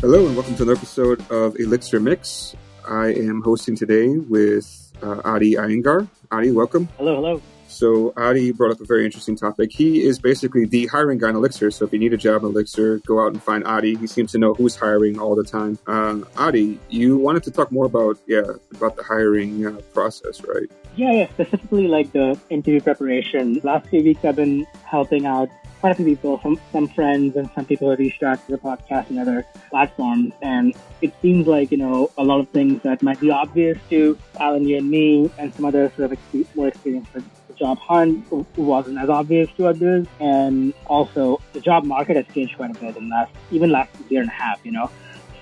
Hello, 0.00 0.26
and 0.26 0.36
welcome 0.36 0.54
to 0.56 0.62
another 0.62 0.76
episode 0.76 1.24
of 1.30 1.58
Elixir 1.58 1.98
Mix. 1.98 2.54
I 2.86 3.14
am 3.14 3.40
hosting 3.40 3.74
today 3.74 4.18
with 4.18 4.92
uh, 5.02 5.22
Adi 5.24 5.54
Iyengar. 5.54 6.06
Adi, 6.30 6.50
welcome. 6.50 6.86
Hello, 6.98 7.14
hello. 7.14 7.42
So, 7.68 8.12
Adi 8.14 8.52
brought 8.52 8.72
up 8.72 8.80
a 8.82 8.84
very 8.84 9.06
interesting 9.06 9.36
topic. 9.36 9.72
He 9.72 10.02
is 10.02 10.18
basically 10.18 10.66
the 10.66 10.86
hiring 10.88 11.16
guy 11.16 11.30
in 11.30 11.36
Elixir. 11.36 11.70
So, 11.70 11.86
if 11.86 11.94
you 11.94 11.98
need 11.98 12.12
a 12.12 12.18
job 12.18 12.42
in 12.42 12.50
Elixir, 12.50 12.98
go 13.06 13.24
out 13.24 13.32
and 13.32 13.42
find 13.42 13.64
Adi. 13.64 13.96
He 13.96 14.06
seems 14.06 14.32
to 14.32 14.38
know 14.38 14.52
who's 14.52 14.76
hiring 14.76 15.18
all 15.18 15.34
the 15.34 15.44
time. 15.44 15.78
Uh, 15.86 16.20
Adi, 16.36 16.78
you 16.90 17.16
wanted 17.16 17.42
to 17.44 17.50
talk 17.50 17.72
more 17.72 17.86
about, 17.86 18.18
yeah, 18.26 18.42
about 18.74 18.96
the 18.96 19.02
hiring 19.02 19.66
uh, 19.66 19.80
process, 19.94 20.42
right? 20.44 20.70
Yeah, 20.96 21.12
yeah, 21.12 21.28
specifically 21.30 21.88
like 21.88 22.12
the 22.12 22.38
interview 22.50 22.82
preparation. 22.82 23.60
Last 23.64 23.88
few 23.88 24.04
weeks, 24.04 24.26
I've 24.26 24.36
been 24.36 24.66
helping 24.84 25.24
out 25.24 25.48
quite 25.80 25.92
a 25.92 25.94
few 25.94 26.04
people, 26.04 26.40
some, 26.42 26.58
some 26.72 26.88
friends 26.88 27.36
and 27.36 27.50
some 27.54 27.64
people 27.64 27.90
who 27.90 27.96
reached 27.96 28.22
out 28.22 28.44
to 28.46 28.52
the 28.52 28.58
podcast 28.58 29.10
and 29.10 29.18
other 29.18 29.46
platforms. 29.70 30.32
And 30.42 30.74
it 31.02 31.12
seems 31.20 31.46
like, 31.46 31.70
you 31.70 31.76
know, 31.76 32.10
a 32.18 32.24
lot 32.24 32.40
of 32.40 32.48
things 32.50 32.82
that 32.82 33.02
might 33.02 33.20
be 33.20 33.30
obvious 33.30 33.78
to 33.90 34.18
Allen, 34.40 34.66
you 34.66 34.78
and 34.78 34.90
me, 34.90 35.30
and 35.38 35.54
some 35.54 35.64
others 35.64 35.92
who 35.96 36.02
have 36.02 36.18
more 36.54 36.68
experience 36.68 37.08
with 37.14 37.24
job 37.56 37.78
hunt 37.78 38.26
wasn't 38.56 38.98
as 38.98 39.08
obvious 39.08 39.50
to 39.56 39.66
others. 39.66 40.06
And 40.20 40.74
also 40.86 41.40
the 41.52 41.60
job 41.60 41.84
market 41.84 42.16
has 42.16 42.26
changed 42.34 42.56
quite 42.56 42.70
a 42.70 42.78
bit 42.78 42.96
in 42.96 43.08
last, 43.08 43.32
even 43.50 43.70
last 43.70 43.90
year 44.08 44.20
and 44.20 44.30
a 44.30 44.34
half, 44.34 44.60
you 44.64 44.72
know. 44.72 44.90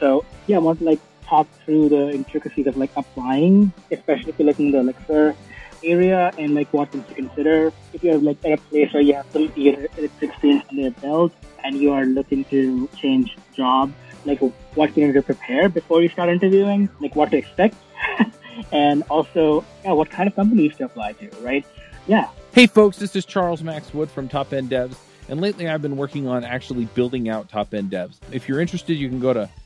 So 0.00 0.24
yeah, 0.46 0.56
I 0.56 0.60
want 0.60 0.78
to 0.80 0.84
like 0.84 1.00
talk 1.26 1.48
through 1.64 1.88
the 1.88 2.10
intricacies 2.10 2.66
of 2.66 2.76
like 2.76 2.90
applying, 2.96 3.72
especially 3.90 4.30
if 4.30 4.38
you're 4.38 4.46
looking 4.46 4.68
at 4.68 4.72
the 4.72 4.78
Elixir 4.80 5.36
area 5.84 6.32
and 6.38 6.54
like 6.54 6.72
what 6.72 6.90
things 6.90 7.06
to 7.08 7.14
consider. 7.14 7.72
If 7.92 8.02
you're 8.02 8.18
like 8.18 8.38
at 8.44 8.52
a 8.52 8.56
place 8.56 8.92
where 8.92 9.02
you 9.02 9.14
have 9.14 9.26
some 9.32 9.52
year 9.56 9.88
experience 10.20 10.64
under 10.70 10.82
your 10.82 10.90
belt 10.92 11.32
and 11.62 11.76
you 11.76 11.92
are 11.92 12.04
looking 12.04 12.44
to 12.46 12.88
change 12.96 13.36
job, 13.54 13.92
like 14.24 14.40
what 14.74 14.96
you 14.96 15.06
need 15.06 15.12
to 15.14 15.22
prepare 15.22 15.68
before 15.68 16.02
you 16.02 16.08
start 16.08 16.28
interviewing, 16.28 16.88
like 17.00 17.14
what 17.14 17.30
to 17.30 17.36
expect, 17.36 17.76
and 18.72 19.02
also 19.10 19.64
yeah, 19.84 19.92
what 19.92 20.10
kind 20.10 20.28
of 20.28 20.34
companies 20.34 20.76
to 20.76 20.84
apply 20.84 21.12
to, 21.12 21.30
right? 21.40 21.66
Yeah. 22.06 22.28
Hey, 22.52 22.66
folks, 22.66 22.98
this 22.98 23.16
is 23.16 23.24
Charles 23.24 23.62
Max 23.62 23.92
Wood 23.92 24.10
from 24.10 24.28
Top 24.28 24.52
End 24.52 24.70
Devs. 24.70 24.96
And 25.28 25.40
lately 25.40 25.68
I've 25.68 25.80
been 25.80 25.96
working 25.96 26.28
on 26.28 26.44
actually 26.44 26.84
building 26.86 27.28
out 27.28 27.48
Top 27.48 27.72
End 27.72 27.90
Devs. 27.90 28.16
If 28.30 28.48
you're 28.48 28.60
interested, 28.60 28.94
you 28.94 29.08
can 29.08 29.20
go 29.20 29.32
to 29.32 29.48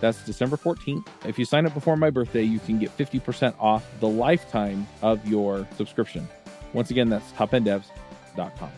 that's 0.00 0.24
December 0.24 0.56
14th. 0.56 1.06
If 1.24 1.38
you 1.38 1.44
sign 1.44 1.66
up 1.66 1.74
before 1.74 1.96
my 1.96 2.10
birthday, 2.10 2.42
you 2.42 2.58
can 2.58 2.78
get 2.78 2.96
50% 2.96 3.54
off 3.58 3.84
the 4.00 4.08
lifetime 4.08 4.86
of 5.02 5.26
your 5.26 5.66
subscription. 5.76 6.28
Once 6.72 6.90
again, 6.90 7.08
that's 7.08 7.30
topenddevs.com. 7.32 8.70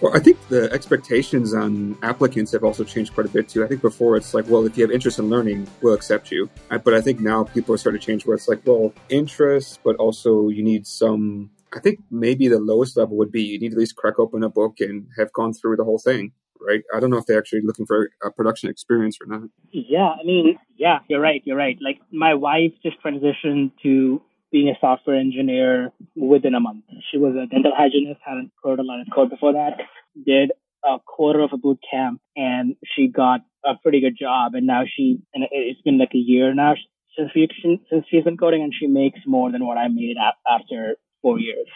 Well, 0.00 0.16
I 0.16 0.20
think 0.20 0.38
the 0.48 0.70
expectations 0.72 1.54
on 1.54 1.98
applicants 2.02 2.52
have 2.52 2.62
also 2.62 2.84
changed 2.84 3.14
quite 3.14 3.26
a 3.26 3.30
bit 3.30 3.48
too. 3.48 3.64
I 3.64 3.66
think 3.66 3.82
before 3.82 4.16
it's 4.16 4.32
like, 4.32 4.46
well, 4.48 4.64
if 4.64 4.76
you 4.76 4.84
have 4.84 4.92
interest 4.92 5.18
in 5.18 5.28
learning, 5.28 5.66
we'll 5.82 5.94
accept 5.94 6.30
you. 6.30 6.48
But 6.68 6.94
I 6.94 7.00
think 7.00 7.18
now 7.18 7.42
people 7.42 7.74
are 7.74 7.78
starting 7.78 8.00
to 8.00 8.06
change 8.06 8.24
where 8.24 8.36
it's 8.36 8.46
like, 8.46 8.60
well, 8.64 8.92
interest, 9.08 9.80
but 9.82 9.96
also 9.96 10.50
you 10.50 10.62
need 10.62 10.86
some 10.86 11.50
I 11.74 11.80
think 11.80 12.00
maybe 12.10 12.48
the 12.48 12.58
lowest 12.58 12.96
level 12.96 13.16
would 13.18 13.30
be 13.30 13.42
you 13.42 13.58
need 13.58 13.70
to 13.70 13.74
at 13.74 13.78
least 13.78 13.96
crack 13.96 14.18
open 14.18 14.42
a 14.42 14.48
book 14.48 14.80
and 14.80 15.08
have 15.18 15.32
gone 15.32 15.52
through 15.52 15.76
the 15.76 15.84
whole 15.84 15.98
thing, 15.98 16.32
right? 16.66 16.82
I 16.94 17.00
don't 17.00 17.10
know 17.10 17.18
if 17.18 17.26
they're 17.26 17.38
actually 17.38 17.62
looking 17.62 17.86
for 17.86 18.10
a 18.22 18.30
production 18.30 18.70
experience 18.70 19.18
or 19.20 19.26
not. 19.26 19.48
Yeah, 19.70 20.08
I 20.08 20.24
mean, 20.24 20.58
yeah, 20.76 21.00
you're 21.08 21.20
right. 21.20 21.42
You're 21.44 21.56
right. 21.56 21.78
Like 21.80 22.00
my 22.12 22.34
wife 22.34 22.72
just 22.82 22.96
transitioned 23.04 23.72
to 23.82 24.22
being 24.50 24.68
a 24.68 24.78
software 24.80 25.16
engineer 25.16 25.92
within 26.16 26.54
a 26.54 26.60
month. 26.60 26.84
She 27.10 27.18
was 27.18 27.34
a 27.34 27.46
dental 27.46 27.72
hygienist, 27.76 28.20
hadn't 28.24 28.52
coded 28.62 28.80
a 28.80 28.82
lot 28.82 29.00
of 29.00 29.06
code 29.14 29.30
before 29.30 29.52
that, 29.52 29.78
did 30.24 30.52
a 30.84 30.98
quarter 31.04 31.40
of 31.40 31.50
a 31.52 31.58
boot 31.58 31.78
camp, 31.90 32.20
and 32.36 32.76
she 32.94 33.08
got 33.08 33.40
a 33.64 33.74
pretty 33.82 34.00
good 34.00 34.16
job. 34.18 34.54
And 34.54 34.66
now 34.66 34.84
she, 34.86 35.20
and 35.34 35.44
it's 35.50 35.82
been 35.82 35.98
like 35.98 36.14
a 36.14 36.18
year 36.18 36.54
now 36.54 36.74
since 37.16 37.30
we 37.34 37.48
since 37.62 38.06
she's 38.10 38.24
been 38.24 38.36
coding, 38.36 38.62
and 38.62 38.72
she 38.78 38.86
makes 38.86 39.20
more 39.26 39.50
than 39.50 39.66
what 39.66 39.76
I 39.76 39.88
made 39.88 40.16
after 40.48 40.96
four 41.20 41.38
years 41.38 41.66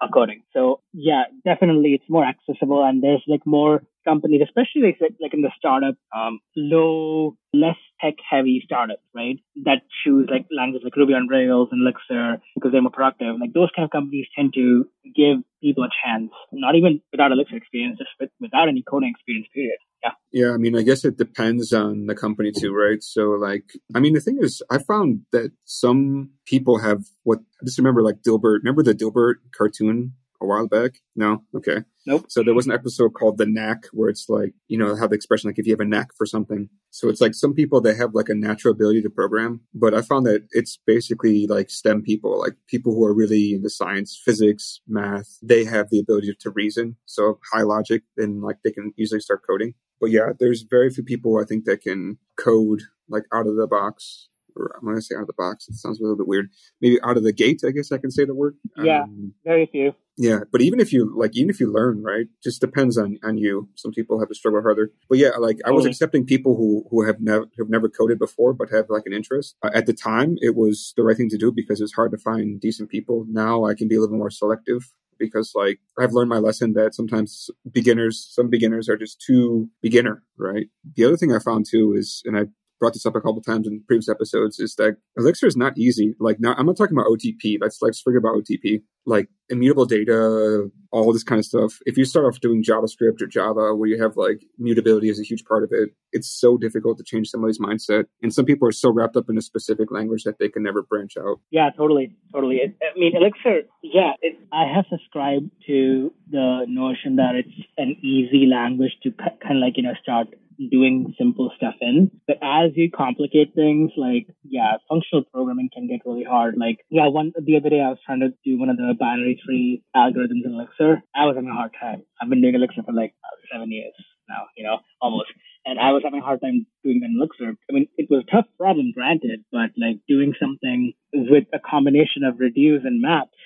of 0.00 0.10
coding. 0.12 0.42
So 0.52 0.80
yeah, 0.92 1.24
definitely 1.44 1.90
it's 1.94 2.08
more 2.08 2.24
accessible 2.24 2.84
and 2.84 3.02
there's 3.02 3.22
like 3.26 3.44
more 3.44 3.82
companies, 4.08 4.42
especially 4.44 4.82
like, 4.82 4.98
like 5.20 5.34
in 5.34 5.42
the 5.42 5.52
startup, 5.56 5.96
um, 6.16 6.40
low, 6.56 7.36
less 7.52 7.76
tech 8.00 8.14
heavy 8.28 8.62
startups, 8.64 9.02
right? 9.14 9.36
That 9.64 9.82
choose 10.02 10.28
like 10.30 10.46
languages 10.50 10.84
like 10.84 10.96
Ruby 10.96 11.14
on 11.14 11.28
Rails 11.28 11.68
and 11.72 11.82
Elixir 11.82 12.40
because 12.54 12.72
they're 12.72 12.82
more 12.82 12.90
productive. 12.90 13.36
Like 13.40 13.52
those 13.52 13.70
kind 13.74 13.84
of 13.84 13.90
companies 13.90 14.26
tend 14.36 14.54
to 14.54 14.86
give 15.04 15.38
people 15.62 15.84
a 15.84 15.90
chance, 16.04 16.30
not 16.52 16.74
even 16.74 17.00
without 17.12 17.32
Elixir 17.32 17.56
experience, 17.56 17.98
just 17.98 18.10
with, 18.20 18.30
without 18.40 18.68
any 18.68 18.82
coding 18.88 19.12
experience, 19.14 19.48
period. 19.52 19.78
Yeah. 20.02 20.10
Yeah. 20.32 20.54
I 20.54 20.56
mean, 20.58 20.76
I 20.76 20.82
guess 20.82 21.04
it 21.04 21.18
depends 21.18 21.72
on 21.72 22.06
the 22.06 22.14
company 22.14 22.52
too, 22.56 22.72
right? 22.72 23.02
So, 23.02 23.30
like, 23.30 23.64
I 23.94 24.00
mean, 24.00 24.14
the 24.14 24.20
thing 24.20 24.38
is, 24.40 24.62
I 24.70 24.78
found 24.78 25.22
that 25.32 25.50
some 25.64 26.30
people 26.46 26.78
have 26.78 27.04
what 27.24 27.40
I 27.60 27.64
just 27.64 27.78
remember, 27.78 28.02
like 28.02 28.22
Dilbert. 28.26 28.58
Remember 28.62 28.82
the 28.82 28.94
Dilbert 28.94 29.36
cartoon 29.56 30.14
a 30.40 30.46
while 30.46 30.66
back? 30.66 31.00
No? 31.16 31.44
Okay. 31.54 31.78
Nope. 32.06 32.26
So 32.28 32.42
there 32.42 32.54
was 32.54 32.66
an 32.66 32.72
episode 32.72 33.10
called 33.10 33.38
The 33.38 33.46
Knack 33.46 33.84
where 33.92 34.08
it's 34.08 34.28
like, 34.28 34.54
you 34.66 34.78
know, 34.78 34.96
how 34.96 35.06
the 35.06 35.14
expression, 35.14 35.48
like 35.48 35.58
if 35.58 35.66
you 35.66 35.72
have 35.72 35.80
a 35.80 35.84
knack 35.84 36.08
for 36.16 36.24
something. 36.24 36.68
So 36.90 37.08
it's 37.08 37.20
like 37.20 37.34
some 37.34 37.52
people, 37.52 37.80
they 37.80 37.94
have 37.94 38.14
like 38.14 38.28
a 38.28 38.34
natural 38.34 38.72
ability 38.72 39.02
to 39.02 39.10
program, 39.10 39.60
but 39.74 39.94
I 39.94 40.00
found 40.00 40.24
that 40.26 40.46
it's 40.52 40.78
basically 40.86 41.46
like 41.46 41.70
STEM 41.70 42.02
people, 42.02 42.38
like 42.38 42.54
people 42.66 42.94
who 42.94 43.04
are 43.04 43.14
really 43.14 43.52
into 43.52 43.68
science, 43.68 44.20
physics, 44.24 44.80
math, 44.88 45.38
they 45.42 45.64
have 45.64 45.90
the 45.90 46.00
ability 46.00 46.34
to 46.40 46.50
reason. 46.50 46.96
So 47.04 47.40
high 47.52 47.62
logic 47.62 48.04
and 48.16 48.42
like 48.42 48.56
they 48.64 48.70
can 48.70 48.94
easily 48.98 49.20
start 49.20 49.42
coding. 49.46 49.74
But 50.00 50.10
yeah, 50.10 50.32
there's 50.38 50.62
very 50.62 50.90
few 50.90 51.04
people 51.04 51.38
I 51.38 51.44
think 51.44 51.64
that 51.64 51.82
can 51.82 52.18
code 52.38 52.82
like 53.08 53.24
out 53.34 53.46
of 53.46 53.56
the 53.56 53.66
box. 53.66 54.28
Or 54.56 54.74
I'm 54.76 54.84
going 54.84 54.96
to 54.96 55.02
say 55.02 55.14
out 55.14 55.22
of 55.22 55.26
the 55.28 55.34
box. 55.34 55.68
It 55.68 55.74
sounds 55.74 56.00
a 56.00 56.02
little 56.02 56.16
bit 56.16 56.26
weird. 56.26 56.50
Maybe 56.80 56.98
out 57.04 57.16
of 57.16 57.22
the 57.22 57.32
gate, 57.32 57.60
I 57.66 57.70
guess 57.70 57.92
I 57.92 57.98
can 57.98 58.10
say 58.10 58.24
the 58.24 58.34
word. 58.34 58.56
Yeah, 58.76 59.02
um, 59.02 59.34
very 59.44 59.66
few. 59.66 59.94
Yeah, 60.20 60.40
but 60.50 60.60
even 60.62 60.80
if 60.80 60.92
you 60.92 61.14
like, 61.16 61.36
even 61.36 61.48
if 61.48 61.60
you 61.60 61.72
learn, 61.72 62.02
right, 62.02 62.26
just 62.42 62.60
depends 62.60 62.98
on 62.98 63.18
on 63.22 63.38
you. 63.38 63.68
Some 63.76 63.92
people 63.92 64.18
have 64.18 64.28
to 64.28 64.34
struggle 64.34 64.60
harder. 64.60 64.90
But 65.08 65.18
yeah, 65.18 65.36
like 65.38 65.58
I 65.64 65.70
was 65.70 65.86
accepting 65.86 66.26
people 66.26 66.56
who 66.56 66.84
who 66.90 67.06
have 67.06 67.20
never 67.20 67.46
have 67.56 67.68
never 67.68 67.88
coded 67.88 68.18
before, 68.18 68.52
but 68.52 68.68
have 68.70 68.86
like 68.90 69.04
an 69.06 69.12
interest. 69.12 69.54
Uh, 69.62 69.70
at 69.72 69.86
the 69.86 69.92
time, 69.92 70.36
it 70.40 70.56
was 70.56 70.92
the 70.96 71.04
right 71.04 71.16
thing 71.16 71.28
to 71.28 71.38
do 71.38 71.52
because 71.52 71.80
it's 71.80 71.94
hard 71.94 72.10
to 72.10 72.18
find 72.18 72.60
decent 72.60 72.90
people. 72.90 73.26
Now 73.28 73.64
I 73.64 73.74
can 73.74 73.86
be 73.86 73.94
a 73.94 74.00
little 74.00 74.18
more 74.18 74.30
selective 74.30 74.92
because 75.20 75.52
like 75.54 75.78
I've 75.96 76.12
learned 76.12 76.30
my 76.30 76.38
lesson 76.38 76.72
that 76.72 76.94
sometimes 76.96 77.48
beginners, 77.70 78.28
some 78.28 78.50
beginners 78.50 78.88
are 78.88 78.96
just 78.96 79.20
too 79.20 79.68
beginner, 79.82 80.24
right? 80.36 80.66
The 80.96 81.04
other 81.04 81.16
thing 81.16 81.32
I 81.32 81.38
found 81.38 81.66
too 81.70 81.94
is, 81.96 82.22
and 82.24 82.36
I 82.36 82.46
brought 82.78 82.94
this 82.94 83.06
up 83.06 83.16
a 83.16 83.20
couple 83.20 83.40
times 83.42 83.66
in 83.66 83.82
previous 83.86 84.08
episodes, 84.08 84.58
is 84.58 84.74
that 84.76 84.96
Elixir 85.16 85.46
is 85.46 85.56
not 85.56 85.76
easy. 85.78 86.14
Like 86.18 86.40
now, 86.40 86.54
I'm 86.56 86.66
not 86.66 86.76
talking 86.76 86.96
about 86.96 87.06
OTP. 87.06 87.58
Let's 87.60 87.78
let's 87.82 88.00
forget 88.00 88.18
about 88.18 88.34
OTP 88.34 88.82
like 89.08 89.28
immutable 89.48 89.86
data, 89.86 90.70
all 90.92 91.12
this 91.12 91.24
kind 91.24 91.38
of 91.38 91.44
stuff. 91.44 91.78
If 91.86 91.96
you 91.96 92.04
start 92.04 92.26
off 92.26 92.40
doing 92.40 92.62
JavaScript 92.62 93.22
or 93.22 93.26
Java, 93.26 93.74
where 93.74 93.88
you 93.88 94.00
have 94.00 94.16
like 94.16 94.42
mutability 94.58 95.08
is 95.08 95.18
a 95.18 95.22
huge 95.22 95.44
part 95.44 95.64
of 95.64 95.70
it, 95.72 95.90
it's 96.12 96.28
so 96.28 96.58
difficult 96.58 96.98
to 96.98 97.04
change 97.04 97.28
somebody's 97.28 97.58
mindset. 97.58 98.04
And 98.22 98.32
some 98.32 98.44
people 98.44 98.68
are 98.68 98.72
so 98.72 98.90
wrapped 98.90 99.16
up 99.16 99.30
in 99.30 99.38
a 99.38 99.42
specific 99.42 99.90
language 99.90 100.24
that 100.24 100.38
they 100.38 100.48
can 100.48 100.62
never 100.62 100.82
branch 100.82 101.16
out. 101.16 101.40
Yeah, 101.50 101.70
totally, 101.76 102.14
totally. 102.32 102.56
It, 102.56 102.76
I 102.82 102.98
mean, 102.98 103.16
Elixir, 103.16 103.62
yeah, 103.82 104.12
it, 104.20 104.38
I 104.52 104.66
have 104.72 104.84
subscribed 104.90 105.50
to 105.66 106.12
the 106.30 106.66
notion 106.68 107.16
that 107.16 107.34
it's 107.34 107.66
an 107.78 107.96
easy 108.02 108.46
language 108.46 108.92
to 109.04 109.10
kind 109.12 109.56
of 109.56 109.62
like 109.62 109.76
you 109.76 109.82
know 109.82 109.94
start 110.02 110.28
doing 110.70 111.14
simple 111.18 111.50
stuff 111.56 111.74
in. 111.80 112.10
But 112.26 112.38
as 112.42 112.72
you 112.74 112.90
complicate 112.90 113.54
things, 113.54 113.92
like, 113.96 114.26
yeah, 114.42 114.78
functional 114.88 115.24
programming 115.32 115.70
can 115.72 115.86
get 115.86 116.00
really 116.04 116.24
hard. 116.24 116.56
Like, 116.58 116.78
yeah, 116.90 117.08
one, 117.08 117.32
the 117.40 117.56
other 117.56 117.70
day 117.70 117.80
I 117.80 117.90
was 117.90 117.98
trying 118.04 118.20
to 118.20 118.30
do 118.44 118.58
one 118.58 118.70
of 118.70 118.76
the 118.76 118.94
binary 118.98 119.40
tree 119.44 119.82
algorithms 119.94 120.44
in 120.44 120.54
Elixir. 120.54 121.02
I 121.14 121.26
was 121.26 121.36
having 121.36 121.50
a 121.50 121.54
hard 121.54 121.72
time. 121.80 122.02
I've 122.20 122.28
been 122.28 122.42
doing 122.42 122.54
Elixir 122.54 122.82
for 122.82 122.92
like 122.92 123.14
seven 123.52 123.70
years 123.70 123.94
now, 124.28 124.46
you 124.56 124.64
know, 124.64 124.78
almost. 125.00 125.30
And 125.64 125.78
I 125.78 125.92
was 125.92 126.02
having 126.04 126.20
a 126.20 126.24
hard 126.24 126.40
time 126.40 126.66
doing 126.82 127.02
an 127.04 127.16
Elixir. 127.18 127.56
I 127.68 127.72
mean, 127.72 127.88
it 127.96 128.08
was 128.10 128.24
a 128.26 128.30
tough 128.30 128.46
problem, 128.58 128.92
granted, 128.94 129.44
but 129.52 129.70
like 129.76 130.00
doing 130.08 130.34
something 130.40 130.92
with 131.12 131.44
a 131.52 131.58
combination 131.58 132.24
of 132.24 132.38
reduce 132.38 132.84
and 132.84 133.02
maps, 133.02 133.36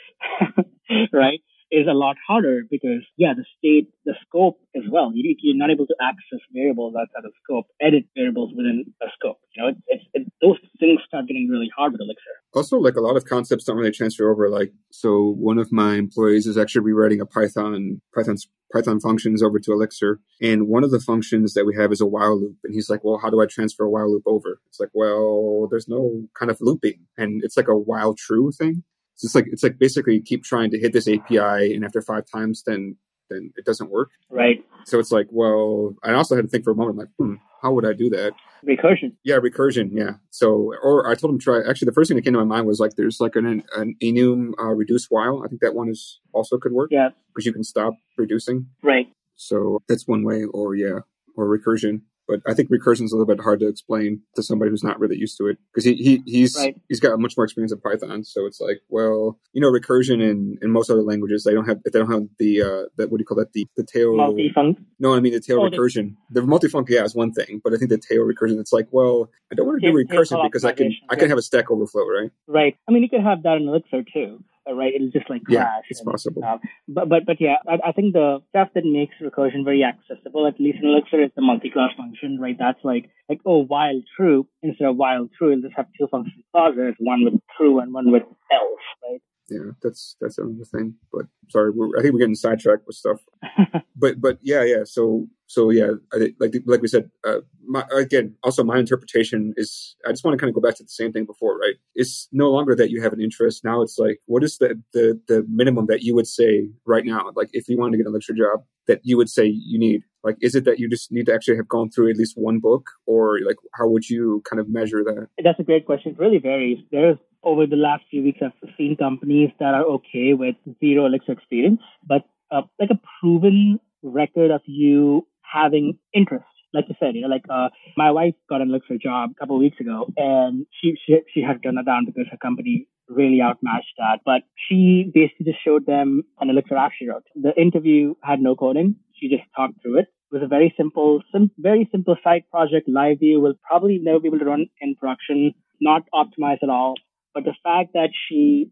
right? 1.12 1.41
Is 1.82 1.88
a 1.88 1.94
lot 1.94 2.17
harder 2.26 2.62
because, 2.70 3.02
yeah, 3.17 3.34
the 3.37 3.44
state, 3.58 3.88
the 4.05 4.14
scope 4.26 4.58
as 4.75 4.82
well. 4.90 5.11
You, 5.14 5.34
you're 5.40 5.56
not 5.56 5.70
able 5.70 5.87
to 5.87 5.96
access 6.00 6.40
variables 6.52 6.94
outside 6.94 7.26
of 7.26 7.32
scope, 7.44 7.67
edit 7.81 8.05
variables 8.17 8.52
within 8.56 8.84
a 9.02 9.06
scope. 9.14 9.38
You 9.55 9.62
know, 9.62 9.69
it, 9.88 10.32
those 10.40 10.58
things 10.81 11.00
start 11.06 11.26
getting 11.26 11.49
really 11.50 11.70
hard 11.76 11.93
with 11.93 12.00
Elixir. 12.00 12.23
Also, 12.55 12.79
like 12.79 12.96
a 12.96 13.00
lot 13.00 13.17
of 13.17 13.25
concepts 13.25 13.64
don't 13.64 13.76
really 13.76 13.93
transfer 13.93 14.31
over. 14.31 14.49
Like, 14.49 14.73
so 14.90 15.34
one 15.38 15.58
of 15.58 15.70
my 15.70 15.94
employees 15.94 16.46
is 16.46 16.58
actually 16.58 16.82
rewriting 16.82 17.20
a 17.20 17.26
Python, 17.26 18.00
Python's 18.14 18.49
Python 18.73 19.00
functions 19.00 19.43
over 19.43 19.58
to 19.58 19.73
Elixir. 19.73 20.20
And 20.40 20.67
one 20.67 20.82
of 20.82 20.90
the 20.90 21.00
functions 21.00 21.52
that 21.55 21.67
we 21.67 21.76
have 21.76 21.93
is 21.93 22.00
a 22.00 22.06
while 22.06 22.40
loop. 22.40 22.56
And 22.64 22.75
he's 22.75 22.88
like, 22.88 23.05
well, 23.05 23.19
how 23.19 23.28
do 23.28 23.40
I 23.40 23.46
transfer 23.46 23.85
a 23.85 23.90
while 23.90 24.11
loop 24.11 24.23
over? 24.26 24.61
It's 24.69 24.81
like, 24.81 24.88
well, 24.94 25.69
there's 25.70 25.88
no 25.88 26.25
kind 26.38 26.50
of 26.50 26.58
looping. 26.61 27.06
And 27.19 27.43
it's 27.44 27.56
like 27.56 27.69
a 27.69 27.76
while 27.76 28.14
true 28.14 28.50
thing. 28.50 28.82
It's 29.25 29.35
like 29.35 29.47
it's 29.49 29.63
like 29.63 29.79
basically 29.79 30.15
you 30.15 30.23
keep 30.23 30.45
trying 30.45 30.71
to 30.71 30.79
hit 30.79 30.93
this 30.93 31.09
API, 31.09 31.75
and 31.75 31.85
after 31.85 32.03
five 32.03 32.25
times, 32.31 32.63
then 32.65 32.97
then 33.31 33.53
it 33.57 33.65
doesn't 33.65 33.91
work. 33.91 34.11
Right. 34.31 34.65
So 34.85 34.99
it's 34.99 35.13
like, 35.13 35.27
well, 35.31 35.95
I 36.03 36.13
also 36.13 36.37
had 36.37 36.43
to 36.43 36.49
think 36.49 36.65
for 36.65 36.73
a 36.73 36.75
moment, 36.75 36.99
like, 36.99 37.09
hmm, 37.19 37.35
how 37.63 37.73
would 37.73 37.87
I 37.87 37.93
do 37.93 38.11
that? 38.11 38.33
Recursion. 38.67 39.13
Yeah, 39.25 39.37
recursion. 39.37 39.91
Yeah. 39.93 40.15
So, 40.31 40.75
or 40.83 41.09
I 41.09 41.15
told 41.15 41.33
him 41.33 41.39
try. 41.39 41.61
Actually, 41.69 41.87
the 41.87 41.93
first 41.93 42.09
thing 42.09 42.17
that 42.17 42.23
came 42.23 42.35
to 42.35 42.39
my 42.41 42.57
mind 42.57 42.67
was 42.67 42.81
like, 42.81 42.93
there's 42.97 43.21
like 43.21 43.37
an 43.37 43.65
an 43.77 43.97
enum 44.03 44.53
uh, 44.61 44.75
reduce 44.75 45.07
while. 45.07 45.43
I 45.45 45.49
think 45.49 45.61
that 45.61 45.75
one 45.75 45.89
is 45.89 46.21
also 46.33 46.59
could 46.59 46.73
work. 46.73 46.91
Yeah. 46.93 47.11
Because 47.29 47.47
you 47.47 47.53
can 47.53 47.65
stop 47.65 47.95
reducing. 48.17 48.67
Right. 48.83 49.09
So 49.37 49.83
that's 49.89 50.07
one 50.07 50.25
way. 50.25 50.45
Or 50.45 50.75
yeah, 50.75 51.01
or 51.37 51.47
recursion 51.47 52.03
but 52.32 52.50
I 52.50 52.55
think 52.55 52.70
recursion 52.70 53.02
is 53.02 53.12
a 53.12 53.17
little 53.17 53.26
bit 53.26 53.43
hard 53.43 53.61
to 53.61 53.69
explain 53.69 54.23
to 54.37 54.43
somebody 54.43 54.70
who's 54.70 54.82
not 54.82 54.99
really 54.99 55.17
used 55.17 55.37
to 55.37 55.49
it 55.49 55.58
because 55.73 55.84
he, 55.84 55.94
he 55.94 56.23
he's 56.25 56.56
right. 56.56 56.75
he's 56.88 57.00
got 57.00 57.19
much 57.19 57.37
more 57.37 57.44
experience 57.44 57.73
in 57.73 57.81
Python. 57.81 58.25
So 58.25 58.46
it's 58.46 58.61
like, 58.61 58.81
well, 58.88 59.38
you 59.52 59.61
know, 59.61 59.70
recursion 59.70 60.23
in, 60.23 60.58
in 60.62 60.70
most 60.70 60.90
other 60.90 61.02
languages 61.02 61.44
they 61.44 61.52
don't 61.52 61.67
have 61.67 61.82
they 61.84 61.99
don't 61.99 62.11
have 62.11 62.26
the 62.38 62.62
uh 62.62 62.82
that 62.96 63.11
what 63.11 63.19
do 63.19 63.23
you 63.23 63.26
call 63.26 63.37
that 63.37 63.52
the 63.52 63.67
the 63.76 63.84
tail 63.84 64.14
multifunc. 64.14 64.79
No, 64.99 65.14
I 65.14 65.20
mean 65.20 65.34
the 65.34 65.40
tail 65.40 65.61
oh, 65.61 65.69
recursion. 65.69 66.17
The, 66.31 66.40
the 66.40 66.46
multifunc 66.46 66.88
yeah 66.88 67.05
is 67.05 67.14
one 67.14 67.32
thing, 67.32 67.61
but 67.62 67.75
I 67.75 67.76
think 67.76 67.90
the 67.90 67.99
tail 67.99 68.20
recursion 68.20 68.58
it's 68.58 68.73
like, 68.73 68.88
well, 68.90 69.31
I 69.50 69.55
don't 69.55 69.67
want 69.67 69.82
to 69.82 69.93
do 69.93 69.96
recursion 69.96 70.43
because 70.43 70.64
I 70.64 70.73
can 70.73 70.94
I 71.11 71.17
can 71.17 71.28
have 71.28 71.38
a 71.38 71.43
stack 71.43 71.70
overflow, 71.70 72.06
right? 72.06 72.31
Right. 72.46 72.76
I 72.88 72.93
mean, 72.93 73.02
you 73.02 73.11
could 73.11 73.23
have 73.23 73.43
that 73.43 73.58
in 73.58 73.69
Elixir 73.69 74.05
too. 74.11 74.43
Uh, 74.69 74.75
right? 74.75 74.94
It'll 74.94 75.11
just 75.11 75.29
like 75.29 75.44
crash. 75.44 75.55
Yeah, 75.55 75.81
it's 75.88 76.00
and, 76.00 76.11
possible. 76.11 76.44
Um, 76.44 76.61
but 76.87 77.09
but 77.09 77.26
but 77.26 77.41
yeah, 77.41 77.56
I, 77.67 77.88
I, 77.88 77.93
think 77.93 78.12
the 78.12 78.38
stuff 78.50 78.69
that 78.75 78.85
makes 78.85 79.14
recursion 79.20 79.64
very 79.64 79.82
accessible, 79.82 80.47
at 80.47 80.61
least 80.61 80.79
in 80.81 80.88
Elixir, 80.88 81.25
is 81.25 81.31
the 81.35 81.43
multi-clause 81.43 81.91
function, 81.97 82.38
right? 82.38 82.56
That's 82.56 82.79
like 82.85 83.11
like 83.29 83.41
oh 83.44 83.64
while 83.64 84.00
true 84.17 84.47
instead 84.62 84.87
of 84.87 84.97
while 84.97 85.29
true, 85.37 85.50
it'll 85.53 85.62
just 85.62 85.75
have 85.76 85.87
two 85.99 86.06
function 86.06 86.44
clauses, 86.53 86.94
one 87.00 87.25
with 87.25 87.41
true 87.56 87.81
and 87.81 87.93
one 87.93 88.12
with 88.12 88.23
else, 88.23 88.87
right? 89.03 89.20
Yeah, 89.49 89.73
that's 89.83 90.17
that's 90.21 90.39
another 90.39 90.65
thing. 90.65 90.94
But 91.12 91.27
sorry, 91.50 91.73
I 91.99 92.03
think 92.03 92.15
we're 92.15 92.21
getting 92.21 92.35
sidetracked 92.35 92.87
with 92.87 92.97
stuff. 92.97 93.21
but 93.97 94.21
but 94.21 94.39
yeah, 94.43 94.62
yeah. 94.62 94.85
So 94.85 95.29
so 95.47 95.71
yeah, 95.71 95.91
I, 96.12 96.33
like 96.41 96.55
like 96.67 96.81
we 96.81 96.89
said, 96.89 97.11
uh, 97.27 97.41
my, 97.67 97.85
again, 97.94 98.37
also 98.43 98.65
my 98.65 98.79
interpretation 98.79 99.53
is 99.56 99.97
I 100.06 100.11
just 100.11 100.25
want 100.25 100.35
to 100.35 100.41
kind 100.41 100.49
of 100.49 100.55
go 100.55 100.67
back 100.67 100.77
to 100.77 100.83
the 100.83 100.89
same 100.89 101.12
thing 101.12 101.27
before, 101.27 101.59
right? 101.59 101.75
It's 101.94 102.29
no 102.33 102.50
longer 102.50 102.75
that 102.77 102.91
you 102.91 103.03
have 103.03 103.12
an 103.12 103.21
interest. 103.21 103.65
Now 103.65 103.83
it's 103.83 103.99
like, 103.99 104.21
what 104.27 104.43
is 104.43 104.59
the 104.59 104.81
the 104.93 105.21
the 105.29 105.45
minimum 105.49 105.87
that 105.87 106.03
you 106.03 106.15
would 106.15 106.27
say 106.27 106.71
right 106.87 107.05
now? 107.05 107.31
Like, 107.35 107.50
if 107.53 107.69
you 107.69 107.77
wanted 107.79 107.93
to 107.93 107.97
get 107.99 108.06
a 108.06 108.11
Elixir 108.11 108.35
job, 108.35 108.65
that 108.87 109.00
you 109.03 109.17
would 109.17 109.29
say 109.29 109.47
you 109.47 109.79
need. 109.79 110.03
Like, 110.25 110.37
is 110.41 110.55
it 110.55 110.65
that 110.65 110.79
you 110.79 110.88
just 110.88 111.11
need 111.11 111.27
to 111.27 111.35
actually 111.35 111.56
have 111.56 111.69
gone 111.69 111.91
through 111.91 112.11
at 112.11 112.17
least 112.17 112.35
one 112.37 112.61
book, 112.61 112.88
or 113.06 113.41
like, 113.45 113.56
how 113.75 113.88
would 113.88 114.09
you 114.09 114.43
kind 114.49 114.61
of 114.61 114.69
measure 114.69 115.03
that? 115.05 115.29
That's 115.43 115.59
a 115.59 115.65
great 115.65 115.85
question. 115.85 116.12
It 116.12 116.19
really 116.19 116.38
varies. 116.38 116.79
There's 116.91 117.19
over 117.44 117.67
the 117.67 117.77
last 117.77 118.05
few 118.11 118.23
weeks, 118.23 118.41
I've 118.43 118.53
seen 118.77 118.97
companies 118.97 119.50
that 119.59 119.75
are 119.75 119.85
okay 119.85 120.35
with 120.35 120.56
zero 120.81 121.06
Elixir 121.06 121.33
experience, 121.33 121.81
but 122.06 122.23
uh, 122.50 122.62
like 122.79 122.91
a 122.91 123.00
proven 123.21 123.81
record 124.03 124.50
of 124.50 124.61
you 124.67 125.27
having 125.43 125.99
interest. 126.15 126.44
Like 126.75 126.87
you 126.89 126.94
said, 126.99 127.15
you 127.15 127.23
know, 127.23 127.29
like 127.29 127.44
uh, 127.50 127.69
my 127.97 128.11
wife 128.11 128.35
got 128.49 128.62
an 128.62 128.71
Elixir 128.71 128.97
job 128.97 129.31
a 129.33 129.39
couple 129.39 129.56
of 129.56 129.61
weeks 129.61 129.79
ago, 129.79 130.06
and 130.17 130.67
she 130.81 130.94
she 131.05 131.19
she 131.35 131.43
had 131.43 131.55
to 131.55 131.59
turn 131.59 131.75
that 131.75 131.85
down 131.85 132.06
because 132.06 132.27
her 132.31 132.39
company 132.39 132.89
really 133.09 133.43
outmatched 133.43 133.95
that. 133.99 134.21
But 134.25 134.43
she 134.69 135.11
basically 135.15 135.47
just 135.53 135.62
showed 135.65 135.85
them 135.87 136.23
an 136.41 136.49
Elixir 136.49 136.75
wrote. 136.75 137.25
The 137.35 137.53
interview 137.61 138.15
had 138.23 138.41
no 138.41 138.56
coding. 138.56 138.97
She 139.21 139.29
just 139.29 139.43
talked 139.55 139.83
through 139.83 139.99
it. 139.99 140.06
It 140.31 140.37
was 140.37 140.43
a 140.43 140.47
very 140.47 140.73
simple, 140.77 141.23
sim- 141.31 141.50
very 141.59 141.88
simple 141.93 142.17
side 142.25 142.45
project. 142.50 142.88
Live 142.88 143.19
view 143.19 143.41
will 143.41 143.55
probably 143.69 143.99
never 143.99 144.19
be 144.19 144.29
able 144.29 144.38
to 144.38 144.47
run 144.47 144.67
in 144.81 144.95
production. 144.95 145.53
Not 145.81 146.05
optimized 146.15 146.62
at 146.62 146.71
all. 146.71 146.95
But 147.34 147.44
the 147.44 147.55
fact 147.62 147.94
that 147.94 148.11
she 148.29 148.70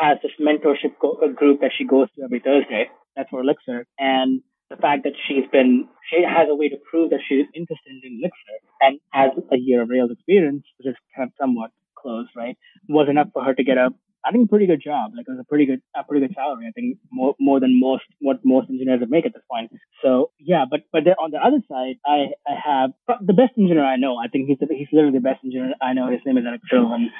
has 0.00 0.18
this 0.22 0.32
mentorship 0.40 0.98
go- 1.00 1.18
uh, 1.22 1.28
group 1.28 1.60
that 1.60 1.70
she 1.76 1.84
goes 1.84 2.08
to 2.16 2.22
every 2.24 2.40
Thursday, 2.40 2.90
that's 3.16 3.30
for 3.30 3.40
Elixir, 3.40 3.86
and 3.98 4.42
the 4.70 4.76
fact 4.76 5.02
that 5.02 5.14
she's 5.26 5.44
been, 5.50 5.88
she 6.08 6.22
has 6.22 6.46
a 6.48 6.54
way 6.54 6.68
to 6.68 6.76
prove 6.88 7.10
that 7.10 7.20
she's 7.28 7.46
interested 7.54 7.90
in 8.04 8.20
Elixir 8.22 8.56
and 8.80 9.00
has 9.12 9.30
a 9.52 9.58
year 9.58 9.82
of 9.82 9.88
Rails 9.88 10.10
experience, 10.12 10.62
which 10.78 10.86
is 10.86 10.96
kind 11.14 11.28
of 11.28 11.32
somewhat 11.40 11.70
close, 11.98 12.26
right? 12.36 12.56
Was 12.88 13.08
enough 13.10 13.28
for 13.32 13.42
her 13.42 13.52
to 13.52 13.64
get 13.64 13.78
a, 13.78 13.90
I 14.24 14.30
think, 14.30 14.48
pretty 14.48 14.66
good 14.66 14.80
job. 14.80 15.10
Like 15.16 15.26
it 15.26 15.32
was 15.32 15.40
a 15.40 15.48
pretty 15.48 15.66
good, 15.66 15.82
a 15.96 16.04
pretty 16.04 16.24
good 16.24 16.36
salary. 16.36 16.66
I 16.68 16.72
think 16.72 16.98
more, 17.10 17.34
more 17.40 17.58
than 17.58 17.80
most, 17.80 18.04
what 18.20 18.38
most 18.44 18.70
engineers 18.70 19.00
would 19.00 19.10
make 19.10 19.26
at 19.26 19.32
this 19.34 19.42
point. 19.50 19.72
So 20.04 20.30
yeah, 20.38 20.66
but, 20.70 20.80
but 20.92 21.02
then 21.04 21.14
on 21.14 21.32
the 21.32 21.38
other 21.38 21.58
side, 21.68 21.96
I, 22.06 22.30
I 22.46 22.54
have 22.54 22.90
the 23.20 23.32
best 23.34 23.58
engineer 23.58 23.84
I 23.84 23.96
know. 23.96 24.18
I 24.18 24.28
think 24.28 24.46
he's, 24.48 24.58
the, 24.60 24.68
he's 24.70 24.88
literally 24.92 25.18
the 25.18 25.24
best 25.24 25.40
engineer 25.42 25.74
I 25.82 25.94
know. 25.94 26.08
His 26.10 26.20
name 26.24 26.38
is 26.38 26.44
Eric 26.46 26.60
Sherwin. 26.70 27.10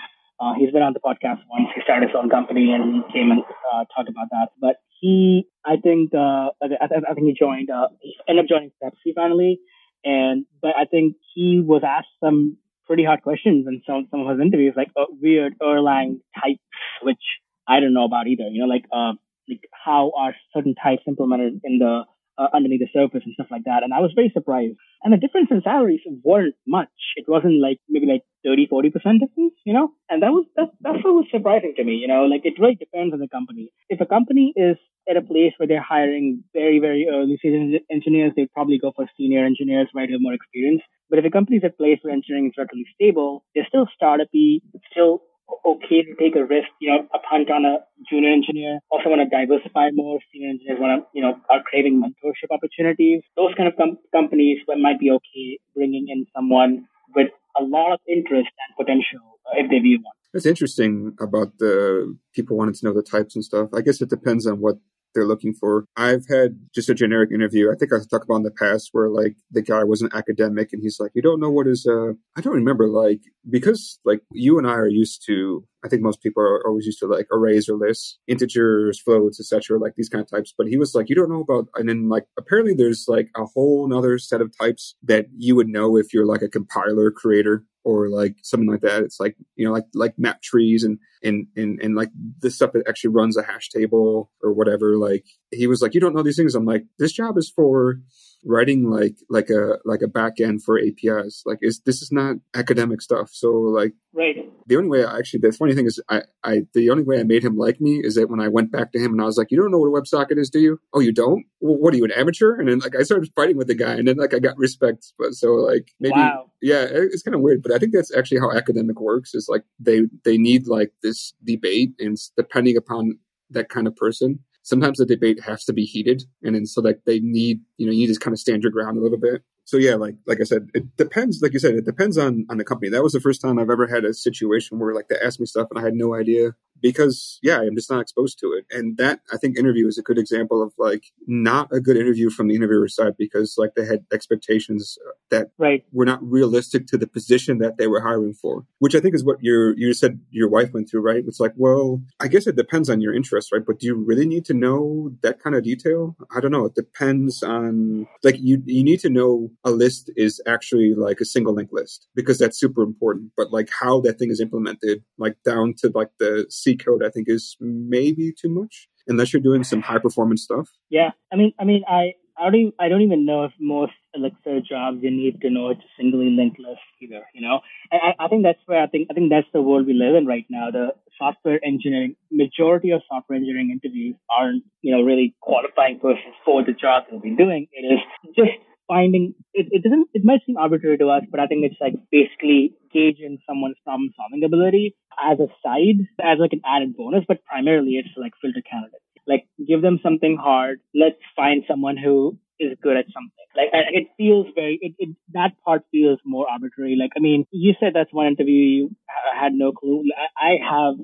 Uh, 0.40 0.54
he's 0.56 0.72
been 0.72 0.82
on 0.82 0.94
the 0.94 1.00
podcast 1.00 1.38
once. 1.50 1.69
He 1.75 1.82
started 1.82 2.08
his 2.08 2.16
own 2.16 2.31
company 2.31 2.72
and 2.72 3.04
came 3.12 3.31
and 3.31 3.42
uh, 3.72 3.84
talked 3.94 4.08
about 4.08 4.28
that. 4.31 4.48
But 4.58 4.76
he, 5.00 5.46
I 5.66 5.76
think, 5.76 6.14
uh, 6.14 6.48
I, 6.62 6.88
I, 7.10 7.14
think 7.14 7.26
he 7.26 7.34
joined, 7.38 7.69
uh, 7.69 7.88
he 8.00 8.16
ended 8.26 8.46
up 8.46 8.48
joining 8.48 8.70
Pepsi 8.82 9.14
finally. 9.14 9.60
And, 10.02 10.46
but 10.62 10.72
I 10.78 10.87
think 10.87 11.16
he 11.34 11.62
was 11.64 11.82
asked 11.87 12.08
some 12.25 12.56
pretty 12.87 13.04
hard 13.04 13.22
questions 13.22 13.66
in 13.69 13.82
some, 13.87 14.08
some 14.10 14.20
of 14.20 14.28
his 14.28 14.40
interviews, 14.40 14.72
like 14.76 14.90
uh, 14.96 15.04
weird 15.20 15.58
Erlang 15.60 16.20
types, 16.34 16.60
which 17.02 17.20
I 17.69 17.81
don't 17.81 17.93
know 17.93 18.05
about 18.05 18.26
either. 18.26 18.48
You 18.50 18.62
know, 18.62 18.67
like, 18.67 18.86
uh, 18.91 19.12
like 19.46 19.69
how 19.72 20.12
are 20.17 20.34
certain 20.55 20.74
types 20.74 21.03
implemented 21.06 21.60
in 21.65 21.79
the 21.79 22.05
uh, 22.41 22.49
underneath 22.55 22.81
the 22.81 22.89
surface 22.89 23.23
and 23.25 23.35
stuff 23.35 23.49
like 23.51 23.65
that. 23.65 23.82
And 23.85 23.93
I 23.93 24.01
was 24.01 24.13
very 24.17 24.31
surprised. 24.32 24.77
And 25.05 25.13
the 25.13 25.20
difference 25.20 25.49
in 25.51 25.61
salaries 25.63 26.01
weren't 26.25 26.55
much. 26.67 26.89
It 27.17 27.27
wasn't 27.29 27.61
like 27.61 27.79
maybe 27.89 28.06
like 28.06 28.25
30, 28.44 28.69
40% 28.73 28.93
difference, 29.20 29.55
you 29.65 29.75
know? 29.75 29.93
And 30.09 30.23
that 30.23 30.32
was, 30.32 30.47
that's, 30.56 30.73
that's 30.81 31.05
what 31.05 31.15
was 31.20 31.27
surprising 31.31 31.75
to 31.77 31.85
me, 31.85 32.01
you 32.01 32.09
know? 32.09 32.25
Like 32.25 32.43
it 32.44 32.59
really 32.59 32.77
depends 32.77 33.13
on 33.13 33.20
the 33.20 33.29
company. 33.29 33.73
If 33.89 34.01
a 34.01 34.06
company 34.06 34.53
is 34.56 34.77
at 35.09 35.17
a 35.17 35.23
place 35.23 35.53
where 35.59 35.67
they're 35.67 35.82
hiring 35.82 36.44
very, 36.55 36.79
very 36.79 37.09
early 37.11 37.37
stage 37.39 37.82
engineers, 37.91 38.32
they'd 38.37 38.53
probably 38.53 38.79
go 38.79 38.93
for 38.94 39.06
senior 39.17 39.44
engineers, 39.44 39.89
right, 39.94 40.09
who 40.09 40.15
have 40.15 40.23
more 40.23 40.35
experience. 40.35 40.82
But 41.11 41.19
if 41.19 41.25
a 41.25 41.31
company's 41.31 41.65
at 41.65 41.73
a 41.73 41.77
place 41.77 41.99
where 42.01 42.15
engineering 42.15 42.47
is 42.47 42.55
relatively 42.56 42.87
stable, 42.94 43.44
they're 43.55 43.67
still 43.69 43.89
startup-y, 43.94 44.61
still 44.91 45.23
okay 45.64 46.02
to 46.02 46.14
take 46.19 46.36
a 46.36 46.44
risk, 46.44 46.69
you 46.80 46.90
know, 46.90 47.06
a 47.14 47.19
punt 47.19 47.50
on 47.50 47.64
a 47.64 47.78
junior 48.08 48.30
engineer. 48.30 48.80
Also 48.90 49.08
want 49.08 49.20
to 49.22 49.28
diversify 49.28 49.90
more. 49.92 50.19
Senior 50.32 50.50
engineers 50.50 50.78
want 50.80 51.02
to, 51.02 51.06
you 51.14 51.22
know, 51.22 51.34
are 51.50 51.62
craving 51.62 52.02
mentorship 52.02 52.50
opportunities. 52.50 53.22
Those 53.36 53.54
kind 53.56 53.69
of 53.69 53.76
com- 53.76 53.98
companies 54.12 54.58
might 54.66 54.98
be 54.98 55.10
okay 55.10 55.58
bringing 55.74 56.06
in 56.08 56.26
someone 56.34 56.86
with 57.14 57.28
a 57.58 57.62
lot 57.62 57.92
of 57.92 58.00
interest 58.08 58.48
and 58.48 58.76
potential 58.76 59.20
uh, 59.46 59.58
if 59.58 59.70
they 59.70 59.78
view 59.78 59.98
one. 60.02 60.14
It's 60.32 60.46
interesting 60.46 61.16
about 61.20 61.58
the 61.58 62.16
people 62.34 62.56
wanting 62.56 62.74
to 62.74 62.84
know 62.86 62.94
the 62.94 63.02
types 63.02 63.34
and 63.34 63.44
stuff. 63.44 63.70
I 63.74 63.80
guess 63.80 64.00
it 64.00 64.10
depends 64.10 64.46
on 64.46 64.60
what 64.60 64.76
they're 65.14 65.26
looking 65.26 65.55
for. 65.55 65.84
I've 65.96 66.26
had 66.29 66.58
just 66.74 66.88
a 66.88 66.94
generic 66.94 67.31
interview. 67.32 67.70
I 67.70 67.74
think 67.76 67.93
I've 67.93 68.08
talked 68.08 68.24
about 68.24 68.36
in 68.36 68.43
the 68.43 68.50
past 68.50 68.90
where 68.93 69.08
like 69.08 69.36
the 69.50 69.62
guy 69.62 69.84
was 69.84 70.02
an 70.02 70.10
academic 70.12 70.72
and 70.72 70.82
he's 70.82 70.98
like, 71.00 71.12
you 71.14 71.22
don't 71.22 71.40
know 71.40 71.50
what 71.50 71.67
is, 71.67 71.86
uh, 71.86 72.12
I 72.36 72.40
don't 72.40 72.55
remember 72.55 72.88
like, 72.88 73.20
because 73.48 73.98
like 74.05 74.20
you 74.32 74.58
and 74.58 74.67
I 74.67 74.74
are 74.74 74.88
used 74.88 75.24
to, 75.26 75.64
I 75.84 75.89
think 75.89 76.03
most 76.03 76.22
people 76.22 76.43
are 76.43 76.67
always 76.67 76.87
used 76.87 76.99
to 77.01 77.06
like 77.06 77.27
arrays 77.32 77.69
or 77.69 77.77
lists, 77.77 78.19
integers, 78.27 79.01
floats, 79.01 79.41
etc., 79.41 79.79
like 79.79 79.94
these 79.96 80.08
kind 80.08 80.22
of 80.22 80.31
types. 80.31 80.53
But 80.56 80.69
he 80.69 80.77
was 80.77 80.94
like, 80.94 81.08
you 81.08 81.17
don't 81.17 81.31
know 81.31 81.41
about, 81.41 81.69
and 81.75 81.89
then 81.89 82.08
like 82.08 82.27
apparently 82.39 82.75
there's 82.75 83.06
like 83.08 83.31
a 83.37 83.44
whole 83.44 83.87
another 83.87 84.19
set 84.19 84.41
of 84.41 84.56
types 84.56 84.94
that 85.05 85.27
you 85.37 85.56
would 85.56 85.69
know 85.69 85.96
if 85.96 86.13
you're 86.13 86.27
like 86.27 86.43
a 86.43 86.49
compiler 86.49 87.10
creator 87.10 87.65
or 87.84 88.08
like 88.10 88.37
something 88.43 88.69
like 88.69 88.82
that. 88.82 89.03
It's 89.03 89.19
like, 89.19 89.37
you 89.56 89.67
know, 89.67 89.72
like, 89.72 89.87
like 89.94 90.19
map 90.19 90.43
trees 90.43 90.84
and, 90.84 90.99
and, 91.22 91.46
and, 91.56 91.81
and 91.81 91.94
like 91.94 92.10
this 92.41 92.56
stuff 92.56 92.72
that 92.72 92.87
actually 92.87 93.10
runs 93.10 93.37
a 93.37 93.43
hash 93.43 93.70
table 93.70 94.31
or 94.43 94.53
whatever. 94.53 94.96
Like 94.96 95.25
he 95.51 95.67
was 95.67 95.81
like, 95.81 95.94
you 95.94 96.01
don't 96.01 96.15
know 96.15 96.22
these 96.22 96.37
things. 96.37 96.55
I'm 96.55 96.67
like, 96.67 96.84
this 96.99 97.13
job 97.13 97.39
is 97.39 97.51
for 97.55 98.01
writing 98.44 98.89
like 98.89 99.17
like 99.29 99.51
a 99.51 99.79
like 99.85 100.03
a 100.03 100.09
back 100.09 100.41
end 100.41 100.63
for 100.63 100.79
APIs. 100.79 101.43
Like 101.44 101.59
is 101.63 101.81
this 101.81 102.03
is 102.03 102.11
not 102.13 102.37
academic 102.55 103.03
stuff. 103.03 103.31
So 103.32 103.51
like 103.51 103.93
right. 104.13 104.37
The 104.67 104.77
only 104.77 104.89
way 104.89 105.05
I 105.05 105.19
actually 105.19 105.41
the 105.41 105.53
funny 105.53 105.75
thing 105.75 105.87
is 105.87 106.01
I, 106.09 106.23
I 106.44 106.63
the 106.75 106.91
only 106.91 107.03
way 107.03 107.20
I 107.20 107.25
made 107.25 107.44
him 107.44 107.56
like 107.56 107.81
me 107.81 108.01
is 108.03 108.15
that 108.15 108.31
when 108.31 108.41
I 108.41 108.49
went 108.49 108.73
back 108.73 108.93
to 108.93 108.99
him 108.99 109.13
and 109.13 109.20
I 109.20 109.25
was 109.25 109.37
like, 109.37 109.51
You 109.51 109.59
don't 109.59 109.70
know 109.70 109.79
what 109.79 109.89
a 109.89 110.03
WebSocket 110.03 110.39
is, 110.39 110.51
do 110.51 110.61
you? 110.61 110.81
Oh 110.93 111.01
you 111.01 111.13
don't? 111.13 111.44
Well, 111.61 111.77
what 111.77 111.93
are 111.94 111.97
you, 111.97 112.05
an 112.05 112.13
amateur? 112.13 112.59
And 112.59 112.69
then 112.69 112.79
like 112.79 112.97
I 112.97 113.03
started 113.03 113.31
fighting 113.35 113.56
with 113.56 113.67
the 113.67 113.75
guy 113.75 113.94
and 113.94 114.09
then 114.09 114.17
like 114.17 114.35
I 114.35 114.39
got 114.39 114.56
respect. 114.56 115.13
But 115.19 115.35
so 115.35 115.53
like 115.55 115.93
maybe 116.01 116.15
wow. 116.17 116.51
yeah, 116.63 116.87
it's 116.91 117.23
kind 117.23 117.35
of 117.35 117.41
weird. 117.41 117.63
But 117.63 117.73
I 117.73 117.79
think 117.79 117.93
that's 117.93 118.15
actually 118.15 118.41
how 118.41 118.53
academic 118.53 119.01
works 119.01 119.35
is 119.35 119.49
like 119.49 119.65
they 119.79 120.03
they 120.25 120.39
need 120.39 120.67
like 120.67 120.93
this 121.03 121.35
debate 121.44 121.93
and 121.99 122.17
depending 122.37 122.77
upon 122.77 123.19
that 123.51 123.69
kind 123.69 123.87
of 123.87 123.97
person 123.97 124.39
sometimes 124.70 124.98
the 124.98 125.05
debate 125.05 125.41
has 125.41 125.65
to 125.65 125.72
be 125.72 125.84
heated 125.84 126.22
and 126.44 126.55
then 126.55 126.65
so 126.65 126.81
that 126.81 127.05
they 127.05 127.19
need 127.19 127.60
you 127.77 127.86
know 127.86 127.93
you 127.93 128.06
just 128.06 128.20
kind 128.20 128.32
of 128.32 128.39
stand 128.39 128.62
your 128.62 128.70
ground 128.70 128.96
a 128.96 129.00
little 129.00 129.19
bit 129.19 129.43
so 129.70 129.77
yeah 129.77 129.94
like 129.94 130.17
like 130.27 130.41
i 130.41 130.44
said 130.44 130.69
it 130.74 130.96
depends 130.96 131.41
like 131.41 131.53
you 131.53 131.60
said 131.60 131.74
it 131.74 131.84
depends 131.84 132.19
on 132.19 132.44
on 132.50 132.58
the 132.58 132.65
company 132.65 132.91
that 132.91 133.05
was 133.05 133.12
the 133.12 133.20
first 133.20 133.41
time 133.41 133.56
i've 133.56 133.70
ever 133.70 133.86
had 133.86 134.05
a 134.05 134.12
situation 134.12 134.81
where 134.81 134.93
like 134.93 135.06
they 135.08 135.19
asked 135.24 135.39
me 135.39 135.46
stuff 135.46 135.69
and 135.70 135.79
i 135.79 135.82
had 135.82 135.94
no 135.94 136.12
idea 136.12 136.56
because 136.81 137.39
yeah, 137.43 137.60
I'm 137.60 137.74
just 137.74 137.91
not 137.91 138.00
exposed 138.00 138.39
to 138.41 138.53
it. 138.53 138.67
And 138.70 138.96
that 138.96 139.20
I 139.32 139.36
think 139.36 139.56
interview 139.56 139.86
is 139.86 139.98
a 139.98 140.03
good 140.03 140.19
example 140.19 140.62
of 140.62 140.72
like 140.79 141.12
not 141.27 141.69
a 141.72 141.81
good 141.81 141.96
interview 141.96 142.31
from 142.31 142.48
the 142.48 142.55
interviewer 142.55 142.89
side 142.89 143.17
because 143.17 143.56
like 143.58 143.74
they 143.74 143.84
had 143.84 144.05
expectations 144.12 144.98
that 145.31 145.50
right. 145.58 145.84
were 145.93 146.05
not 146.05 146.22
realistic 146.22 146.86
to 146.89 146.98
the 146.98 147.06
position 147.06 147.58
that 147.58 147.79
they 147.79 147.86
were 147.86 148.00
hiring 148.00 148.34
for, 148.34 148.65
which 148.79 148.94
I 148.94 149.00
think 149.00 149.15
is 149.15 149.24
what 149.24 149.39
your 149.41 149.77
you 149.77 149.93
said 149.94 150.20
your 150.31 150.48
wife 150.48 150.72
went 150.72 150.91
through, 150.91 151.03
right? 151.03 151.24
It's 151.27 151.41
like, 151.41 151.53
well, 151.56 152.03
I 152.20 152.29
guess 152.29 152.46
it 152.46 152.56
depends 152.56 152.89
on 152.89 153.00
your 153.00 153.15
interest, 153.15 153.53
right? 153.53 153.65
But 153.65 153.79
do 153.79 153.86
you 153.86 153.94
really 153.94 154.27
need 154.27 154.44
to 154.46 154.55
know 154.55 155.12
that 155.22 155.41
kind 155.41 155.56
of 155.56 155.65
detail? 155.65 156.17
I 156.34 156.41
don't 156.41 156.53
know. 156.53 156.67
It 156.67 156.74
depends 156.74 157.43
on 157.43 158.06
like 158.22 158.36
you 158.39 158.62
you 158.67 158.84
need 158.84 159.00
to 159.00 159.10
know 159.10 159.50
a 159.64 159.70
list 159.70 160.10
is 160.17 160.40
actually 160.46 160.94
like 160.94 161.20
a 161.20 161.24
single 161.24 161.55
link 161.55 161.70
list 161.72 162.08
because 162.14 162.38
that's 162.38 162.58
super 162.58 162.82
important. 162.82 163.32
But 163.36 163.52
like 163.52 163.69
how 163.81 164.00
that 164.00 164.19
thing 164.19 164.31
is 164.31 164.40
implemented, 164.40 165.02
like 165.19 165.36
down 165.44 165.74
to 165.79 165.90
like 165.94 166.10
the 166.19 166.46
C 166.48 166.76
code, 166.76 167.05
I 167.05 167.10
think 167.10 167.29
is 167.29 167.56
maybe 167.60 168.32
too 168.32 168.48
much 168.48 168.88
unless 169.06 169.32
you're 169.32 169.43
doing 169.43 169.64
some 169.64 169.82
high 169.82 169.98
performance 169.98 170.43
stuff. 170.43 170.70
Yeah, 170.88 171.10
I 171.32 171.36
mean, 171.36 171.52
I 171.58 171.64
mean, 171.64 171.82
I 171.88 172.12
I 172.40 172.44
don't 172.44 172.55
even, 172.55 172.72
I 172.81 172.88
don't 172.88 173.02
even 173.02 173.26
know 173.26 173.44
if 173.44 173.52
most 173.60 173.93
Elixir 174.14 174.60
jobs 174.60 174.98
you 175.02 175.10
need 175.10 175.40
to 175.43 175.50
know 175.50 175.70
it's 175.70 175.81
a 175.81 175.90
singly 175.98 176.31
linked 176.31 176.58
list 176.58 176.81
either. 177.02 177.22
You 177.34 177.43
know, 177.43 177.60
I, 177.93 178.14
I 178.19 178.29
think 178.29 178.43
that's 178.43 178.58
where 178.67 178.82
I 178.82 178.86
think 178.86 179.08
I 179.10 179.14
think 179.14 179.31
that's 179.31 179.46
the 179.52 179.60
world 179.60 179.86
we 179.86 179.93
live 179.93 180.14
in 180.14 180.26
right 180.26 180.46
now. 180.48 180.70
The 180.70 180.88
software 181.19 181.60
engineering 181.64 182.17
majority 182.32 182.90
of 182.93 183.02
software 183.08 183.36
engineering 183.36 183.70
interviews 183.70 184.17
aren't 184.34 184.64
you 184.81 184.90
know 184.90 185.02
really 185.02 185.34
qualifying 185.40 186.00
persons 186.00 186.34
for 186.44 186.64
the 186.64 186.72
job 186.72 187.05
they'll 187.10 187.20
be 187.20 187.36
doing. 187.36 187.69
It 187.72 187.84
is 187.84 188.00
just 188.36 188.58
finding 188.91 189.35
it, 189.55 189.67
it 189.70 189.82
doesn't 189.85 190.09
it 190.13 190.25
might 190.25 190.41
seem 190.44 190.56
arbitrary 190.56 190.99
to 190.99 191.09
us, 191.09 191.23
but 191.31 191.39
I 191.39 191.47
think 191.47 191.65
it's 191.65 191.81
like 191.81 191.94
basically 192.11 192.75
gauging 192.93 193.39
someone's 193.49 193.77
problem 193.85 194.11
solving 194.17 194.43
ability 194.44 194.97
as 195.31 195.39
a 195.39 195.47
side, 195.63 196.01
as 196.20 196.39
like 196.41 196.53
an 196.53 196.63
added 196.67 196.97
bonus, 196.97 197.25
but 197.29 197.44
primarily 197.44 197.93
it's 197.93 198.09
like 198.17 198.32
filter 198.43 198.63
candidates. 198.69 199.05
Like 199.27 199.47
give 199.67 199.81
them 199.81 200.01
something 200.03 200.37
hard. 200.37 200.81
Let's 200.94 201.23
find 201.37 201.63
someone 201.69 201.97
who 201.97 202.37
is 202.60 202.76
good 202.82 202.96
at 202.96 203.06
something. 203.06 203.46
Like 203.56 203.70
it 203.72 204.08
feels 204.17 204.46
very 204.55 204.79
it, 204.81 204.94
it, 204.98 205.17
that 205.32 205.52
part 205.64 205.82
feels 205.90 206.19
more 206.24 206.48
arbitrary. 206.48 206.96
Like 206.98 207.10
I 207.17 207.20
mean, 207.20 207.46
you 207.50 207.74
said 207.81 207.93
that's 207.94 208.12
one 208.12 208.26
interview 208.26 208.55
you 208.55 208.96
had 209.38 209.52
no 209.52 209.72
clue. 209.72 210.05
I, 210.17 210.46
I 210.46 210.50
have 210.62 210.94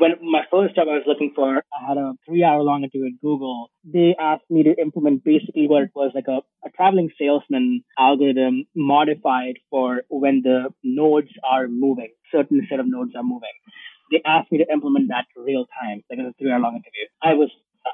when 0.00 0.12
my 0.22 0.42
first 0.50 0.74
job 0.74 0.88
I 0.88 0.98
was 0.98 1.04
looking 1.06 1.32
for, 1.34 1.56
I 1.58 1.88
had 1.88 1.96
a 1.96 2.12
three 2.26 2.44
hour 2.44 2.62
long 2.62 2.82
interview 2.82 3.06
at 3.06 3.20
Google. 3.22 3.70
They 3.84 4.14
asked 4.18 4.50
me 4.50 4.64
to 4.64 4.74
implement 4.80 5.24
basically 5.24 5.68
what 5.68 5.84
it 5.84 5.90
was 5.94 6.12
like 6.14 6.28
a, 6.28 6.40
a 6.66 6.70
traveling 6.76 7.10
salesman 7.18 7.82
algorithm 7.98 8.64
modified 8.74 9.54
for 9.70 10.02
when 10.08 10.42
the 10.42 10.74
nodes 10.82 11.30
are 11.48 11.68
moving, 11.68 12.10
certain 12.32 12.66
set 12.68 12.80
of 12.80 12.86
nodes 12.88 13.12
are 13.16 13.22
moving 13.22 13.56
they 14.10 14.22
asked 14.24 14.52
me 14.52 14.58
to 14.58 14.72
implement 14.72 15.08
that 15.08 15.26
real 15.36 15.66
time, 15.82 16.02
like 16.08 16.18
it 16.18 16.22
was 16.22 16.30
a 16.30 16.38
three 16.38 16.50
hour 16.52 16.60
long 16.60 16.74
interview. 16.74 17.06
I 17.22 17.34
was 17.34 17.50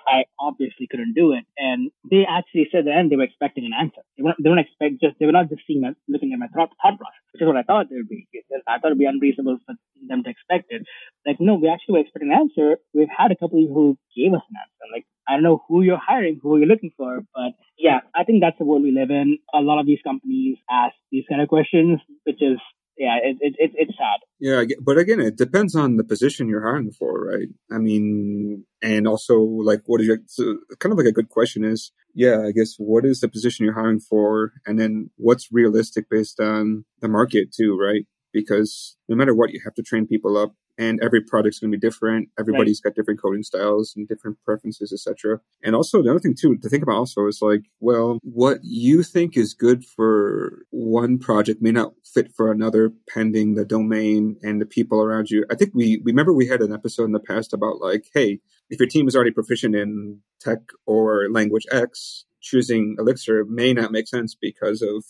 I 0.06 0.24
obviously 0.38 0.88
couldn't 0.90 1.14
do 1.14 1.32
it. 1.32 1.44
And 1.56 1.90
they 2.10 2.24
actually 2.28 2.68
said 2.72 2.86
that 2.86 3.06
they 3.08 3.16
were 3.16 3.24
expecting 3.24 3.64
an 3.64 3.72
answer. 3.78 4.02
They 4.16 4.22
weren't, 4.22 4.38
they 4.42 4.48
weren't 4.48 4.66
expect 4.66 5.00
just, 5.00 5.18
they 5.18 5.26
were 5.26 5.32
not 5.32 5.48
just 5.48 5.62
seeing 5.66 5.82
my, 5.82 5.92
looking 6.08 6.32
at 6.32 6.38
my 6.38 6.48
thought, 6.48 6.70
thought 6.82 6.98
process, 6.98 7.24
which 7.32 7.42
is 7.42 7.46
what 7.46 7.56
I 7.56 7.62
thought 7.62 7.88
they 7.90 7.96
would 7.96 8.08
be. 8.08 8.26
I 8.68 8.78
thought 8.78 8.92
it 8.92 8.96
would 8.96 8.98
be 8.98 9.06
unreasonable 9.06 9.58
for 9.66 9.74
them 10.08 10.22
to 10.24 10.30
expect 10.30 10.66
it. 10.70 10.82
Like, 11.26 11.36
no, 11.40 11.54
we 11.54 11.68
actually 11.68 11.94
were 11.94 12.04
expecting 12.04 12.32
an 12.32 12.38
answer. 12.38 12.78
We've 12.94 13.12
had 13.12 13.32
a 13.32 13.36
couple 13.36 13.60
who 13.60 13.98
gave 14.16 14.32
us 14.32 14.42
an 14.48 14.56
answer. 14.56 14.84
Like, 14.92 15.06
I 15.28 15.34
don't 15.34 15.42
know 15.42 15.62
who 15.68 15.82
you're 15.82 16.00
hiring, 16.00 16.40
who 16.42 16.58
you're 16.58 16.66
looking 16.66 16.92
for, 16.96 17.20
but 17.34 17.52
yeah, 17.78 18.00
I 18.14 18.24
think 18.24 18.42
that's 18.42 18.58
the 18.58 18.64
world 18.64 18.82
we 18.82 18.92
live 18.92 19.10
in. 19.10 19.38
A 19.54 19.60
lot 19.60 19.80
of 19.80 19.86
these 19.86 20.02
companies 20.04 20.58
ask 20.70 20.94
these 21.10 21.24
kind 21.28 21.40
of 21.40 21.48
questions, 21.48 22.00
which 22.24 22.42
is 22.42 22.58
yeah, 22.96 23.18
it, 23.22 23.36
it, 23.40 23.54
it, 23.58 23.70
it's 23.74 23.96
sad. 23.96 24.20
Yeah, 24.38 24.64
but 24.80 24.98
again, 24.98 25.20
it 25.20 25.36
depends 25.36 25.74
on 25.74 25.96
the 25.96 26.04
position 26.04 26.48
you're 26.48 26.62
hiring 26.62 26.92
for, 26.92 27.24
right? 27.26 27.48
I 27.70 27.78
mean, 27.78 28.64
and 28.82 29.06
also 29.06 29.40
like, 29.40 29.82
what 29.86 30.00
is 30.00 30.06
your 30.06 30.18
so 30.26 30.58
kind 30.78 30.92
of 30.92 30.98
like 30.98 31.06
a 31.06 31.12
good 31.12 31.28
question 31.28 31.64
is, 31.64 31.92
yeah, 32.14 32.42
I 32.46 32.52
guess 32.52 32.74
what 32.76 33.04
is 33.04 33.20
the 33.20 33.28
position 33.28 33.64
you're 33.64 33.74
hiring 33.74 34.00
for, 34.00 34.52
and 34.66 34.78
then 34.78 35.10
what's 35.16 35.52
realistic 35.52 36.10
based 36.10 36.40
on 36.40 36.84
the 37.00 37.08
market 37.08 37.52
too, 37.52 37.78
right? 37.78 38.06
Because 38.32 38.96
no 39.08 39.16
matter 39.16 39.34
what, 39.34 39.50
you 39.50 39.60
have 39.64 39.74
to 39.74 39.82
train 39.82 40.06
people 40.06 40.36
up 40.36 40.54
and 40.78 41.00
every 41.02 41.20
product's 41.20 41.58
going 41.58 41.70
to 41.70 41.76
be 41.76 41.80
different. 41.80 42.28
Everybody's 42.38 42.80
right. 42.84 42.90
got 42.90 42.96
different 42.96 43.20
coding 43.20 43.42
styles 43.42 43.94
and 43.94 44.08
different 44.08 44.38
preferences, 44.44 44.92
etc. 44.92 45.40
And 45.62 45.74
also 45.74 46.02
the 46.02 46.10
other 46.10 46.18
thing 46.18 46.34
too 46.38 46.56
to 46.56 46.68
think 46.68 46.82
about 46.82 46.96
also 46.96 47.26
is 47.26 47.40
like, 47.42 47.62
well, 47.80 48.18
what 48.22 48.58
you 48.62 49.02
think 49.02 49.36
is 49.36 49.54
good 49.54 49.84
for 49.84 50.64
one 50.70 51.18
project 51.18 51.62
may 51.62 51.72
not 51.72 51.92
fit 52.04 52.32
for 52.34 52.50
another, 52.50 52.92
pending 53.08 53.54
the 53.54 53.64
domain 53.64 54.36
and 54.42 54.60
the 54.60 54.66
people 54.66 55.02
around 55.02 55.30
you. 55.30 55.44
I 55.50 55.54
think 55.54 55.72
we 55.74 56.00
remember 56.04 56.32
we 56.32 56.48
had 56.48 56.62
an 56.62 56.72
episode 56.72 57.04
in 57.04 57.12
the 57.12 57.20
past 57.20 57.52
about 57.52 57.80
like, 57.80 58.06
hey, 58.14 58.40
if 58.70 58.80
your 58.80 58.88
team 58.88 59.06
is 59.08 59.14
already 59.14 59.32
proficient 59.32 59.74
in 59.74 60.20
tech 60.40 60.60
or 60.86 61.28
language 61.30 61.66
X, 61.70 62.24
choosing 62.40 62.96
Elixir 62.98 63.44
may 63.44 63.72
not 63.72 63.92
make 63.92 64.08
sense 64.08 64.34
because 64.34 64.82
of 64.82 65.04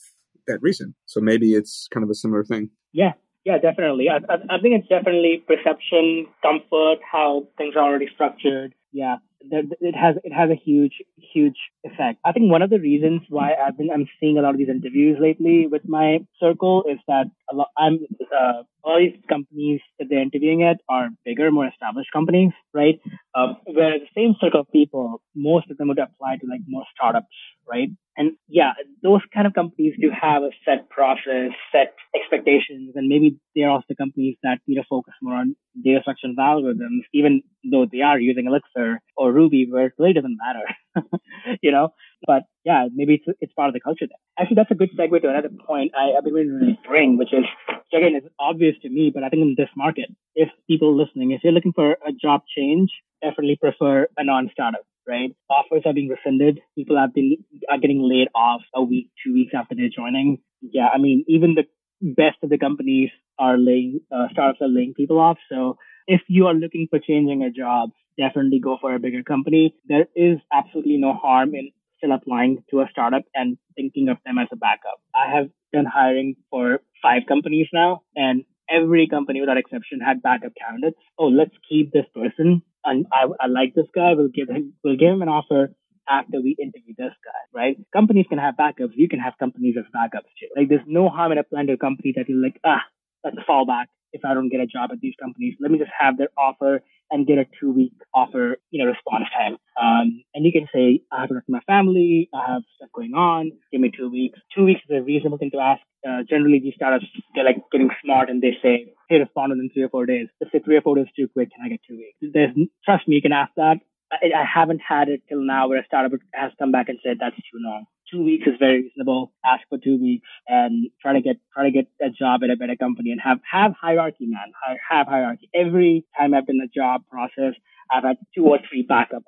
that 0.47 0.61
reason. 0.63 0.95
So 1.07 1.21
maybe 1.21 1.55
it's 1.55 1.89
kind 1.93 2.05
of 2.05 2.11
a 2.11 2.15
similar 2.15 2.45
thing. 2.45 2.71
Yeah, 2.93 3.13
yeah, 3.45 3.59
definitely. 3.59 4.09
I, 4.09 4.17
I, 4.33 4.57
I 4.57 4.61
think 4.61 4.79
it's 4.79 4.89
definitely 4.89 5.43
perception, 5.47 6.27
comfort, 6.43 6.99
how 7.11 7.49
things 7.59 7.75
are 7.77 7.85
already 7.85 8.09
structured. 8.15 8.75
Yeah, 8.93 9.17
it 9.51 9.95
has 9.97 10.17
it 10.23 10.33
has 10.33 10.51
a 10.51 10.55
huge 10.55 11.03
huge 11.17 11.57
effect. 11.85 12.21
I 12.25 12.33
think 12.33 12.51
one 12.51 12.63
of 12.63 12.71
the 12.71 12.79
reasons 12.79 13.23
why 13.29 13.53
I've 13.55 13.77
been 13.77 13.91
I'm 13.91 14.07
seeing 14.21 14.39
a 14.39 14.43
lot 14.43 14.51
of 14.51 14.59
these 14.59 14.69
interviews 14.69 15.19
lately 15.21 15.67
with 15.67 15.83
my 15.87 16.19
circle 16.39 16.85
is 16.89 16.99
that 17.09 17.27
a 17.51 17.57
lot 17.57 17.69
I'm 17.77 17.99
uh, 18.21 18.63
all 18.85 18.99
these 18.99 19.19
companies 19.29 19.81
that 19.99 20.09
they're 20.11 20.23
interviewing 20.23 20.63
at 20.63 20.81
are 20.89 21.09
bigger, 21.25 21.51
more 21.51 21.67
established 21.67 22.11
companies, 22.13 22.53
right? 22.75 23.01
Um, 23.35 23.57
where 23.65 23.99
the 23.99 24.07
same 24.15 24.35
circle 24.41 24.61
of 24.61 24.71
people, 24.73 25.23
most 25.35 25.71
of 25.71 25.79
them 25.79 25.89
would 25.89 25.99
apply 25.99 26.37
to 26.37 26.47
like 26.49 26.61
more 26.67 26.85
startups, 26.95 27.35
right? 27.67 27.89
And 28.17 28.33
yeah, 28.49 28.73
those 29.03 29.21
kind 29.33 29.47
of 29.47 29.55
companies 29.55 29.95
do 30.01 30.11
have 30.11 30.43
a 30.43 30.51
set 30.65 30.91
process, 30.91 31.53
set 31.73 31.95
expectations, 32.15 32.93
and 32.95 33.09
maybe 33.09 33.39
they're 33.57 33.71
also 33.71 33.95
companies 33.97 34.37
that 34.43 34.59
need 34.67 34.77
to 34.77 34.85
focus 34.89 35.15
more 35.23 35.35
on 35.37 35.57
data 35.83 36.01
structure 36.03 36.29
algorithms, 36.39 37.03
even 37.15 37.43
though 37.71 37.87
they 37.91 38.03
are 38.03 38.21
using 38.21 38.47
Elixir 38.47 39.01
or 39.17 39.33
Ruby, 39.33 39.67
where 39.71 39.87
it 39.87 39.95
really 39.99 40.13
doesn't 40.13 40.37
matter, 40.37 41.09
you 41.63 41.73
know. 41.73 41.95
But 42.27 42.45
yeah, 42.65 42.87
maybe 42.95 43.15
it's, 43.15 43.39
it's 43.41 43.53
part 43.55 43.69
of 43.69 43.75
the 43.75 43.81
culture 43.81 44.07
there. 44.07 44.19
Actually, 44.39 44.57
that's 44.57 44.71
a 44.71 44.75
good 44.75 44.91
segue 44.97 45.21
to 45.23 45.29
another 45.29 45.51
point 45.67 45.93
I, 45.97 46.17
I've 46.17 46.25
been 46.25 46.35
really 46.35 46.79
bring, 46.87 47.19
which 47.19 47.33
is 47.33 47.45
again, 47.93 48.15
it's 48.15 48.27
obvious 48.39 48.77
to 48.83 48.89
me, 48.89 49.11
but 49.13 49.23
I 49.23 49.29
think 49.29 49.43
in 49.43 49.55
this 49.57 49.69
market, 49.77 50.11
if 50.35 50.49
people 50.67 50.97
listening, 50.97 51.33
if 51.33 51.41
you're 51.45 51.53
looking 51.53 51.73
for 51.73 51.93
a 51.93 52.13
job 52.13 52.43
change, 52.57 52.91
definitely 53.23 53.59
prefer 53.61 54.09
a 54.17 54.25
non-startup 54.25 54.83
right? 55.07 55.35
Offers 55.51 55.83
are 55.85 55.93
being 55.93 56.09
rescinded. 56.09 56.61
People 56.77 56.99
have 56.99 57.15
been 57.15 57.37
are 57.69 57.79
getting 57.79 58.01
laid 58.03 58.29
off 58.35 58.61
a 58.75 58.83
week, 58.83 59.11
two 59.25 59.35
weeks 59.35 59.53
after 59.53 59.75
they're 59.75 59.89
joining. 59.89 60.39
Yeah, 60.61 60.89
I 60.93 60.99
mean, 60.99 61.25
even 61.29 61.55
the 61.57 61.65
best 62.01 62.37
of 62.43 62.51
the 62.51 62.59
companies 62.59 63.11
are 63.39 63.57
laying 63.57 64.01
uh, 64.15 64.29
startups 64.33 64.61
are 64.61 64.69
laying 64.69 64.95
people 64.95 65.19
off. 65.19 65.39
So 65.51 65.77
if 66.07 66.21
you 66.29 66.47
are 66.47 66.55
looking 66.55 66.89
for 66.91 66.99
changing 66.99 67.43
a 67.43 67.51
job, 67.51 67.91
definitely 68.19 68.61
go 68.61 68.79
for 68.81 68.95
a 68.95 68.99
bigger 68.99 69.23
company. 69.23 69.75
There 69.87 70.07
is 70.15 70.39
absolutely 70.53 70.99
no 70.99 71.15
harm 71.15 71.55
in 71.55 71.71
still 72.03 72.15
applying 72.15 72.65
to 72.71 72.81
a 72.81 72.87
startup 72.91 73.23
and 73.35 73.57
thinking 73.77 74.09
of 74.09 74.19
them 74.25 74.39
as 74.39 74.49
a 74.53 74.57
backup. 74.57 75.01
I 75.15 75.35
have 75.35 75.49
done 75.73 75.85
hiring 75.87 76.37
for 76.51 76.81
five 77.03 77.23
companies 77.29 77.69
now, 77.73 78.03
and 78.17 78.45
every 78.69 79.07
company 79.09 79.41
without 79.41 79.57
exception 79.57 80.01
had 80.01 80.23
backup 80.23 80.53
candidates. 80.59 80.99
Oh, 81.19 81.27
let's 81.27 81.55
keep 81.69 81.93
this 81.93 82.07
person. 82.15 82.63
And 82.85 83.07
I, 83.13 83.27
I 83.41 83.47
like 83.47 83.75
this 83.75 83.87
guy. 83.95 84.15
We'll 84.15 84.29
give 84.29 84.49
him, 84.49 84.75
we'll 84.83 84.97
give 84.97 85.11
him 85.11 85.23
an 85.23 85.29
offer 85.29 85.75
after 86.09 86.41
we 86.43 86.57
interview 86.61 86.95
this 86.99 87.15
guy, 87.25 87.43
right? 87.55 87.77
Companies 87.93 88.27
can 88.29 88.39
have 88.39 88.55
backups. 88.59 88.93
You 88.95 89.09
can 89.09 89.21
have 89.21 89.35
companies 89.39 89.77
as 89.79 89.85
backups 89.95 90.31
too. 90.39 90.49
Like 90.57 90.69
there's 90.69 90.87
no 90.87 91.09
harm 91.09 91.33
in 91.33 91.39
applying 91.39 91.69
to 91.69 91.75
a 91.75 91.79
company 91.79 92.13
that 92.17 92.29
you're 92.29 92.43
like, 92.43 92.59
ah, 92.65 92.83
that's 93.23 93.37
a 93.37 93.51
fallback. 93.51 93.87
if 94.13 94.25
I 94.25 94.35
don't 94.35 94.51
get 94.51 94.61
a 94.61 94.67
job 94.67 94.91
at 94.93 95.01
these 95.01 95.15
companies. 95.21 95.55
Let 95.61 95.71
me 95.71 95.79
just 95.79 95.91
have 95.99 96.19
their 96.19 96.29
offer 96.37 96.83
and 97.13 97.27
get 97.27 97.39
a 97.39 97.45
two 97.61 97.71
week 97.71 97.93
offer, 98.15 98.57
you 98.71 98.83
know, 98.83 98.91
response 98.91 99.27
time. 99.37 99.57
Um, 99.81 100.25
and 100.35 100.45
you 100.45 100.51
can 100.51 100.67
say, 100.75 101.03
I 101.13 101.21
have 101.21 101.29
to 101.29 101.41
my 101.49 101.61
family. 101.61 102.29
I 102.35 102.53
have 102.53 102.63
stuff 102.77 102.89
going 102.95 103.15
on. 103.15 103.53
Give 103.71 103.81
me 103.81 103.93
two 103.97 104.11
weeks. 104.11 104.39
Two 104.57 104.65
weeks 104.65 104.81
is 104.89 104.97
a 104.97 105.03
reasonable 105.03 105.39
thing 105.39 105.51
to 105.53 105.59
ask. 105.59 105.83
Uh, 106.09 106.23
generally, 106.29 106.59
these 106.59 106.75
startups, 106.75 107.05
they're 107.35 107.45
like 107.45 107.59
getting 107.71 107.91
smart 108.03 108.29
and 108.31 108.43
they 108.43 108.57
say, 108.63 108.93
hey, 109.09 109.19
respond 109.19 109.51
within 109.51 109.71
three 109.73 109.85
or 109.85 109.89
four 109.91 110.07
days. 110.07 110.27
If 110.41 110.51
say 110.51 110.59
three 110.59 110.77
or 110.77 110.83
four 110.83 110.97
days 110.97 111.07
too 111.15 111.29
quick, 111.29 111.51
can 111.55 111.65
I 111.65 111.69
get 111.69 111.81
two 111.87 111.97
weeks? 111.97 112.35
There's, 112.35 112.57
trust 112.85 113.07
me, 113.07 113.15
you 113.15 113.23
can 113.23 113.33
ask 113.33 113.53
that. 113.57 113.77
I, 114.13 114.27
I 114.43 114.45
haven't 114.45 114.81
had 114.87 115.09
it 115.09 115.23
till 115.29 115.43
now 115.43 115.69
where 115.69 115.81
a 115.81 115.85
startup 115.87 116.13
has 116.35 116.53
come 116.59 116.71
back 116.71 116.89
and 116.89 116.99
said 117.03 117.17
that's 117.19 117.37
too 117.37 117.59
long 117.59 117.87
two 118.13 118.23
weeks 118.23 118.47
is 118.47 118.55
very 118.59 118.83
reasonable. 118.83 119.33
Ask 119.45 119.63
for 119.69 119.79
two 119.79 120.01
weeks 120.01 120.27
and 120.47 120.91
try 121.01 121.15
to 121.15 121.21
get 121.21 121.37
try 121.53 121.65
to 121.65 121.71
get 121.71 121.87
a 122.01 122.11
job 122.11 122.43
at 122.45 122.51
a 122.51 122.57
better 122.57 122.77
company 122.77 123.11
and 123.11 123.21
have 123.21 123.39
have 123.51 123.73
hierarchy, 123.81 124.27
man. 124.27 124.53
Have 124.91 125.07
hierarchy. 125.07 125.49
Every 125.55 126.05
time 126.19 126.35
I've 126.35 126.47
been 126.47 126.57
in 126.57 126.69
a 126.69 126.69
job 126.69 127.03
process, 127.11 127.55
I've 127.91 128.05
had 128.05 128.19
two 128.35 128.45
or 128.45 128.59
three 128.69 128.83
backup 128.83 129.25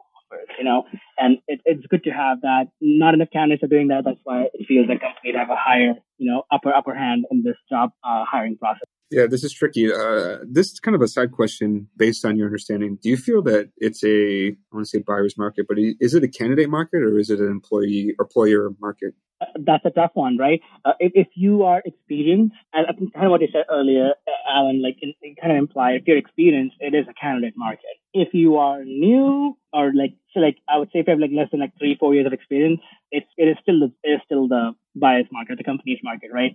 you 0.58 0.64
know, 0.64 0.84
and 1.18 1.38
it, 1.48 1.60
it's 1.64 1.86
good 1.86 2.04
to 2.04 2.10
have 2.10 2.40
that. 2.42 2.66
Not 2.80 3.14
enough 3.14 3.28
candidates 3.32 3.62
are 3.62 3.68
doing 3.68 3.88
that. 3.88 4.02
That's 4.04 4.20
why 4.24 4.44
it 4.52 4.66
feels 4.66 4.88
like 4.88 5.00
companies 5.00 5.34
have 5.36 5.50
a 5.50 5.56
higher, 5.56 5.94
you 6.18 6.30
know, 6.30 6.42
upper 6.52 6.74
upper 6.74 6.94
hand 6.94 7.24
in 7.30 7.42
this 7.42 7.56
job 7.70 7.90
uh, 8.04 8.24
hiring 8.30 8.56
process. 8.56 8.88
Yeah, 9.10 9.26
this 9.26 9.44
is 9.44 9.52
tricky. 9.52 9.92
Uh, 9.92 10.38
this 10.42 10.72
is 10.72 10.80
kind 10.80 10.94
of 10.94 11.02
a 11.02 11.08
side 11.08 11.30
question 11.30 11.88
based 11.96 12.24
on 12.24 12.36
your 12.36 12.46
understanding. 12.46 12.98
Do 13.00 13.08
you 13.08 13.16
feel 13.16 13.42
that 13.42 13.70
it's 13.76 14.02
a, 14.02 14.48
I 14.48 14.54
want 14.72 14.86
to 14.86 14.90
say 14.90 15.04
buyer's 15.06 15.36
market, 15.38 15.66
but 15.68 15.76
is 15.78 16.14
it 16.14 16.24
a 16.24 16.28
candidate 16.28 16.68
market 16.68 17.02
or 17.02 17.18
is 17.18 17.30
it 17.30 17.38
an 17.38 17.50
employee 17.50 18.14
employer 18.18 18.70
market? 18.80 19.14
That's 19.56 19.84
a 19.84 19.90
tough 19.90 20.12
one, 20.14 20.38
right? 20.38 20.60
Uh, 20.84 20.92
if, 21.00 21.12
if, 21.14 21.26
you 21.34 21.64
are 21.64 21.82
experienced, 21.84 22.54
and 22.72 22.86
kind 23.12 23.26
of 23.26 23.30
what 23.30 23.40
you 23.40 23.48
said 23.52 23.64
earlier, 23.70 24.10
uh, 24.26 24.50
Allen, 24.50 24.82
like 24.82 24.96
in 25.02 25.12
kind 25.40 25.52
of 25.52 25.58
imply 25.58 25.92
if 25.92 26.02
you're 26.06 26.16
experienced, 26.16 26.76
it 26.80 26.94
is 26.94 27.06
a 27.08 27.14
candidate 27.14 27.54
market. 27.56 27.98
If 28.12 28.28
you 28.32 28.56
are 28.56 28.84
new 28.84 29.56
or 29.72 29.92
like, 29.94 30.14
so 30.32 30.40
like 30.40 30.58
I 30.68 30.78
would 30.78 30.88
say 30.88 31.00
if 31.00 31.06
you 31.06 31.12
have 31.12 31.20
like 31.20 31.30
less 31.32 31.48
than 31.50 31.60
like 31.60 31.76
three, 31.78 31.96
four 31.98 32.14
years 32.14 32.26
of 32.26 32.32
experience, 32.32 32.80
it's, 33.10 33.26
it 33.36 33.48
is 33.48 33.56
still 33.62 33.80
the, 33.80 33.92
it 34.02 34.12
is 34.12 34.20
still 34.24 34.48
the 34.48 34.72
buyer's 34.94 35.26
market, 35.32 35.58
the 35.58 35.64
company's 35.64 35.98
market, 36.02 36.30
right? 36.32 36.54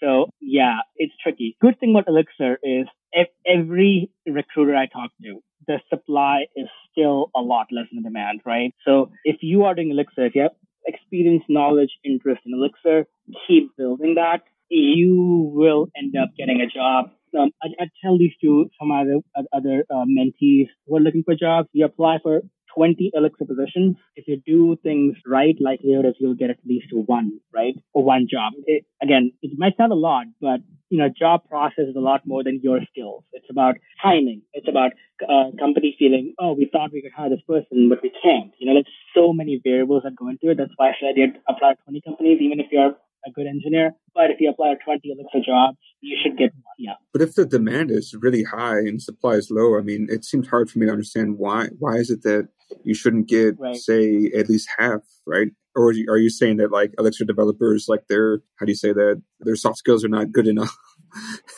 So 0.00 0.30
yeah, 0.40 0.78
it's 0.96 1.12
tricky. 1.22 1.56
Good 1.60 1.78
thing 1.78 1.90
about 1.90 2.08
Elixir 2.08 2.58
is 2.62 2.86
if 3.12 3.28
every 3.46 4.10
recruiter 4.26 4.74
I 4.74 4.86
talk 4.86 5.10
to, 5.22 5.42
the 5.66 5.80
supply 5.90 6.46
is 6.56 6.68
still 6.90 7.30
a 7.34 7.40
lot 7.40 7.66
less 7.70 7.86
than 7.92 8.02
the 8.02 8.08
demand, 8.08 8.40
right? 8.46 8.72
So 8.86 9.10
if 9.24 9.38
you 9.42 9.64
are 9.64 9.74
doing 9.74 9.90
Elixir, 9.90 10.26
if 10.26 10.34
you 10.34 10.42
have 10.42 10.52
experience, 10.92 11.44
knowledge, 11.48 11.90
interest 12.04 12.42
in 12.46 12.52
Elixir, 12.54 13.06
keep 13.46 13.76
building 13.76 14.14
that. 14.16 14.42
You 14.68 15.50
will 15.52 15.88
end 15.96 16.14
up 16.20 16.30
getting 16.38 16.60
a 16.60 16.66
job. 16.66 17.10
Um, 17.38 17.50
I, 17.62 17.68
I 17.82 17.86
tell 18.02 18.18
these 18.18 18.32
to 18.42 18.70
some 18.78 18.90
other 18.90 19.20
other 19.52 19.84
uh, 19.90 20.04
mentees 20.04 20.66
who 20.86 20.96
are 20.96 21.00
looking 21.00 21.22
for 21.24 21.34
jobs. 21.34 21.68
You 21.72 21.84
apply 21.86 22.18
for 22.22 22.42
20 22.74 23.10
Elixir 23.14 23.44
positions. 23.46 23.96
If 24.16 24.28
you 24.28 24.40
do 24.44 24.76
things 24.82 25.16
right, 25.26 25.56
likelihood 25.60 26.06
is 26.06 26.14
you'll 26.18 26.34
get 26.34 26.50
at 26.50 26.58
least 26.64 26.86
one, 26.92 27.40
right? 27.52 27.74
Or 27.92 28.04
one 28.04 28.26
job. 28.30 28.52
It, 28.66 28.84
again, 29.02 29.32
it 29.42 29.58
might 29.58 29.76
sound 29.76 29.92
a 29.92 29.96
lot, 29.96 30.26
but 30.40 30.60
you 30.90 30.98
know, 30.98 31.08
job 31.08 31.48
process 31.48 31.86
is 31.88 31.96
a 31.96 32.00
lot 32.00 32.26
more 32.26 32.42
than 32.42 32.60
your 32.62 32.80
skills. 32.90 33.22
It's 33.32 33.46
about 33.48 33.76
timing. 34.02 34.42
It's 34.52 34.68
about 34.68 34.92
uh, 35.22 35.50
company 35.58 35.94
feeling, 35.98 36.34
oh, 36.38 36.52
we 36.52 36.68
thought 36.70 36.92
we 36.92 37.00
could 37.00 37.12
hire 37.16 37.30
this 37.30 37.40
person, 37.46 37.88
but 37.88 38.02
we 38.02 38.10
can't. 38.22 38.52
You 38.58 38.66
know, 38.66 38.74
there's 38.74 38.88
so 39.14 39.32
many 39.32 39.60
variables 39.62 40.02
that 40.02 40.16
go 40.16 40.28
into 40.28 40.50
it. 40.50 40.58
That's 40.58 40.72
why 40.76 40.90
I 40.90 40.92
said 41.00 41.16
you'd 41.16 41.38
apply 41.48 41.74
to 41.74 41.82
20 41.84 42.00
companies, 42.02 42.38
even 42.40 42.58
if 42.58 42.66
you're 42.72 42.96
a 43.26 43.30
good 43.30 43.46
engineer. 43.46 43.92
But 44.14 44.30
if 44.30 44.40
you 44.40 44.50
apply 44.50 44.74
to 44.74 44.84
20 44.84 45.00
Elixir 45.04 45.46
jobs, 45.46 45.78
you 46.00 46.18
should 46.20 46.36
get 46.36 46.52
one. 46.54 46.74
Yeah. 46.78 46.94
But 47.12 47.22
if 47.22 47.34
the 47.34 47.46
demand 47.46 47.90
is 47.90 48.14
really 48.18 48.42
high 48.42 48.78
and 48.78 49.00
supply 49.00 49.34
is 49.34 49.48
low, 49.50 49.78
I 49.78 49.82
mean, 49.82 50.08
it 50.10 50.24
seems 50.24 50.48
hard 50.48 50.70
for 50.70 50.78
me 50.80 50.86
to 50.86 50.92
understand 50.92 51.38
why. 51.38 51.68
Why 51.78 51.96
is 51.96 52.10
it 52.10 52.22
that 52.22 52.48
you 52.84 52.94
shouldn't 52.94 53.28
get, 53.28 53.58
right. 53.58 53.76
say, 53.76 54.30
at 54.36 54.48
least 54.48 54.68
half, 54.78 55.02
right? 55.26 55.48
Or 55.76 55.90
are 55.90 56.18
you 56.18 56.30
saying 56.30 56.56
that 56.56 56.72
like 56.72 56.92
Elixir 56.98 57.24
developers, 57.24 57.86
like 57.88 58.08
their, 58.08 58.40
how 58.58 58.66
do 58.66 58.72
you 58.72 58.76
say 58.76 58.92
that, 58.92 59.22
their 59.40 59.56
soft 59.56 59.78
skills 59.78 60.04
are 60.04 60.08
not 60.08 60.32
good 60.32 60.46
enough? 60.46 60.76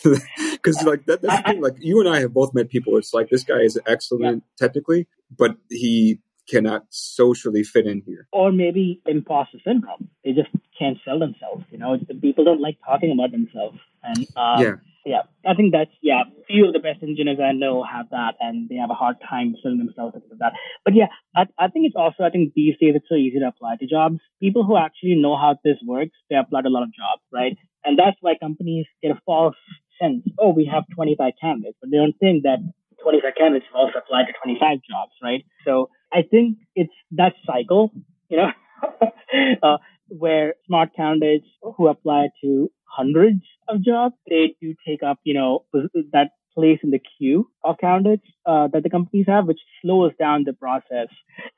Because 0.03 0.83
like 0.85 1.07
that, 1.07 1.23
that's 1.23 1.43
the 1.43 1.53
thing. 1.53 1.61
Like 1.61 1.75
you 1.79 2.01
and 2.01 2.09
I 2.09 2.21
have 2.21 2.33
both 2.33 2.55
met 2.55 2.71
people. 2.71 2.97
It's 2.97 3.13
like 3.13 3.29
this 3.29 3.45
guy 3.45 3.61
is 3.61 3.79
excellent 3.87 4.45
yeah. 4.45 4.67
technically, 4.67 5.09
but 5.37 5.57
he 5.69 6.21
cannot 6.49 6.87
socially 6.91 7.63
fit 7.63 7.87
in 7.87 8.03
here. 8.07 8.29
Or 8.33 8.53
maybe 8.53 9.01
imposter 9.07 9.59
syndrome. 9.65 10.09
They 10.25 10.33
just 10.33 10.49
can't 10.79 10.99
sell 11.05 11.19
themselves. 11.19 11.65
You 11.71 11.79
know, 11.79 11.99
people 12.21 12.45
don't 12.45 12.61
like 12.61 12.79
talking 12.85 13.13
about 13.13 13.33
themselves. 13.33 13.79
And 14.03 14.27
uh, 14.37 14.57
yeah, 14.61 14.75
yeah, 15.05 15.23
I 15.47 15.55
think 15.55 15.73
that's 15.73 15.91
yeah. 16.01 16.23
Few 16.47 16.67
of 16.67 16.73
the 16.73 16.79
best 16.79 17.03
engineers 17.03 17.39
I 17.43 17.53
know 17.53 17.83
have 17.83 18.07
that, 18.11 18.35
and 18.41 18.69
they 18.69 18.77
have 18.77 18.91
a 18.91 18.95
hard 18.95 19.17
time 19.29 19.55
selling 19.63 19.79
themselves 19.79 20.15
because 20.15 20.31
of 20.31 20.39
that. 20.39 20.53
But 20.85 20.95
yeah, 20.95 21.07
I, 21.35 21.47
I 21.59 21.69
think 21.69 21.87
it's 21.87 21.97
also 21.97 22.23
I 22.25 22.31
think 22.31 22.53
these 22.55 22.77
days 22.81 22.95
it's 22.95 23.09
so 23.09 23.17
easy 23.17 23.39
to 23.41 23.49
apply 23.49 23.77
to 23.81 23.87
jobs. 23.87 24.19
People 24.41 24.65
who 24.65 24.77
actually 24.77 25.17
know 25.17 25.37
how 25.37 25.57
this 25.65 25.79
works, 25.85 26.17
they 26.31 26.37
apply 26.37 26.63
to 26.63 26.69
a 26.69 26.75
lot 26.75 26.85
of 26.85 26.91
jobs, 26.95 27.23
right? 27.33 27.57
And 27.85 27.99
that's 27.99 28.17
why 28.21 28.35
companies 28.41 28.87
get 29.03 29.11
a 29.11 29.21
false 29.27 29.57
sense. 30.01 30.23
Oh, 30.39 30.51
we 30.51 30.67
have 30.73 30.85
25 30.95 31.33
candidates, 31.41 31.79
but 31.81 31.91
they 31.91 31.97
don't 31.97 32.17
think 32.21 32.45
that 32.45 32.59
25 33.03 33.35
candidates 33.37 33.67
also 33.75 33.99
apply 33.99 34.23
to 34.25 34.33
25 34.43 34.79
jobs, 34.89 35.13
right? 35.23 35.45
So 35.65 35.91
I 36.13 36.23
think 36.23 36.59
it's 36.77 36.93
that 37.13 37.35
cycle, 37.45 37.91
you 38.29 38.37
know, 38.37 38.51
uh, 39.63 39.79
where 40.09 40.55
smart 40.67 40.91
candidates 40.95 41.47
who 41.77 41.89
apply 41.89 42.29
to 42.43 42.71
hundreds 42.85 43.43
of 43.69 43.83
jobs, 43.83 44.15
they 44.29 44.55
do 44.61 44.75
take 44.87 45.03
up, 45.03 45.19
you 45.25 45.35
know, 45.35 45.65
that 46.13 46.31
place 46.55 46.79
in 46.83 46.91
the 46.91 47.01
queue 47.19 47.51
of 47.65 47.77
candidates 47.79 48.27
uh, 48.47 48.69
that 48.73 48.83
the 48.83 48.91
companies 48.91 49.27
have, 49.27 49.47
which 49.47 49.61
slows 49.81 50.13
down 50.19 50.45
the 50.45 50.53
process. 50.53 51.09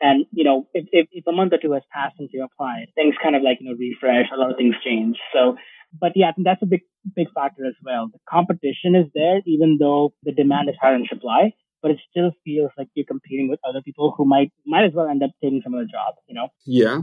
And, 0.01 0.25
you 0.33 0.45
know, 0.45 0.69
if, 0.73 0.87
if, 0.93 1.09
if, 1.11 1.27
a 1.27 1.33
month 1.33 1.53
or 1.53 1.59
two 1.59 1.73
has 1.73 1.83
passed 1.93 2.17
since 2.19 2.31
you 2.33 2.45
applied, 2.45 2.87
things 2.95 3.15
kind 3.23 3.35
of 3.35 3.43
like, 3.43 3.59
you 3.61 3.69
know, 3.69 3.77
refresh, 3.77 4.27
a 4.33 4.39
lot 4.39 4.51
of 4.51 4.57
things 4.57 4.77
change. 4.85 5.17
So, 5.33 5.57
but 6.01 6.13
yeah, 6.15 6.29
I 6.29 6.33
think 6.33 6.47
that's 6.47 6.63
a 6.63 6.67
big, 6.67 6.83
big 7.15 7.29
factor 7.35 7.67
as 7.67 7.75
well. 7.85 8.09
The 8.13 8.19
competition 8.29 8.95
is 8.95 9.07
there, 9.15 9.41
even 9.47 9.79
though 9.81 10.15
the 10.23 10.33
demand 10.33 10.69
is 10.69 10.77
higher 10.81 10.97
than 10.97 11.07
supply 11.09 11.53
but 11.85 11.91
it 11.91 12.01
still 12.11 12.33
feels 12.43 12.71
like 12.79 12.89
you're 12.95 13.05
competing 13.05 13.51
with 13.51 13.61
other 13.69 13.83
people 13.83 14.15
who 14.17 14.25
might 14.25 14.51
might 14.65 14.85
as 14.85 14.93
well 14.95 15.07
end 15.07 15.23
up 15.23 15.31
taking 15.43 15.61
some 15.63 15.75
of 15.75 15.81
the 15.81 15.87
job, 15.87 16.15
you 16.27 16.35
know? 16.35 16.49
Yeah, 16.65 17.03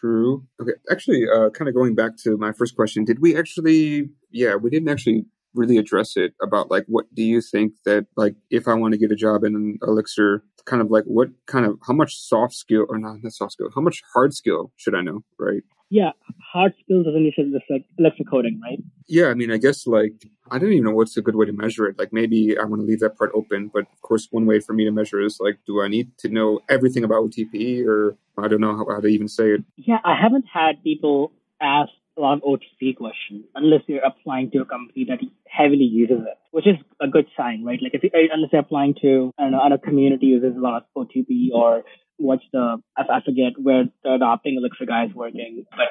true. 0.00 0.46
Okay, 0.58 0.72
actually, 0.90 1.26
uh, 1.28 1.50
kind 1.50 1.68
of 1.68 1.74
going 1.74 1.94
back 1.94 2.12
to 2.24 2.38
my 2.38 2.52
first 2.52 2.74
question, 2.74 3.04
did 3.04 3.20
we 3.20 3.36
actually? 3.36 4.08
Yeah, 4.30 4.54
we 4.54 4.70
didn't 4.70 4.88
actually 4.88 5.26
really 5.52 5.76
address 5.76 6.16
it 6.16 6.32
about 6.40 6.70
like 6.70 6.84
what 6.86 7.12
do 7.14 7.22
you 7.22 7.42
think 7.42 7.74
that 7.84 8.06
like 8.16 8.36
if 8.50 8.66
I 8.66 8.72
want 8.74 8.92
to 8.92 8.98
get 8.98 9.12
a 9.12 9.16
job 9.16 9.44
in 9.44 9.54
an 9.54 9.78
Elixir, 9.82 10.44
kind 10.64 10.80
of 10.80 10.90
like 10.90 11.04
what 11.04 11.28
kind 11.46 11.66
of 11.66 11.78
how 11.86 11.92
much 11.92 12.16
soft 12.16 12.54
skill 12.54 12.86
or 12.88 12.96
not 12.96 13.22
not 13.22 13.32
soft 13.32 13.52
skill, 13.52 13.68
how 13.74 13.82
much 13.82 14.02
hard 14.14 14.32
skill 14.32 14.72
should 14.76 14.94
I 14.94 15.02
know, 15.02 15.24
right? 15.38 15.62
Yeah, 15.90 16.12
hard 16.52 16.72
skills 16.82 17.04
doesn't 17.04 17.20
mean 17.20 17.32
just 17.36 17.64
like 17.68 17.84
Elixir 17.98 18.22
coding, 18.22 18.60
right? 18.62 18.78
Yeah, 19.08 19.26
I 19.26 19.34
mean, 19.34 19.50
I 19.50 19.56
guess 19.56 19.88
like 19.88 20.24
I 20.50 20.58
don't 20.58 20.72
even 20.72 20.84
know 20.84 20.94
what's 20.94 21.16
a 21.16 21.22
good 21.22 21.34
way 21.34 21.46
to 21.46 21.52
measure 21.52 21.86
it. 21.86 21.98
Like 21.98 22.12
maybe 22.12 22.56
I 22.56 22.64
want 22.64 22.80
to 22.80 22.86
leave 22.86 23.00
that 23.00 23.18
part 23.18 23.32
open, 23.34 23.70
but 23.72 23.82
of 23.92 24.00
course, 24.00 24.28
one 24.30 24.46
way 24.46 24.60
for 24.60 24.72
me 24.72 24.84
to 24.84 24.92
measure 24.92 25.20
is 25.20 25.38
like, 25.40 25.58
do 25.66 25.82
I 25.82 25.88
need 25.88 26.16
to 26.18 26.28
know 26.28 26.60
everything 26.68 27.02
about 27.02 27.24
OTP, 27.24 27.84
or 27.84 28.16
I 28.38 28.46
don't 28.46 28.60
know 28.60 28.76
how, 28.76 28.86
how 28.88 29.00
to 29.00 29.08
even 29.08 29.26
say 29.26 29.50
it. 29.50 29.64
Yeah, 29.76 29.98
I 30.04 30.14
haven't 30.20 30.46
had 30.52 30.82
people 30.84 31.32
ask 31.60 31.90
a 32.16 32.20
lot 32.20 32.34
of 32.34 32.42
OTP 32.42 32.96
questions 32.96 33.46
unless 33.54 33.80
you're 33.86 34.04
applying 34.04 34.50
to 34.52 34.60
a 34.60 34.64
company 34.64 35.06
that 35.08 35.18
heavily 35.48 35.84
uses 35.84 36.20
it, 36.20 36.38
which 36.52 36.66
is 36.66 36.76
a 37.00 37.08
good 37.08 37.26
sign, 37.36 37.64
right? 37.64 37.80
Like 37.82 37.94
if 37.94 38.04
you, 38.04 38.10
unless 38.14 38.50
you're 38.52 38.60
applying 38.60 38.94
to 39.02 39.32
I 39.38 39.42
don't 39.42 39.52
know, 39.52 39.74
a 39.74 39.78
community 39.78 40.26
uses 40.26 40.56
a 40.56 40.60
lot 40.60 40.84
of 40.94 41.06
OTP 41.06 41.50
or 41.52 41.82
what's 42.20 42.44
the 42.52 42.76
I, 42.96 43.20
forget 43.24 43.54
where 43.60 43.84
the 44.04 44.14
adopting 44.14 44.56
Elixir 44.56 44.86
guy 44.86 45.06
is 45.06 45.14
working, 45.14 45.64
but 45.72 45.88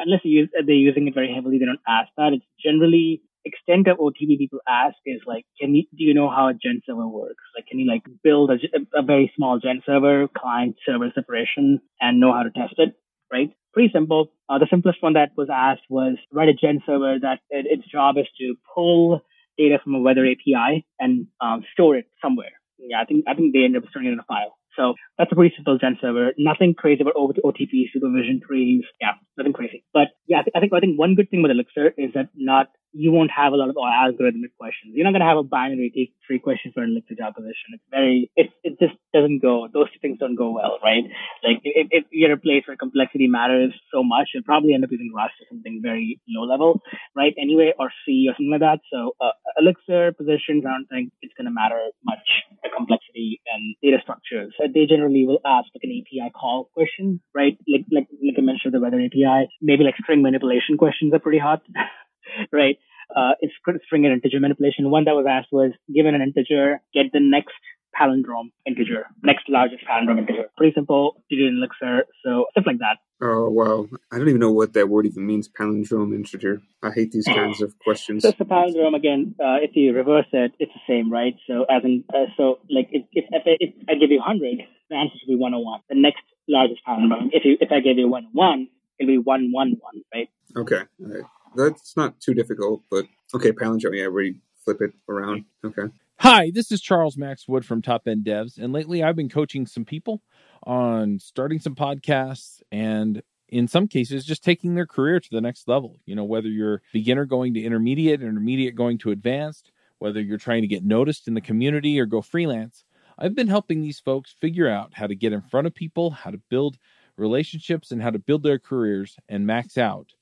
unless 0.00 0.20
use, 0.24 0.50
they're 0.52 0.74
using 0.74 1.06
it 1.06 1.14
very 1.14 1.32
heavily, 1.32 1.58
they 1.58 1.64
don't 1.64 1.80
ask 1.88 2.08
that. 2.16 2.32
It's 2.34 2.44
generally 2.62 3.22
extent 3.44 3.88
of 3.88 3.98
OTP 3.98 4.36
people 4.36 4.58
ask 4.68 4.96
is 5.06 5.20
like, 5.26 5.44
can 5.60 5.74
you 5.74 5.84
do 5.96 6.04
you 6.04 6.14
know 6.14 6.28
how 6.28 6.48
a 6.48 6.52
GenServer 6.52 7.10
works? 7.10 7.42
Like, 7.56 7.66
can 7.66 7.78
you 7.78 7.86
like 7.88 8.02
build 8.22 8.50
a, 8.50 8.58
a 8.98 9.02
very 9.02 9.32
small 9.36 9.60
GenServer, 9.60 10.28
client 10.36 10.76
server 10.84 11.10
separation, 11.14 11.80
and 12.00 12.20
know 12.20 12.32
how 12.32 12.42
to 12.42 12.50
test 12.50 12.74
it? 12.78 12.94
Right? 13.32 13.50
Pretty 13.72 13.90
simple. 13.92 14.32
Uh, 14.48 14.58
the 14.58 14.66
simplest 14.70 15.02
one 15.02 15.12
that 15.12 15.30
was 15.36 15.48
asked 15.52 15.82
was 15.88 16.16
write 16.32 16.48
a 16.48 16.66
GenServer 16.66 17.20
that 17.20 17.40
it, 17.50 17.66
its 17.68 17.88
job 17.90 18.16
is 18.18 18.26
to 18.40 18.54
pull 18.74 19.22
data 19.56 19.78
from 19.82 19.94
a 19.94 20.00
weather 20.00 20.26
API 20.26 20.86
and 20.98 21.26
um, 21.40 21.64
store 21.72 21.96
it 21.96 22.06
somewhere. 22.22 22.52
Yeah, 22.78 23.00
I 23.00 23.04
think 23.04 23.24
I 23.28 23.34
think 23.34 23.52
they 23.52 23.64
ended 23.64 23.82
up 23.82 23.90
storing 23.90 24.08
it 24.08 24.12
in 24.12 24.18
a 24.18 24.24
file. 24.24 24.57
So 24.78 24.94
that's 25.18 25.32
a 25.32 25.34
pretty 25.34 25.54
simple 25.56 25.78
GenServer. 25.78 26.30
Nothing 26.38 26.72
crazy 26.72 27.02
about 27.02 27.14
OTP 27.14 27.90
supervision 27.92 28.40
trees. 28.46 28.84
Yeah, 29.00 29.12
nothing 29.36 29.52
crazy. 29.52 29.84
But 29.92 30.08
yeah, 30.26 30.40
I 30.40 30.60
think 30.60 30.72
I 30.72 30.80
think 30.80 30.98
one 30.98 31.14
good 31.16 31.28
thing 31.30 31.42
with 31.42 31.50
Elixir 31.50 31.92
is 31.98 32.12
that 32.14 32.28
not 32.36 32.68
you 32.92 33.12
won't 33.12 33.30
have 33.30 33.52
a 33.52 33.56
lot 33.56 33.68
of 33.68 33.76
algorithmic 33.76 34.56
questions. 34.58 34.94
You're 34.94 35.04
not 35.04 35.12
going 35.12 35.20
to 35.20 35.28
have 35.28 35.38
a 35.38 35.42
binary 35.42 36.10
tree 36.26 36.38
question 36.38 36.72
for 36.72 36.82
an 36.82 36.90
Elixir 36.90 37.14
job 37.14 37.34
position. 37.34 37.74
It's 37.74 37.84
very, 37.90 38.30
it, 38.36 38.50
it 38.64 38.78
just 38.80 38.94
doesn't 39.12 39.40
go, 39.40 39.68
those 39.72 39.90
two 39.92 40.00
things 40.00 40.18
don't 40.18 40.36
go 40.36 40.50
well, 40.50 40.78
right? 40.82 41.04
Like 41.44 41.60
if, 41.64 41.88
if 41.90 42.04
you're 42.10 42.32
a 42.32 42.38
place 42.38 42.64
where 42.66 42.76
complexity 42.76 43.26
matters 43.26 43.74
so 43.92 44.02
much, 44.02 44.30
you'll 44.32 44.44
probably 44.44 44.74
end 44.74 44.84
up 44.84 44.90
using 44.90 45.12
Rust 45.14 45.34
or 45.40 45.46
something 45.50 45.80
very 45.82 46.20
low 46.28 46.44
level, 46.44 46.80
right? 47.14 47.34
Anyway, 47.40 47.72
or 47.78 47.90
C 48.04 48.26
or 48.28 48.34
something 48.34 48.50
like 48.50 48.60
that. 48.60 48.80
So 48.92 49.12
uh, 49.20 49.36
Elixir 49.60 50.12
positions, 50.12 50.64
I 50.64 50.72
don't 50.72 50.88
think 50.88 51.12
it's 51.20 51.34
going 51.36 51.46
to 51.46 51.52
matter 51.52 51.80
much, 52.04 52.24
the 52.62 52.70
complexity 52.74 53.40
and 53.52 53.76
data 53.82 53.98
structures. 54.02 54.54
They 54.58 54.86
generally 54.86 55.26
will 55.26 55.40
ask 55.44 55.68
like 55.74 55.84
an 55.84 55.92
API 55.92 56.30
call 56.32 56.70
question, 56.74 57.20
right? 57.34 57.56
Like, 57.68 57.86
like, 57.92 58.08
like 58.22 58.36
I 58.38 58.40
mentioned, 58.40 58.74
the 58.74 58.80
weather 58.80 59.00
API, 59.00 59.48
maybe 59.60 59.84
like 59.84 59.96
string 60.00 60.22
manipulation 60.22 60.76
questions 60.76 61.12
are 61.12 61.18
pretty 61.18 61.38
hot. 61.38 61.62
right? 62.52 62.78
Uh, 63.14 63.32
it's 63.40 63.54
string 63.86 64.04
and 64.04 64.12
integer 64.12 64.40
manipulation. 64.40 64.90
One 64.90 65.04
that 65.04 65.14
was 65.14 65.26
asked 65.28 65.48
was 65.52 65.72
given 65.92 66.14
an 66.14 66.22
integer, 66.22 66.80
get 66.92 67.06
the 67.12 67.20
next 67.20 67.56
palindrome 67.98 68.52
integer, 68.66 69.06
next 69.22 69.48
largest 69.48 69.82
palindrome 69.88 70.18
integer. 70.18 70.44
Pretty 70.56 70.74
simple 70.74 71.22
to 71.30 71.36
do 71.36 71.46
in 71.46 71.56
Elixir, 71.56 72.04
so 72.24 72.46
stuff 72.52 72.64
like 72.66 72.78
that. 72.78 72.98
Oh 73.20 73.48
wow, 73.48 73.88
I 74.12 74.18
don't 74.18 74.28
even 74.28 74.40
know 74.40 74.52
what 74.52 74.74
that 74.74 74.88
word 74.88 75.06
even 75.06 75.26
means. 75.26 75.48
Palindrome 75.48 76.14
integer. 76.14 76.60
I 76.82 76.90
hate 76.90 77.10
these 77.12 77.24
kinds 77.24 77.62
of 77.62 77.78
questions. 77.84 78.22
So 78.22 78.28
it's 78.28 78.40
a 78.40 78.44
palindrome 78.44 78.94
again. 78.94 79.34
Uh, 79.40 79.58
if 79.62 79.70
you 79.74 79.92
reverse 79.94 80.26
it, 80.32 80.52
it's 80.58 80.72
the 80.72 80.80
same, 80.86 81.10
right? 81.10 81.34
So 81.46 81.64
as 81.64 81.82
in, 81.84 82.04
uh, 82.14 82.26
so 82.36 82.58
like 82.70 82.88
if 82.92 83.04
if, 83.12 83.24
if, 83.32 83.44
if 83.60 83.74
I 83.88 83.94
give 83.94 84.10
you 84.10 84.20
hundred, 84.20 84.58
the 84.90 84.96
answer 84.96 85.14
should 85.18 85.28
be 85.28 85.36
one 85.36 85.52
hundred 85.52 85.64
one. 85.64 85.80
The 85.88 85.96
next 85.96 86.22
largest 86.46 86.80
palindrome. 86.86 87.30
If 87.32 87.44
you 87.44 87.56
if 87.60 87.72
I 87.72 87.80
give 87.80 87.96
you 87.96 88.08
one 88.08 88.24
hundred 88.24 88.36
one, 88.36 88.68
it'll 89.00 89.12
be 89.12 89.18
one 89.18 89.50
one 89.50 89.76
one, 89.80 90.02
right? 90.14 90.28
Okay. 90.56 90.82
All 91.00 91.06
right 91.06 91.24
that's 91.56 91.96
not 91.96 92.20
too 92.20 92.34
difficult, 92.34 92.82
but 92.90 93.06
okay, 93.34 93.52
palindrome, 93.52 94.12
where 94.12 94.22
you 94.22 94.36
flip 94.64 94.80
it 94.80 94.92
around. 95.08 95.44
Okay. 95.64 95.92
Hi, 96.20 96.50
this 96.52 96.72
is 96.72 96.80
Charles 96.80 97.16
Max 97.16 97.46
Wood 97.46 97.64
from 97.64 97.80
Top 97.80 98.08
End 98.08 98.24
Devs, 98.24 98.58
and 98.58 98.72
lately 98.72 99.02
I've 99.02 99.16
been 99.16 99.28
coaching 99.28 99.66
some 99.66 99.84
people 99.84 100.20
on 100.64 101.18
starting 101.18 101.60
some 101.60 101.74
podcasts 101.74 102.60
and 102.72 103.22
in 103.48 103.68
some 103.68 103.86
cases 103.86 104.24
just 104.24 104.42
taking 104.44 104.74
their 104.74 104.86
career 104.86 105.20
to 105.20 105.28
the 105.30 105.40
next 105.40 105.68
level. 105.68 106.00
You 106.06 106.16
know, 106.16 106.24
whether 106.24 106.48
you're 106.48 106.82
beginner 106.92 107.24
going 107.24 107.54
to 107.54 107.62
intermediate, 107.62 108.20
intermediate 108.20 108.74
going 108.74 108.98
to 108.98 109.10
advanced, 109.10 109.70
whether 110.00 110.20
you're 110.20 110.38
trying 110.38 110.62
to 110.62 110.68
get 110.68 110.84
noticed 110.84 111.28
in 111.28 111.34
the 111.34 111.40
community 111.40 111.98
or 112.00 112.06
go 112.06 112.20
freelance, 112.20 112.84
I've 113.18 113.34
been 113.34 113.48
helping 113.48 113.80
these 113.80 114.00
folks 114.00 114.34
figure 114.40 114.68
out 114.68 114.94
how 114.94 115.06
to 115.06 115.14
get 115.14 115.32
in 115.32 115.42
front 115.42 115.66
of 115.66 115.74
people, 115.74 116.10
how 116.10 116.30
to 116.30 116.40
build 116.50 116.78
relationships, 117.16 117.90
and 117.90 118.02
how 118.02 118.10
to 118.10 118.18
build 118.18 118.42
their 118.42 118.58
careers 118.58 119.16
and 119.28 119.46
max 119.46 119.78
out 119.78 120.12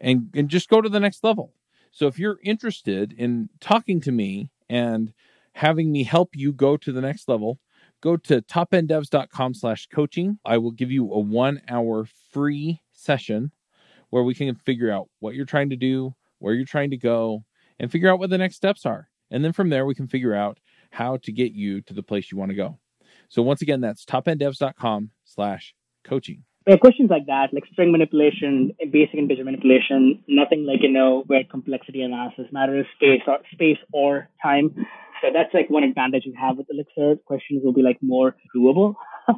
and, 0.00 0.30
and 0.34 0.48
just 0.48 0.68
go 0.68 0.80
to 0.80 0.88
the 0.88 1.00
next 1.00 1.24
level. 1.24 1.52
So 1.90 2.06
if 2.06 2.18
you're 2.18 2.38
interested 2.44 3.12
in 3.12 3.48
talking 3.60 4.00
to 4.02 4.12
me 4.12 4.50
and 4.68 5.12
having 5.52 5.90
me 5.90 6.04
help 6.04 6.30
you 6.34 6.52
go 6.52 6.76
to 6.76 6.92
the 6.92 7.00
next 7.00 7.28
level, 7.28 7.58
go 8.00 8.16
to 8.16 8.42
topenddevs.com 8.42 9.54
slash 9.54 9.86
coaching. 9.88 10.38
I 10.44 10.58
will 10.58 10.70
give 10.70 10.90
you 10.90 11.12
a 11.12 11.18
one 11.18 11.60
hour 11.68 12.06
free 12.32 12.80
session 12.92 13.52
where 14.10 14.22
we 14.22 14.34
can 14.34 14.54
figure 14.54 14.90
out 14.90 15.08
what 15.20 15.34
you're 15.34 15.46
trying 15.46 15.70
to 15.70 15.76
do, 15.76 16.14
where 16.38 16.54
you're 16.54 16.64
trying 16.64 16.90
to 16.90 16.96
go, 16.96 17.44
and 17.78 17.90
figure 17.90 18.10
out 18.10 18.18
what 18.18 18.30
the 18.30 18.38
next 18.38 18.56
steps 18.56 18.86
are. 18.86 19.08
And 19.30 19.44
then 19.44 19.52
from 19.52 19.68
there, 19.68 19.84
we 19.84 19.94
can 19.94 20.08
figure 20.08 20.34
out 20.34 20.58
how 20.90 21.18
to 21.18 21.32
get 21.32 21.52
you 21.52 21.82
to 21.82 21.94
the 21.94 22.02
place 22.02 22.32
you 22.32 22.38
want 22.38 22.50
to 22.50 22.56
go. 22.56 22.78
So 23.28 23.42
once 23.42 23.60
again, 23.60 23.80
that's 23.80 24.04
topenddevs.com 24.04 25.10
slash 25.24 25.74
coaching 26.04 26.44
yeah, 26.68 26.76
questions 26.76 27.08
like 27.08 27.24
that, 27.26 27.48
like 27.54 27.64
string 27.72 27.90
manipulation, 27.92 28.72
basic 28.92 29.14
integer 29.14 29.42
manipulation, 29.42 30.22
nothing 30.28 30.66
like, 30.66 30.82
you 30.82 30.92
know, 30.92 31.24
where 31.26 31.42
complexity 31.50 32.02
analysis 32.02 32.44
matters, 32.52 32.84
space 32.94 33.22
or 33.26 33.38
space 33.52 33.78
or 33.90 34.28
time. 34.42 34.74
So 35.22 35.28
that's 35.32 35.54
like 35.54 35.70
one 35.70 35.82
advantage 35.82 36.24
you 36.26 36.34
have 36.38 36.58
with 36.58 36.66
Elixir. 36.70 37.16
Questions 37.24 37.62
will 37.64 37.72
be 37.72 37.80
like 37.80 37.96
more 38.02 38.36
doable. 38.54 38.96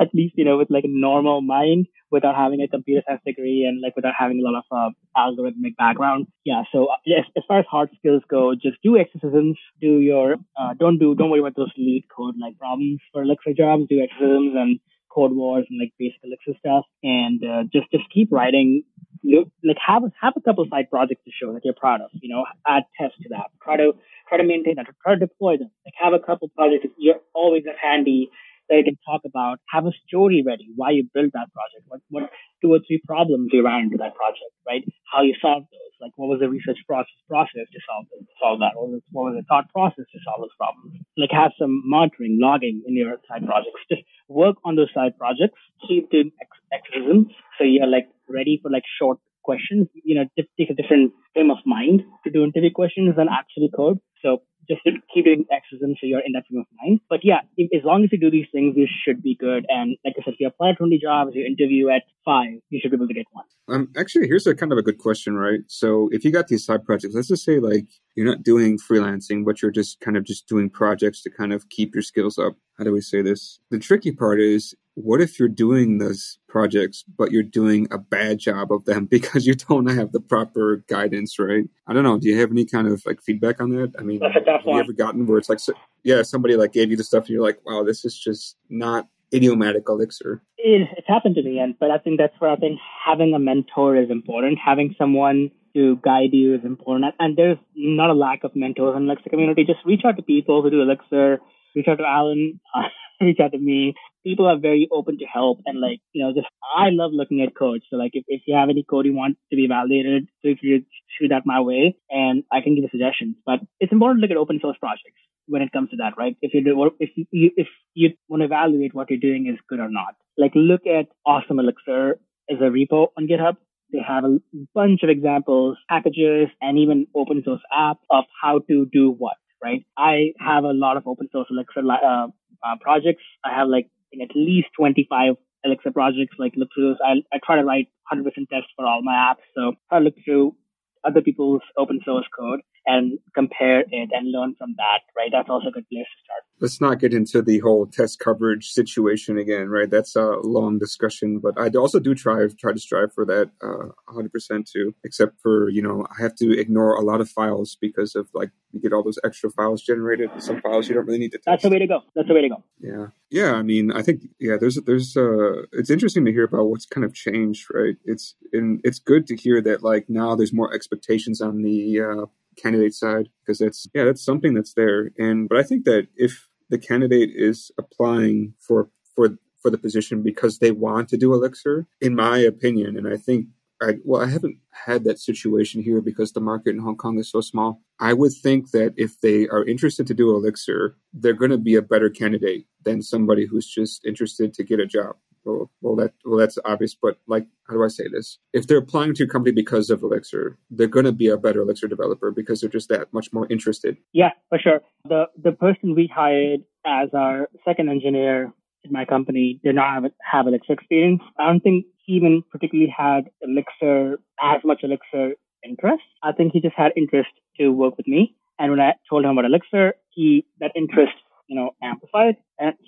At 0.00 0.14
least, 0.14 0.34
you 0.36 0.44
know, 0.44 0.58
with 0.58 0.70
like 0.70 0.84
a 0.84 0.88
normal 0.88 1.42
mind 1.42 1.86
without 2.12 2.36
having 2.36 2.60
a 2.60 2.68
computer 2.68 3.02
science 3.04 3.22
degree 3.26 3.66
and 3.68 3.80
like 3.80 3.96
without 3.96 4.14
having 4.16 4.40
a 4.40 4.48
lot 4.48 4.62
of 4.62 4.64
uh, 4.70 4.90
algorithmic 5.18 5.76
background. 5.76 6.28
Yeah. 6.44 6.62
So 6.70 6.86
uh, 6.86 6.96
yes, 7.04 7.24
as 7.36 7.42
far 7.48 7.58
as 7.58 7.66
hard 7.68 7.90
skills 7.98 8.22
go, 8.30 8.54
just 8.54 8.78
do 8.84 8.96
Exercisms, 8.96 9.58
do 9.80 9.98
your, 9.98 10.36
uh, 10.56 10.74
don't 10.78 10.98
do, 10.98 11.16
don't 11.16 11.30
worry 11.30 11.40
about 11.40 11.56
those 11.56 11.72
lead 11.76 12.04
code 12.16 12.36
like 12.40 12.58
problems 12.58 13.00
for 13.12 13.22
Elixir 13.22 13.54
jobs, 13.56 13.88
do 13.88 14.00
Exercisms 14.00 14.54
and 14.54 14.78
Codewars 15.14 15.64
and 15.68 15.78
like 15.80 15.92
basic 15.98 16.20
Elixir 16.22 16.58
stuff, 16.58 16.84
and 17.02 17.42
uh, 17.44 17.62
just 17.72 17.90
just 17.90 18.04
keep 18.12 18.30
writing. 18.32 18.82
You, 19.22 19.50
like 19.62 19.76
have 19.86 20.02
have 20.20 20.34
a 20.36 20.40
couple 20.40 20.64
side 20.70 20.88
projects 20.90 21.22
to 21.24 21.30
show 21.30 21.52
that 21.52 21.64
you're 21.64 21.74
proud 21.74 22.00
of. 22.00 22.10
You 22.14 22.30
know, 22.34 22.44
add 22.66 22.84
tests 22.98 23.18
to 23.22 23.28
that. 23.30 23.50
Try 23.62 23.76
to 23.76 23.92
try 24.28 24.38
to 24.38 24.44
maintain 24.44 24.76
that. 24.76 24.86
Try 25.02 25.14
to 25.14 25.20
deploy 25.20 25.58
them. 25.58 25.70
Like 25.84 25.94
have 26.00 26.14
a 26.14 26.18
couple 26.18 26.48
projects 26.48 26.84
that 26.84 26.92
you're 26.96 27.20
always 27.34 27.64
at 27.68 27.76
handy 27.76 28.30
that 28.70 28.76
you 28.78 28.84
can 28.84 28.98
talk 29.04 29.22
about. 29.26 29.58
Have 29.68 29.84
a 29.86 29.92
story 30.06 30.42
ready. 30.46 30.70
Why 30.74 30.90
you 30.90 31.08
built 31.12 31.32
that 31.34 31.52
project. 31.52 31.84
What 31.88 32.00
what 32.08 32.30
two 32.62 32.72
or 32.72 32.80
three 32.86 33.02
problems 33.06 33.50
you 33.52 33.64
ran 33.64 33.84
into 33.84 33.98
that 33.98 34.14
project. 34.14 34.52
Right. 34.66 34.84
How 35.12 35.22
you 35.22 35.34
solved 35.42 35.66
those. 35.70 35.94
Like 36.00 36.12
what 36.16 36.28
was 36.28 36.40
the 36.40 36.48
research 36.48 36.78
process 36.86 37.12
process 37.28 37.68
to 37.68 37.80
solve 37.84 38.06
them, 38.08 38.26
solve 38.40 38.60
that. 38.60 38.72
What 38.74 38.88
was, 38.88 39.02
what 39.10 39.24
was 39.28 39.34
the 39.36 39.44
thought 39.44 39.68
process 39.68 40.06
to 40.08 40.18
solve 40.24 40.40
those 40.40 40.56
problems. 40.56 40.96
Like 41.18 41.30
have 41.32 41.52
some 41.58 41.82
monitoring, 41.84 42.38
logging 42.40 42.82
in 42.86 42.96
your 42.96 43.20
side 43.28 43.44
projects. 43.44 43.84
Just 43.90 44.02
work 44.30 44.56
on 44.64 44.76
those 44.76 44.88
side 44.94 45.18
projects. 45.18 45.58
Keep 45.86 46.10
doing 46.10 46.32
Exercism. 46.72 47.28
So 47.58 47.64
you're 47.64 47.86
like 47.86 48.08
ready 48.28 48.60
for 48.62 48.70
like 48.70 48.84
short 48.98 49.18
questions. 49.42 49.88
You 50.04 50.14
know, 50.14 50.24
take 50.56 50.70
a 50.70 50.74
different 50.74 51.12
frame 51.34 51.50
of 51.50 51.58
mind 51.66 52.02
to 52.24 52.30
do 52.30 52.44
interview 52.44 52.70
questions 52.70 53.16
than 53.16 53.26
actually 53.28 53.70
code. 53.74 53.98
So 54.22 54.42
just 54.70 54.82
keep 55.12 55.24
doing 55.24 55.44
Exercism 55.50 55.94
so 56.00 56.06
you're 56.06 56.20
in 56.24 56.32
that 56.32 56.44
frame 56.48 56.60
of 56.60 56.66
mind. 56.82 57.00
But 57.08 57.20
yeah, 57.22 57.40
if, 57.56 57.70
as 57.74 57.84
long 57.84 58.04
as 58.04 58.10
you 58.12 58.18
do 58.18 58.30
these 58.30 58.46
things, 58.52 58.74
you 58.76 58.86
should 59.04 59.22
be 59.22 59.34
good. 59.34 59.66
And 59.68 59.96
like 60.04 60.14
I 60.18 60.22
said, 60.24 60.34
if 60.34 60.40
you 60.40 60.46
apply 60.46 60.72
20 60.78 60.98
jobs, 60.98 61.32
you 61.34 61.44
interview 61.44 61.88
at 61.88 62.02
five, 62.24 62.60
you 62.70 62.78
should 62.80 62.90
be 62.90 62.96
able 62.96 63.08
to 63.08 63.14
get 63.14 63.26
one. 63.32 63.44
Um, 63.68 63.88
actually, 63.96 64.26
here's 64.26 64.46
a 64.46 64.54
kind 64.54 64.72
of 64.72 64.78
a 64.78 64.82
good 64.82 64.98
question, 64.98 65.34
right? 65.34 65.60
So 65.66 66.08
if 66.12 66.24
you 66.24 66.30
got 66.30 66.48
these 66.48 66.64
side 66.64 66.84
projects, 66.84 67.14
let's 67.14 67.28
just 67.28 67.44
say 67.44 67.58
like 67.58 67.86
you're 68.14 68.26
not 68.26 68.42
doing 68.42 68.78
freelancing, 68.78 69.44
but 69.44 69.62
you're 69.62 69.70
just 69.70 70.00
kind 70.00 70.16
of 70.16 70.24
just 70.24 70.48
doing 70.48 70.70
projects 70.70 71.22
to 71.22 71.30
kind 71.30 71.52
of 71.52 71.68
keep 71.68 71.94
your 71.94 72.02
skills 72.02 72.38
up. 72.38 72.54
How 72.78 72.84
do 72.84 72.92
we 72.92 73.00
say 73.00 73.22
this? 73.22 73.60
The 73.70 73.78
tricky 73.78 74.12
part 74.12 74.40
is 74.40 74.74
what 74.94 75.20
if 75.20 75.38
you're 75.38 75.48
doing 75.48 75.98
those 75.98 76.38
projects, 76.48 77.04
but 77.16 77.30
you're 77.30 77.42
doing 77.42 77.86
a 77.90 77.98
bad 77.98 78.38
job 78.38 78.72
of 78.72 78.84
them 78.84 79.04
because 79.10 79.46
you 79.46 79.54
don't 79.54 79.86
have 79.86 80.12
the 80.12 80.20
proper 80.20 80.84
guidance, 80.88 81.38
right? 81.38 81.64
I 81.86 81.92
don't 81.92 82.04
know. 82.04 82.18
Do 82.18 82.28
you 82.28 82.38
have 82.40 82.50
any 82.50 82.64
kind 82.64 82.88
of 82.88 83.02
like 83.06 83.22
feedback 83.22 83.60
on 83.60 83.70
that? 83.70 83.92
I 83.98 84.02
mean, 84.02 84.20
have 84.60 84.74
you 84.74 84.80
ever 84.80 84.92
gotten 84.92 85.26
where 85.26 85.38
it's 85.38 85.48
like, 85.48 85.60
yeah, 86.02 86.22
somebody 86.22 86.56
like 86.56 86.72
gave 86.72 86.90
you 86.90 86.96
the 86.96 87.04
stuff 87.04 87.24
and 87.24 87.30
you're 87.30 87.42
like, 87.42 87.60
wow, 87.64 87.82
this 87.82 88.04
is 88.04 88.18
just 88.18 88.56
not 88.68 89.08
idiomatic 89.32 89.84
elixir. 89.88 90.42
It, 90.58 90.88
it's 90.96 91.08
happened 91.08 91.36
to 91.36 91.42
me, 91.42 91.58
and 91.58 91.74
but 91.78 91.90
I 91.90 91.98
think 91.98 92.18
that's 92.18 92.34
where 92.38 92.50
I 92.50 92.56
think 92.56 92.78
having 93.04 93.34
a 93.34 93.38
mentor 93.38 93.96
is 93.96 94.10
important. 94.10 94.58
Having 94.64 94.94
someone 94.98 95.50
to 95.74 95.96
guide 96.02 96.32
you 96.32 96.54
is 96.54 96.64
important, 96.64 97.14
and 97.18 97.36
there's 97.36 97.58
not 97.74 98.10
a 98.10 98.14
lack 98.14 98.44
of 98.44 98.54
mentors 98.54 98.96
in 98.96 99.06
the 99.06 99.12
Elixir 99.12 99.30
community. 99.30 99.64
Just 99.64 99.84
reach 99.84 100.02
out 100.04 100.16
to 100.16 100.22
people 100.22 100.62
who 100.62 100.70
do 100.70 100.82
Elixir. 100.82 101.40
Reach 101.74 101.88
out 101.88 101.98
to 101.98 102.06
Allen. 102.06 102.60
reach 103.20 103.40
out 103.40 103.52
to 103.52 103.58
me. 103.58 103.94
People 104.24 104.46
are 104.46 104.58
very 104.58 104.88
open 104.92 105.18
to 105.18 105.24
help 105.24 105.60
and 105.66 105.80
like, 105.80 106.00
you 106.12 106.22
know, 106.22 106.32
just 106.34 106.46
I 106.76 106.90
love 106.90 107.12
looking 107.12 107.40
at 107.40 107.56
code. 107.56 107.82
So 107.90 107.96
like 107.96 108.12
if, 108.14 108.24
if 108.28 108.42
you 108.46 108.54
have 108.54 108.68
any 108.68 108.84
code 108.88 109.06
you 109.06 109.14
want 109.14 109.38
to 109.50 109.56
be 109.56 109.66
validated, 109.66 110.28
feel 110.42 110.56
free 110.60 110.80
to 110.80 110.84
shoot 111.18 111.28
that 111.28 111.46
my 111.46 111.60
way 111.60 111.96
and 112.10 112.44
I 112.52 112.60
can 112.60 112.74
give 112.74 112.84
you 112.84 112.90
suggestions. 112.90 113.36
But 113.46 113.60
it's 113.80 113.92
important 113.92 114.20
to 114.20 114.22
look 114.22 114.30
at 114.30 114.36
open 114.36 114.58
source 114.60 114.76
projects 114.78 115.20
when 115.46 115.62
it 115.62 115.72
comes 115.72 115.90
to 115.90 115.96
that, 115.96 116.14
right? 116.16 116.36
If 116.42 116.54
you 116.54 116.62
do, 116.62 116.90
if 117.00 117.10
you, 117.30 117.50
if 117.56 117.66
you 117.94 118.10
want 118.28 118.42
to 118.42 118.44
evaluate 118.44 118.94
what 118.94 119.10
you're 119.10 119.18
doing 119.18 119.46
is 119.46 119.58
good 119.68 119.80
or 119.80 119.90
not, 119.90 120.14
like 120.36 120.52
look 120.54 120.82
at 120.86 121.06
Awesome 121.26 121.58
Elixir 121.58 122.18
as 122.50 122.58
a 122.60 122.70
repo 122.70 123.08
on 123.16 123.26
GitHub. 123.26 123.56
They 123.92 123.98
have 124.06 124.24
a 124.24 124.38
bunch 124.74 125.02
of 125.02 125.10
examples, 125.10 125.76
packages, 125.88 126.48
and 126.60 126.78
even 126.78 127.08
open 127.14 127.42
source 127.44 127.60
app 127.76 127.98
of 128.08 128.24
how 128.40 128.60
to 128.68 128.86
do 128.92 129.10
what, 129.10 129.36
right? 129.62 129.84
I 129.98 130.32
have 130.38 130.62
a 130.62 130.72
lot 130.72 130.96
of 130.96 131.08
open 131.08 131.28
source 131.32 131.48
Elixir 131.50 131.80
uh, 131.80 132.28
uh, 132.62 132.76
projects. 132.80 133.24
I 133.44 133.52
have 133.52 133.66
like 133.66 133.88
at 134.22 134.34
least 134.34 134.68
25 134.76 135.34
Elixir 135.64 135.92
projects. 135.92 136.36
Like 136.38 136.54
look 136.56 136.68
through 136.74 136.90
those. 136.90 136.98
I, 137.04 137.36
I 137.36 137.38
try 137.44 137.56
to 137.56 137.64
write 137.64 137.88
100% 138.12 138.24
tests 138.24 138.70
for 138.76 138.86
all 138.86 139.02
my 139.02 139.14
apps. 139.14 139.44
So 139.54 139.74
I 139.90 139.98
look 139.98 140.14
through 140.24 140.56
other 141.04 141.20
people's 141.20 141.62
open 141.78 142.00
source 142.04 142.26
code 142.38 142.60
and 142.86 143.18
compare 143.34 143.80
it 143.80 144.10
and 144.12 144.32
learn 144.32 144.54
from 144.58 144.74
that, 144.76 145.00
right? 145.16 145.30
That's 145.30 145.48
also 145.48 145.68
a 145.68 145.70
good 145.70 145.88
place 145.88 146.06
to 146.06 146.24
start. 146.24 146.42
Let's 146.60 146.80
not 146.80 146.98
get 146.98 147.14
into 147.14 147.42
the 147.42 147.58
whole 147.60 147.86
test 147.86 148.18
coverage 148.18 148.68
situation 148.68 149.38
again, 149.38 149.68
right? 149.68 149.90
That's 149.90 150.16
a 150.16 150.36
long 150.42 150.78
discussion, 150.78 151.40
but 151.42 151.58
I 151.58 151.68
also 151.78 152.00
do 152.00 152.14
try 152.14 152.46
try 152.58 152.72
to 152.72 152.78
strive 152.78 153.12
for 153.14 153.24
that 153.26 153.50
uh, 153.62 153.92
100% 154.12 154.66
too, 154.70 154.94
except 155.04 155.40
for, 155.42 155.68
you 155.68 155.82
know, 155.82 156.06
I 156.10 156.22
have 156.22 156.34
to 156.36 156.58
ignore 156.58 156.94
a 156.94 157.02
lot 157.02 157.20
of 157.20 157.28
files 157.28 157.76
because 157.80 158.14
of 158.14 158.28
like 158.34 158.50
you 158.72 158.80
get 158.80 158.92
all 158.92 159.02
those 159.02 159.18
extra 159.24 159.50
files 159.50 159.82
generated, 159.82 160.30
some 160.38 160.60
files 160.60 160.88
you 160.88 160.94
don't 160.94 161.06
really 161.06 161.18
need 161.18 161.32
to 161.32 161.38
test. 161.38 161.46
That's 161.46 161.62
the 161.64 161.70
way 161.70 161.78
to 161.78 161.86
go. 161.86 162.00
That's 162.14 162.28
the 162.28 162.34
way 162.34 162.42
to 162.42 162.48
go. 162.48 162.64
Yeah. 162.80 163.06
Yeah. 163.30 163.54
I 163.54 163.62
mean, 163.62 163.92
I 163.92 164.02
think, 164.02 164.22
yeah, 164.38 164.56
there's, 164.60 164.76
there's, 164.86 165.16
uh, 165.16 165.62
it's 165.72 165.90
interesting 165.90 166.24
to 166.24 166.32
hear 166.32 166.44
about 166.44 166.64
what's 166.64 166.86
kind 166.86 167.04
of 167.04 167.14
changed, 167.14 167.66
right? 167.72 167.96
It's, 168.04 168.34
and 168.52 168.80
it's 168.84 168.98
good 168.98 169.26
to 169.28 169.36
hear 169.36 169.60
that 169.62 169.82
like 169.82 170.08
now 170.08 170.34
there's 170.36 170.52
more 170.52 170.72
expectations 170.74 171.40
on 171.40 171.62
the, 171.62 172.00
uh, 172.00 172.26
candidate 172.56 172.94
side 172.94 173.28
because 173.40 173.58
that's, 173.58 173.86
yeah, 173.94 174.04
that's 174.04 174.24
something 174.24 174.54
that's 174.54 174.74
there. 174.74 175.10
And, 175.18 175.48
but 175.48 175.58
I 175.58 175.62
think 175.62 175.84
that 175.84 176.08
if 176.16 176.48
the 176.68 176.78
candidate 176.78 177.30
is 177.34 177.70
applying 177.78 178.54
for, 178.58 178.90
for, 179.14 179.38
for 179.62 179.70
the 179.70 179.78
position 179.78 180.22
because 180.22 180.58
they 180.58 180.70
want 180.70 181.08
to 181.10 181.16
do 181.16 181.32
Elixir, 181.32 181.86
in 182.00 182.14
my 182.14 182.38
opinion, 182.38 182.96
and 182.96 183.06
I 183.06 183.16
think 183.16 183.46
I, 183.82 183.94
well, 184.04 184.22
I 184.22 184.26
haven't 184.26 184.58
had 184.70 185.04
that 185.04 185.18
situation 185.18 185.82
here 185.82 186.00
because 186.00 186.32
the 186.32 186.40
market 186.40 186.70
in 186.70 186.80
Hong 186.80 186.96
Kong 186.96 187.18
is 187.18 187.30
so 187.30 187.40
small. 187.40 187.82
I 187.98 188.12
would 188.12 188.32
think 188.32 188.70
that 188.72 188.94
if 188.96 189.20
they 189.20 189.48
are 189.48 189.64
interested 189.64 190.06
to 190.06 190.14
do 190.14 190.34
Elixir, 190.34 190.96
they're 191.12 191.32
going 191.32 191.50
to 191.50 191.58
be 191.58 191.76
a 191.76 191.82
better 191.82 192.10
candidate 192.10 192.66
than 192.84 193.02
somebody 193.02 193.46
who's 193.46 193.66
just 193.66 194.04
interested 194.04 194.52
to 194.54 194.64
get 194.64 194.80
a 194.80 194.86
job. 194.86 195.16
Well, 195.44 195.70
well, 195.80 195.96
that 195.96 196.12
well, 196.24 196.38
that's 196.38 196.58
obvious. 196.66 196.94
But 196.94 197.16
like, 197.26 197.46
how 197.66 197.74
do 197.74 197.84
I 197.84 197.88
say 197.88 198.04
this? 198.12 198.38
If 198.52 198.66
they're 198.66 198.78
applying 198.78 199.14
to 199.14 199.24
a 199.24 199.26
company 199.26 199.52
because 199.52 199.88
of 199.88 200.02
Elixir, 200.02 200.58
they're 200.70 200.86
going 200.86 201.06
to 201.06 201.12
be 201.12 201.28
a 201.28 201.38
better 201.38 201.62
Elixir 201.62 201.88
developer 201.88 202.30
because 202.30 202.60
they're 202.60 202.68
just 202.68 202.90
that 202.90 203.12
much 203.14 203.32
more 203.32 203.46
interested. 203.48 203.96
Yeah, 204.12 204.32
for 204.50 204.58
sure. 204.58 204.80
The 205.08 205.26
the 205.42 205.52
person 205.52 205.94
we 205.94 206.10
hired 206.14 206.60
as 206.84 207.08
our 207.14 207.48
second 207.64 207.88
engineer 207.88 208.52
in 208.84 208.92
my 208.92 209.04
company 209.04 209.60
did 209.62 209.74
not 209.74 210.02
have, 210.02 210.12
have 210.30 210.46
Elixir 210.46 210.74
experience. 210.74 211.22
I 211.38 211.46
don't 211.46 211.60
think 211.60 211.86
even 212.16 212.42
particularly 212.50 212.92
had 212.96 213.30
Elixir, 213.42 214.18
as 214.42 214.60
much 214.64 214.80
Elixir 214.82 215.34
interest. 215.64 216.02
I 216.22 216.32
think 216.32 216.52
he 216.52 216.60
just 216.60 216.76
had 216.76 216.92
interest 216.96 217.30
to 217.58 217.70
work 217.70 217.96
with 217.96 218.08
me. 218.08 218.34
And 218.58 218.70
when 218.72 218.80
I 218.80 218.94
told 219.08 219.24
him 219.24 219.30
about 219.30 219.44
Elixir, 219.44 219.94
he, 220.10 220.44
that 220.60 220.72
interest 220.74 221.16
you 221.50 221.56
know, 221.56 221.74
amplified. 221.82 222.36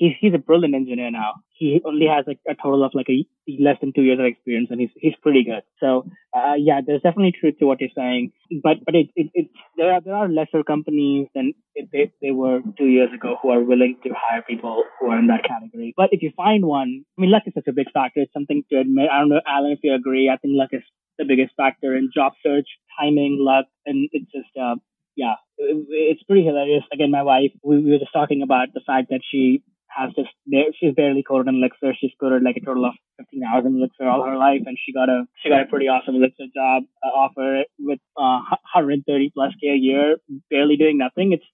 He's 0.03 0.15
he's 0.21 0.35
a 0.35 0.39
brilliant 0.49 0.75
engineer 0.75 1.11
now. 1.13 1.35
He 1.59 1.81
only 1.85 2.07
has 2.07 2.25
like 2.27 2.41
a 2.49 2.55
total 2.61 2.83
of 2.85 2.91
like 2.93 3.09
a 3.09 3.25
less 3.67 3.77
than 3.81 3.93
two 3.93 4.03
years 4.03 4.19
of 4.19 4.25
experience, 4.27 4.69
and 4.73 4.81
he's 4.81 4.91
he's 4.97 5.15
pretty 5.23 5.45
good. 5.45 5.63
So 5.79 6.07
uh, 6.37 6.55
yeah, 6.59 6.81
there's 6.85 7.03
definitely 7.03 7.35
truth 7.39 7.55
to 7.61 7.67
what 7.67 7.81
you're 7.81 7.97
saying. 7.97 8.33
But 8.65 8.79
but 8.85 8.97
it, 8.97 9.11
it, 9.15 9.31
it 9.33 9.47
there 9.77 9.93
are 9.93 10.01
there 10.01 10.17
are 10.17 10.29
lesser 10.29 10.65
companies 10.65 11.29
than 11.37 11.53
they 11.93 12.11
they 12.21 12.33
were 12.33 12.59
two 12.77 12.91
years 12.97 13.11
ago 13.15 13.37
who 13.41 13.51
are 13.51 13.63
willing 13.63 13.97
to 14.03 14.11
hire 14.25 14.43
people 14.43 14.83
who 14.99 15.11
are 15.13 15.19
in 15.21 15.29
that 15.29 15.45
category. 15.45 15.95
But 15.97 16.09
if 16.11 16.21
you 16.21 16.33
find 16.37 16.67
one, 16.67 17.05
I 17.17 17.21
mean, 17.21 17.31
luck 17.31 17.45
is 17.47 17.55
such 17.55 17.69
a 17.69 17.79
big 17.81 17.93
factor. 17.93 18.23
It's 18.23 18.33
something 18.33 18.65
to 18.71 18.81
admit. 18.81 19.09
I 19.09 19.21
don't 19.21 19.29
know, 19.29 19.41
Allen, 19.47 19.71
if 19.73 19.81
you 19.85 19.95
agree. 19.95 20.29
I 20.29 20.37
think 20.39 20.55
luck 20.57 20.71
is 20.73 20.83
the 21.19 21.25
biggest 21.25 21.55
factor 21.57 21.95
in 21.97 22.11
job 22.13 22.33
search, 22.43 22.67
timing, 22.99 23.37
luck, 23.41 23.67
and 23.87 24.09
it's 24.11 24.33
just 24.33 24.51
uh, 24.61 24.75
yeah, 25.17 25.35
it's 25.59 26.23
pretty 26.25 26.45
hilarious. 26.45 26.85
Again, 26.93 27.11
my 27.11 27.23
wife, 27.23 27.53
we, 27.63 27.79
we 27.79 27.93
were 27.93 27.99
just 27.99 28.13
talking 28.13 28.43
about 28.43 28.69
the 28.75 28.81
fact 28.85 29.11
that 29.11 29.21
she 29.31 29.63
has 29.97 30.11
just 30.15 30.31
she's 30.79 30.95
barely 30.95 31.23
coded 31.23 31.49
in 31.49 31.57
Elixir. 31.57 31.95
She's 31.99 32.13
coded 32.21 32.43
like 32.43 32.57
a 32.57 32.65
total 32.65 32.87
of 32.87 32.95
15 33.19 33.43
hours 33.45 33.65
in 33.67 33.77
Elixir 33.77 34.09
all 34.09 34.25
her 34.25 34.37
life, 34.37 34.63
and 34.67 34.77
she 34.85 34.93
got 34.93 35.09
a 35.09 35.25
she 35.43 35.49
got 35.49 35.63
a 35.63 35.67
pretty 35.67 35.89
awesome 35.89 36.17
Elixir 36.17 36.47
job 36.55 36.85
uh, 37.05 37.09
offer 37.09 37.65
with 37.79 38.01
uh, 38.17 38.41
130 38.75 39.31
plus 39.35 39.53
k 39.61 39.69
a 39.69 39.77
year, 39.77 40.17
barely 40.51 40.77
doing 40.77 40.99
nothing. 40.99 41.33
It's 41.33 41.45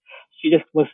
she 0.41 0.51
just 0.51 0.65
was 0.73 0.87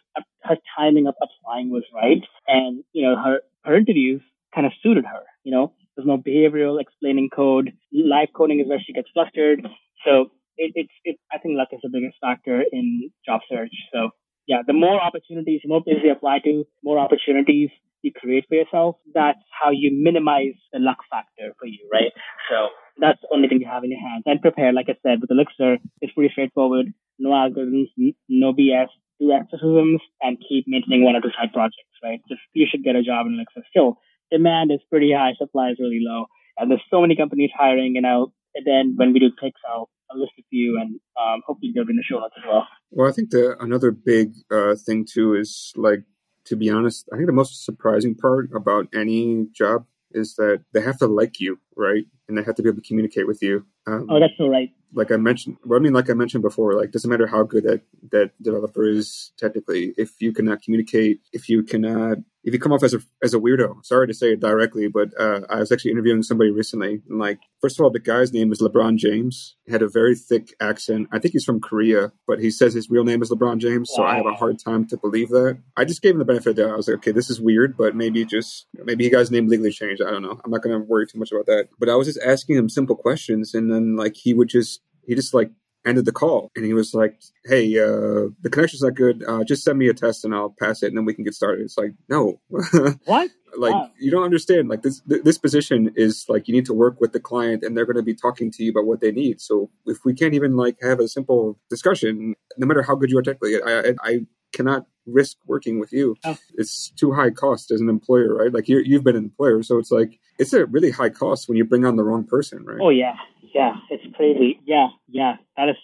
her 0.42 0.56
timing 0.76 1.06
of 1.06 1.14
applying 1.20 1.70
was 1.70 1.84
right, 1.94 2.22
and 2.46 2.84
you 2.92 3.06
know 3.06 3.16
her 3.16 3.40
her 3.64 3.76
interviews 3.76 4.22
kind 4.54 4.66
of 4.66 4.72
suited 4.82 5.04
her. 5.04 5.22
You 5.42 5.52
know, 5.52 5.72
there's 5.96 6.06
no 6.06 6.18
behavioral 6.18 6.80
explaining 6.80 7.30
code. 7.30 7.72
Live 7.92 8.28
coding 8.34 8.60
is 8.60 8.68
where 8.68 8.80
she 8.84 8.92
gets 8.92 9.08
flustered. 9.12 9.66
So 10.04 10.30
it, 10.56 10.72
it's 10.74 10.92
it, 11.04 11.16
I 11.32 11.38
think 11.38 11.56
luck 11.56 11.68
is 11.72 11.80
the 11.82 11.90
biggest 11.90 12.16
factor 12.20 12.62
in 12.72 13.10
job 13.26 13.40
search. 13.50 13.74
So 13.92 14.10
yeah, 14.46 14.62
the 14.66 14.72
more 14.72 15.00
opportunities, 15.00 15.60
the 15.62 15.68
more 15.68 15.82
places 15.82 16.02
you 16.04 16.12
apply 16.12 16.40
to, 16.44 16.64
more 16.82 16.98
opportunities 16.98 17.70
you 18.02 18.12
create 18.12 18.44
for 18.48 18.54
yourself. 18.54 18.96
That's 19.14 19.40
how 19.50 19.70
you 19.70 19.90
minimize 19.92 20.54
the 20.72 20.78
luck 20.78 20.98
factor 21.10 21.54
for 21.58 21.66
you, 21.66 21.88
right? 21.90 22.12
So 22.50 22.68
that's 23.00 23.20
the 23.22 23.28
only 23.34 23.48
thing 23.48 23.60
you 23.60 23.66
have 23.66 23.82
in 23.82 23.90
your 23.90 24.00
hands. 24.00 24.24
And 24.26 24.40
prepare, 24.40 24.72
like 24.72 24.86
I 24.88 24.96
said, 25.02 25.20
with 25.20 25.30
Elixir, 25.30 25.78
it's 26.00 26.12
pretty 26.12 26.30
straightforward. 26.30 26.92
No 27.18 27.30
algorithms, 27.30 27.88
no 28.28 28.52
BS, 28.52 28.88
do 29.20 29.32
Exercisms, 29.32 30.00
and 30.20 30.36
keep 30.46 30.66
maintaining 30.68 31.04
one 31.04 31.16
or 31.16 31.20
two 31.20 31.30
side 31.30 31.52
projects, 31.52 31.96
right? 32.02 32.20
Just 32.28 32.42
you 32.52 32.66
should 32.70 32.84
get 32.84 32.96
a 32.96 33.02
job 33.02 33.26
in 33.26 33.34
Elixir. 33.34 33.66
Still, 33.70 33.98
demand 34.30 34.70
is 34.72 34.80
pretty 34.90 35.12
high, 35.12 35.32
supply 35.38 35.70
is 35.70 35.78
really 35.80 36.00
low, 36.02 36.26
and 36.58 36.70
there's 36.70 36.82
so 36.90 37.00
many 37.00 37.16
companies 37.16 37.50
hiring. 37.56 37.96
And 37.96 38.06
I'll 38.06 38.32
and 38.54 38.66
then 38.66 38.94
when 38.96 39.12
we 39.12 39.18
do 39.18 39.30
picks, 39.40 39.60
I'll 39.68 39.88
a 40.10 40.18
list 40.18 40.32
of 40.38 40.44
you, 40.50 40.78
and 40.80 41.00
um, 41.20 41.42
hopefully 41.46 41.72
they'll 41.74 41.84
be 41.84 41.92
in 41.92 41.96
the 41.96 42.02
show 42.02 42.20
notes 42.20 42.34
as 42.38 42.44
well. 42.46 42.66
Well, 42.90 43.08
I 43.08 43.12
think 43.12 43.30
the 43.30 43.56
another 43.60 43.90
big 43.90 44.34
uh, 44.50 44.74
thing 44.76 45.06
too 45.10 45.34
is 45.34 45.72
like 45.76 46.04
to 46.46 46.56
be 46.56 46.70
honest, 46.70 47.08
I 47.12 47.16
think 47.16 47.26
the 47.26 47.32
most 47.32 47.64
surprising 47.64 48.14
part 48.14 48.50
about 48.54 48.88
any 48.94 49.46
job 49.54 49.86
is 50.12 50.34
that 50.36 50.62
they 50.72 50.80
have 50.80 50.98
to 50.98 51.06
like 51.06 51.40
you, 51.40 51.58
right? 51.76 52.04
And 52.28 52.36
they 52.36 52.42
have 52.42 52.54
to 52.56 52.62
be 52.62 52.68
able 52.68 52.82
to 52.82 52.86
communicate 52.86 53.26
with 53.26 53.42
you. 53.42 53.66
Um, 53.86 54.06
oh, 54.10 54.20
that's 54.20 54.34
so 54.38 54.48
right. 54.48 54.70
Like 54.92 55.10
I 55.10 55.16
mentioned, 55.16 55.56
well, 55.64 55.78
I 55.78 55.82
mean, 55.82 55.92
like 55.92 56.08
I 56.08 56.14
mentioned 56.14 56.42
before, 56.42 56.74
like 56.74 56.92
doesn't 56.92 57.10
matter 57.10 57.26
how 57.26 57.42
good 57.42 57.64
that 57.64 57.82
that 58.12 58.30
developer 58.40 58.84
is 58.84 59.32
technically, 59.38 59.94
if 59.96 60.20
you 60.20 60.32
cannot 60.32 60.62
communicate, 60.62 61.20
if 61.32 61.48
you 61.48 61.62
cannot 61.62 62.18
if 62.44 62.52
you 62.52 62.60
come 62.60 62.72
off 62.72 62.82
as 62.82 62.92
a 62.92 63.00
as 63.22 63.32
a 63.32 63.38
weirdo, 63.38 63.84
sorry 63.84 64.06
to 64.06 64.14
say 64.14 64.32
it 64.32 64.40
directly, 64.40 64.86
but 64.86 65.08
uh, 65.18 65.40
I 65.48 65.60
was 65.60 65.72
actually 65.72 65.92
interviewing 65.92 66.22
somebody 66.22 66.50
recently, 66.50 67.00
and 67.08 67.18
like, 67.18 67.40
first 67.62 67.80
of 67.80 67.84
all, 67.84 67.90
the 67.90 67.98
guy's 67.98 68.32
name 68.32 68.52
is 68.52 68.60
LeBron 68.60 68.96
James. 68.96 69.56
He 69.64 69.72
had 69.72 69.82
a 69.82 69.88
very 69.88 70.14
thick 70.14 70.54
accent. 70.60 71.08
I 71.10 71.18
think 71.18 71.32
he's 71.32 71.44
from 71.44 71.60
Korea, 71.60 72.12
but 72.26 72.40
he 72.40 72.50
says 72.50 72.74
his 72.74 72.90
real 72.90 73.04
name 73.04 73.22
is 73.22 73.30
LeBron 73.30 73.58
James, 73.58 73.90
so 73.90 74.04
I 74.04 74.16
have 74.16 74.26
a 74.26 74.34
hard 74.34 74.58
time 74.58 74.86
to 74.88 74.98
believe 74.98 75.30
that. 75.30 75.58
I 75.76 75.86
just 75.86 76.02
gave 76.02 76.12
him 76.12 76.18
the 76.18 76.26
benefit 76.26 76.50
of 76.50 76.56
the 76.56 76.62
doubt. 76.62 76.72
I 76.72 76.76
was 76.76 76.86
like, 76.86 76.98
okay, 76.98 77.12
this 77.12 77.30
is 77.30 77.40
weird, 77.40 77.78
but 77.78 77.96
maybe 77.96 78.24
just 78.26 78.66
maybe 78.74 79.04
he 79.04 79.10
got 79.10 79.20
his 79.20 79.30
name 79.30 79.48
legally 79.48 79.72
changed. 79.72 80.02
I 80.02 80.10
don't 80.10 80.22
know. 80.22 80.38
I'm 80.44 80.50
not 80.50 80.62
going 80.62 80.78
to 80.78 80.86
worry 80.86 81.06
too 81.06 81.18
much 81.18 81.32
about 81.32 81.46
that. 81.46 81.68
But 81.78 81.88
I 81.88 81.94
was 81.94 82.06
just 82.06 82.20
asking 82.24 82.56
him 82.56 82.68
simple 82.68 82.96
questions, 82.96 83.54
and 83.54 83.72
then 83.72 83.96
like 83.96 84.16
he 84.16 84.34
would 84.34 84.48
just 84.48 84.82
he 85.06 85.14
just 85.14 85.32
like 85.32 85.50
ended 85.86 86.04
the 86.04 86.12
call. 86.12 86.50
And 86.56 86.64
he 86.64 86.74
was 86.74 86.94
like 86.94 87.20
hey 87.44 87.78
uh 87.78 88.28
the 88.42 88.50
connection's 88.50 88.82
not 88.82 88.94
good. 88.94 89.24
Uh 89.26 89.44
just 89.44 89.64
send 89.64 89.78
me 89.78 89.88
a 89.88 89.94
test 89.94 90.24
and 90.24 90.34
i'll 90.34 90.54
pass 90.58 90.82
it 90.82 90.88
and 90.88 90.96
then 90.96 91.04
we 91.04 91.14
can 91.14 91.24
get 91.24 91.34
started. 91.34 91.62
It's 91.62 91.78
like 91.78 91.92
no. 92.08 92.40
What? 93.04 93.30
Like 93.56 93.72
wow. 93.72 93.90
you 94.00 94.10
don't 94.10 94.24
understand. 94.24 94.68
Like 94.68 94.82
this 94.82 95.00
this 95.06 95.38
position 95.38 95.92
is 95.94 96.24
like 96.28 96.48
you 96.48 96.54
need 96.54 96.66
to 96.66 96.74
work 96.74 97.00
with 97.00 97.12
the 97.12 97.20
client 97.20 97.62
and 97.62 97.76
they're 97.76 97.86
going 97.86 97.96
to 97.96 98.02
be 98.02 98.14
talking 98.14 98.50
to 98.50 98.64
you 98.64 98.72
about 98.72 98.86
what 98.86 99.00
they 99.00 99.12
need. 99.12 99.40
So 99.40 99.70
if 99.86 99.98
we 100.04 100.12
can't 100.12 100.34
even 100.34 100.56
like 100.56 100.76
have 100.82 100.98
a 100.98 101.06
simple 101.06 101.58
discussion 101.70 102.34
no 102.58 102.66
matter 102.66 102.82
how 102.82 102.94
good 102.94 103.10
you 103.10 103.18
are 103.18 103.22
technically 103.22 103.60
i 103.62 103.80
i, 103.80 103.94
I 104.02 104.20
cannot 104.54 104.86
risk 105.06 105.36
working 105.46 105.78
with 105.78 105.92
you 105.92 106.16
oh. 106.24 106.38
it's 106.54 106.90
too 106.90 107.12
high 107.12 107.30
cost 107.30 107.70
as 107.70 107.80
an 107.80 107.88
employer 107.88 108.34
right 108.34 108.54
like 108.54 108.68
you 108.68 108.78
you've 108.78 109.04
been 109.04 109.16
an 109.16 109.24
employer 109.24 109.62
so 109.62 109.78
it's 109.78 109.90
like 109.90 110.18
it's 110.38 110.52
a 110.54 110.64
really 110.66 110.90
high 110.90 111.10
cost 111.10 111.48
when 111.48 111.58
you 111.58 111.64
bring 111.64 111.84
on 111.84 111.96
the 111.96 112.02
wrong 112.02 112.24
person 112.24 112.64
right 112.64 112.78
oh 112.80 112.88
yeah 112.88 113.16
yeah, 113.54 113.74
it's 113.88 114.04
crazy. 114.16 114.60
Yeah, 114.66 114.88
yeah, 115.08 115.36
that 115.56 115.68
is 115.68 115.76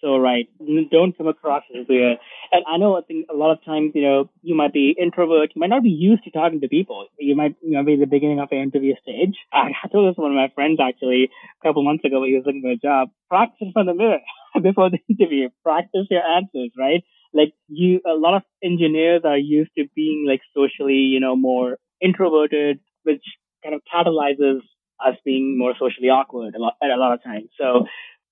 so 0.00 0.18
right. 0.18 0.48
Don't 0.90 1.16
come 1.16 1.28
across 1.28 1.62
as 1.78 1.86
weird. 1.88 2.18
And 2.50 2.64
I 2.68 2.76
know 2.76 2.98
I 2.98 3.02
think 3.02 3.26
a 3.30 3.36
lot 3.36 3.52
of 3.52 3.64
times, 3.64 3.92
you 3.94 4.02
know, 4.02 4.28
you 4.42 4.56
might 4.56 4.72
be 4.72 4.96
introvert, 5.00 5.52
you 5.54 5.60
might 5.60 5.70
not 5.70 5.84
be 5.84 5.90
used 5.90 6.24
to 6.24 6.32
talking 6.32 6.60
to 6.60 6.68
people. 6.68 7.06
You 7.20 7.36
might, 7.36 7.54
you 7.62 7.70
know, 7.70 7.84
be 7.84 7.94
the 7.94 8.06
beginning 8.06 8.40
of 8.40 8.48
an 8.50 8.58
interview 8.58 8.94
stage. 9.00 9.36
I, 9.52 9.70
told 9.92 10.10
this 10.10 10.16
to 10.16 10.22
one 10.22 10.32
of 10.32 10.36
my 10.36 10.50
friends 10.56 10.80
actually 10.82 11.30
a 11.30 11.66
couple 11.66 11.84
months 11.84 12.04
ago 12.04 12.18
when 12.18 12.30
he 12.30 12.34
was 12.34 12.42
looking 12.44 12.62
for 12.62 12.72
a 12.72 12.76
job. 12.76 13.10
Practice 13.28 13.58
in 13.60 13.72
front 13.72 13.88
of 13.88 13.96
the 13.96 14.02
mirror 14.02 14.18
before 14.62 14.90
the 14.90 14.98
interview. 15.08 15.50
Practice 15.62 16.08
your 16.10 16.26
answers, 16.26 16.72
right? 16.76 17.04
Like 17.32 17.54
you, 17.68 18.00
a 18.06 18.14
lot 18.14 18.34
of 18.34 18.42
engineers 18.62 19.22
are 19.24 19.38
used 19.38 19.70
to 19.78 19.84
being 19.94 20.26
like 20.28 20.40
socially, 20.54 20.94
you 20.94 21.20
know, 21.20 21.36
more 21.36 21.78
introverted, 22.00 22.80
which 23.04 23.22
kind 23.62 23.74
of 23.74 23.82
catalyzes 23.92 24.60
us 25.04 25.16
being 25.24 25.58
more 25.58 25.74
socially 25.78 26.08
awkward 26.08 26.54
a 26.54 26.58
lot, 26.58 26.74
at 26.82 26.90
a 26.90 26.96
lot 26.96 27.12
of 27.12 27.22
times. 27.22 27.48
So 27.58 27.86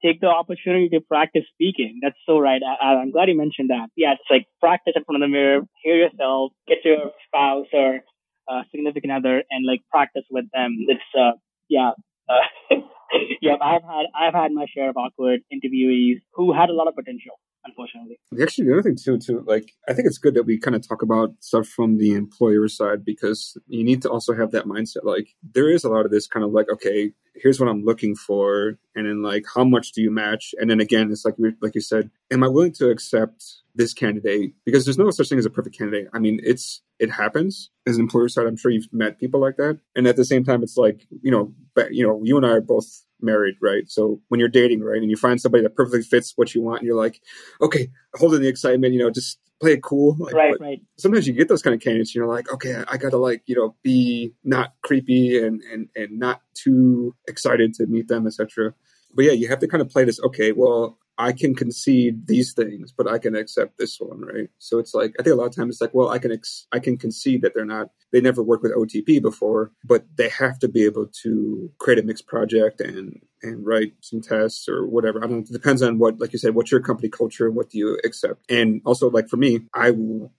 take 0.04 0.20
the 0.20 0.28
opportunity 0.28 0.88
to 0.90 1.00
practice 1.00 1.44
speaking. 1.52 2.00
That's 2.02 2.16
so 2.26 2.38
right. 2.38 2.60
I, 2.62 3.00
am 3.00 3.10
glad 3.10 3.28
you 3.28 3.36
mentioned 3.36 3.70
that. 3.70 3.88
Yeah, 3.96 4.12
it's 4.12 4.22
like 4.30 4.46
practice 4.60 4.94
in 4.96 5.04
front 5.04 5.22
of 5.22 5.28
the 5.28 5.32
mirror, 5.32 5.62
hear 5.82 5.96
yourself, 5.96 6.52
get 6.68 6.78
your 6.84 7.12
spouse 7.26 7.66
or 7.72 8.00
uh, 8.48 8.62
significant 8.70 9.12
other, 9.12 9.42
and 9.50 9.66
like 9.66 9.80
practice 9.90 10.24
with 10.30 10.46
them. 10.52 10.86
It's 10.88 11.00
uh, 11.18 11.32
yeah, 11.68 11.92
uh, 12.28 12.76
yeah. 13.40 13.56
I've 13.60 13.82
had 13.82 14.06
I've 14.14 14.34
had 14.34 14.52
my 14.52 14.66
share 14.74 14.90
of 14.90 14.96
awkward 14.96 15.40
interviewees 15.52 16.20
who 16.34 16.52
had 16.52 16.70
a 16.70 16.72
lot 16.72 16.88
of 16.88 16.94
potential 16.94 17.38
unfortunately. 17.64 18.18
Actually, 18.40 18.66
the 18.66 18.72
other 18.74 18.82
thing 18.82 18.96
too, 18.96 19.18
too, 19.18 19.44
like 19.46 19.72
I 19.88 19.92
think 19.92 20.06
it's 20.06 20.18
good 20.18 20.34
that 20.34 20.44
we 20.44 20.58
kind 20.58 20.74
of 20.74 20.86
talk 20.86 21.02
about 21.02 21.34
stuff 21.40 21.66
from 21.66 21.98
the 21.98 22.14
employer 22.14 22.68
side 22.68 23.04
because 23.04 23.56
you 23.66 23.84
need 23.84 24.02
to 24.02 24.10
also 24.10 24.34
have 24.34 24.50
that 24.52 24.66
mindset. 24.66 25.04
Like 25.04 25.28
there 25.54 25.70
is 25.70 25.84
a 25.84 25.88
lot 25.88 26.04
of 26.04 26.10
this 26.10 26.26
kind 26.26 26.44
of 26.44 26.52
like, 26.52 26.66
okay, 26.72 27.12
here's 27.34 27.60
what 27.60 27.68
I'm 27.68 27.84
looking 27.84 28.14
for, 28.14 28.78
and 28.94 29.06
then 29.06 29.22
like 29.22 29.44
how 29.54 29.64
much 29.64 29.92
do 29.92 30.02
you 30.02 30.10
match? 30.10 30.54
And 30.58 30.70
then 30.70 30.80
again, 30.80 31.10
it's 31.10 31.24
like 31.24 31.34
like 31.60 31.74
you 31.74 31.80
said, 31.80 32.10
am 32.30 32.44
I 32.44 32.48
willing 32.48 32.72
to 32.74 32.90
accept 32.90 33.44
this 33.74 33.94
candidate? 33.94 34.54
Because 34.64 34.84
there's 34.84 34.98
no 34.98 35.10
such 35.10 35.28
thing 35.28 35.38
as 35.38 35.46
a 35.46 35.50
perfect 35.50 35.76
candidate. 35.76 36.08
I 36.12 36.18
mean, 36.18 36.40
it's 36.42 36.82
it 36.98 37.10
happens 37.10 37.70
as 37.86 37.96
an 37.96 38.02
employer 38.02 38.28
side. 38.28 38.46
I'm 38.46 38.56
sure 38.56 38.70
you've 38.70 38.92
met 38.92 39.18
people 39.18 39.40
like 39.40 39.56
that, 39.56 39.78
and 39.94 40.06
at 40.06 40.16
the 40.16 40.24
same 40.24 40.44
time, 40.44 40.62
it's 40.62 40.76
like 40.76 41.06
you 41.22 41.30
know, 41.30 41.54
but 41.74 41.94
you 41.94 42.06
know, 42.06 42.20
you 42.24 42.36
and 42.36 42.46
I 42.46 42.50
are 42.50 42.60
both 42.60 43.04
married, 43.22 43.56
right? 43.60 43.88
So 43.88 44.20
when 44.28 44.40
you're 44.40 44.48
dating, 44.48 44.82
right, 44.82 45.00
and 45.00 45.10
you 45.10 45.16
find 45.16 45.40
somebody 45.40 45.62
that 45.62 45.76
perfectly 45.76 46.02
fits 46.02 46.32
what 46.36 46.54
you 46.54 46.62
want, 46.62 46.80
and 46.80 46.86
you're 46.86 46.96
like, 46.96 47.20
okay, 47.60 47.90
holding 48.14 48.40
the 48.40 48.48
excitement, 48.48 48.94
you 48.94 49.00
know, 49.00 49.10
just 49.10 49.38
play 49.60 49.72
it 49.72 49.82
cool. 49.82 50.16
Like, 50.18 50.34
right, 50.34 50.60
right. 50.60 50.82
Sometimes 50.98 51.26
you 51.26 51.34
get 51.34 51.48
those 51.48 51.62
kind 51.62 51.74
of 51.74 51.80
candidates, 51.80 52.14
you're 52.14 52.26
like, 52.26 52.52
okay, 52.52 52.82
I 52.88 52.96
gotta 52.96 53.18
like, 53.18 53.42
you 53.46 53.54
know, 53.54 53.76
be 53.82 54.32
not 54.44 54.74
creepy 54.82 55.38
and 55.38 55.62
and 55.72 55.88
and 55.94 56.18
not 56.18 56.40
too 56.54 57.14
excited 57.28 57.74
to 57.74 57.86
meet 57.86 58.08
them, 58.08 58.26
etc. 58.26 58.74
But 59.14 59.24
yeah, 59.24 59.32
you 59.32 59.48
have 59.48 59.58
to 59.60 59.68
kind 59.68 59.82
of 59.82 59.88
play 59.88 60.04
this. 60.04 60.20
Okay, 60.20 60.52
well, 60.52 60.98
I 61.20 61.32
can 61.32 61.54
concede 61.54 62.26
these 62.26 62.54
things, 62.54 62.92
but 62.96 63.06
I 63.06 63.18
can 63.18 63.36
accept 63.36 63.76
this 63.76 63.98
one, 64.00 64.22
right? 64.22 64.48
So 64.58 64.78
it's 64.78 64.94
like 64.94 65.14
I 65.20 65.22
think 65.22 65.34
a 65.34 65.36
lot 65.36 65.48
of 65.48 65.54
times 65.54 65.74
it's 65.74 65.80
like, 65.82 65.92
well, 65.92 66.08
I 66.08 66.18
can 66.18 66.32
ex- 66.32 66.66
I 66.72 66.78
can 66.78 66.96
concede 66.96 67.42
that 67.42 67.52
they're 67.54 67.66
not 67.66 67.90
they 68.10 68.22
never 68.22 68.42
worked 68.42 68.62
with 68.62 68.74
OTP 68.74 69.20
before, 69.20 69.70
but 69.84 70.06
they 70.16 70.30
have 70.30 70.58
to 70.60 70.68
be 70.68 70.82
able 70.86 71.08
to 71.22 71.70
create 71.78 71.98
a 71.98 72.02
mix 72.02 72.22
project 72.22 72.80
and 72.80 73.20
and 73.42 73.66
write 73.66 73.92
some 74.00 74.22
tests 74.22 74.66
or 74.66 74.86
whatever. 74.86 75.22
I 75.22 75.26
don't. 75.26 75.46
It 75.48 75.52
depends 75.52 75.82
on 75.82 75.98
what, 75.98 76.18
like 76.18 76.32
you 76.32 76.38
said, 76.38 76.54
what's 76.54 76.72
your 76.72 76.80
company 76.80 77.10
culture 77.10 77.46
and 77.46 77.54
what 77.54 77.68
do 77.68 77.76
you 77.76 77.98
accept. 78.02 78.50
And 78.50 78.80
also, 78.86 79.10
like 79.10 79.28
for 79.28 79.36
me, 79.36 79.60
I 79.74 79.92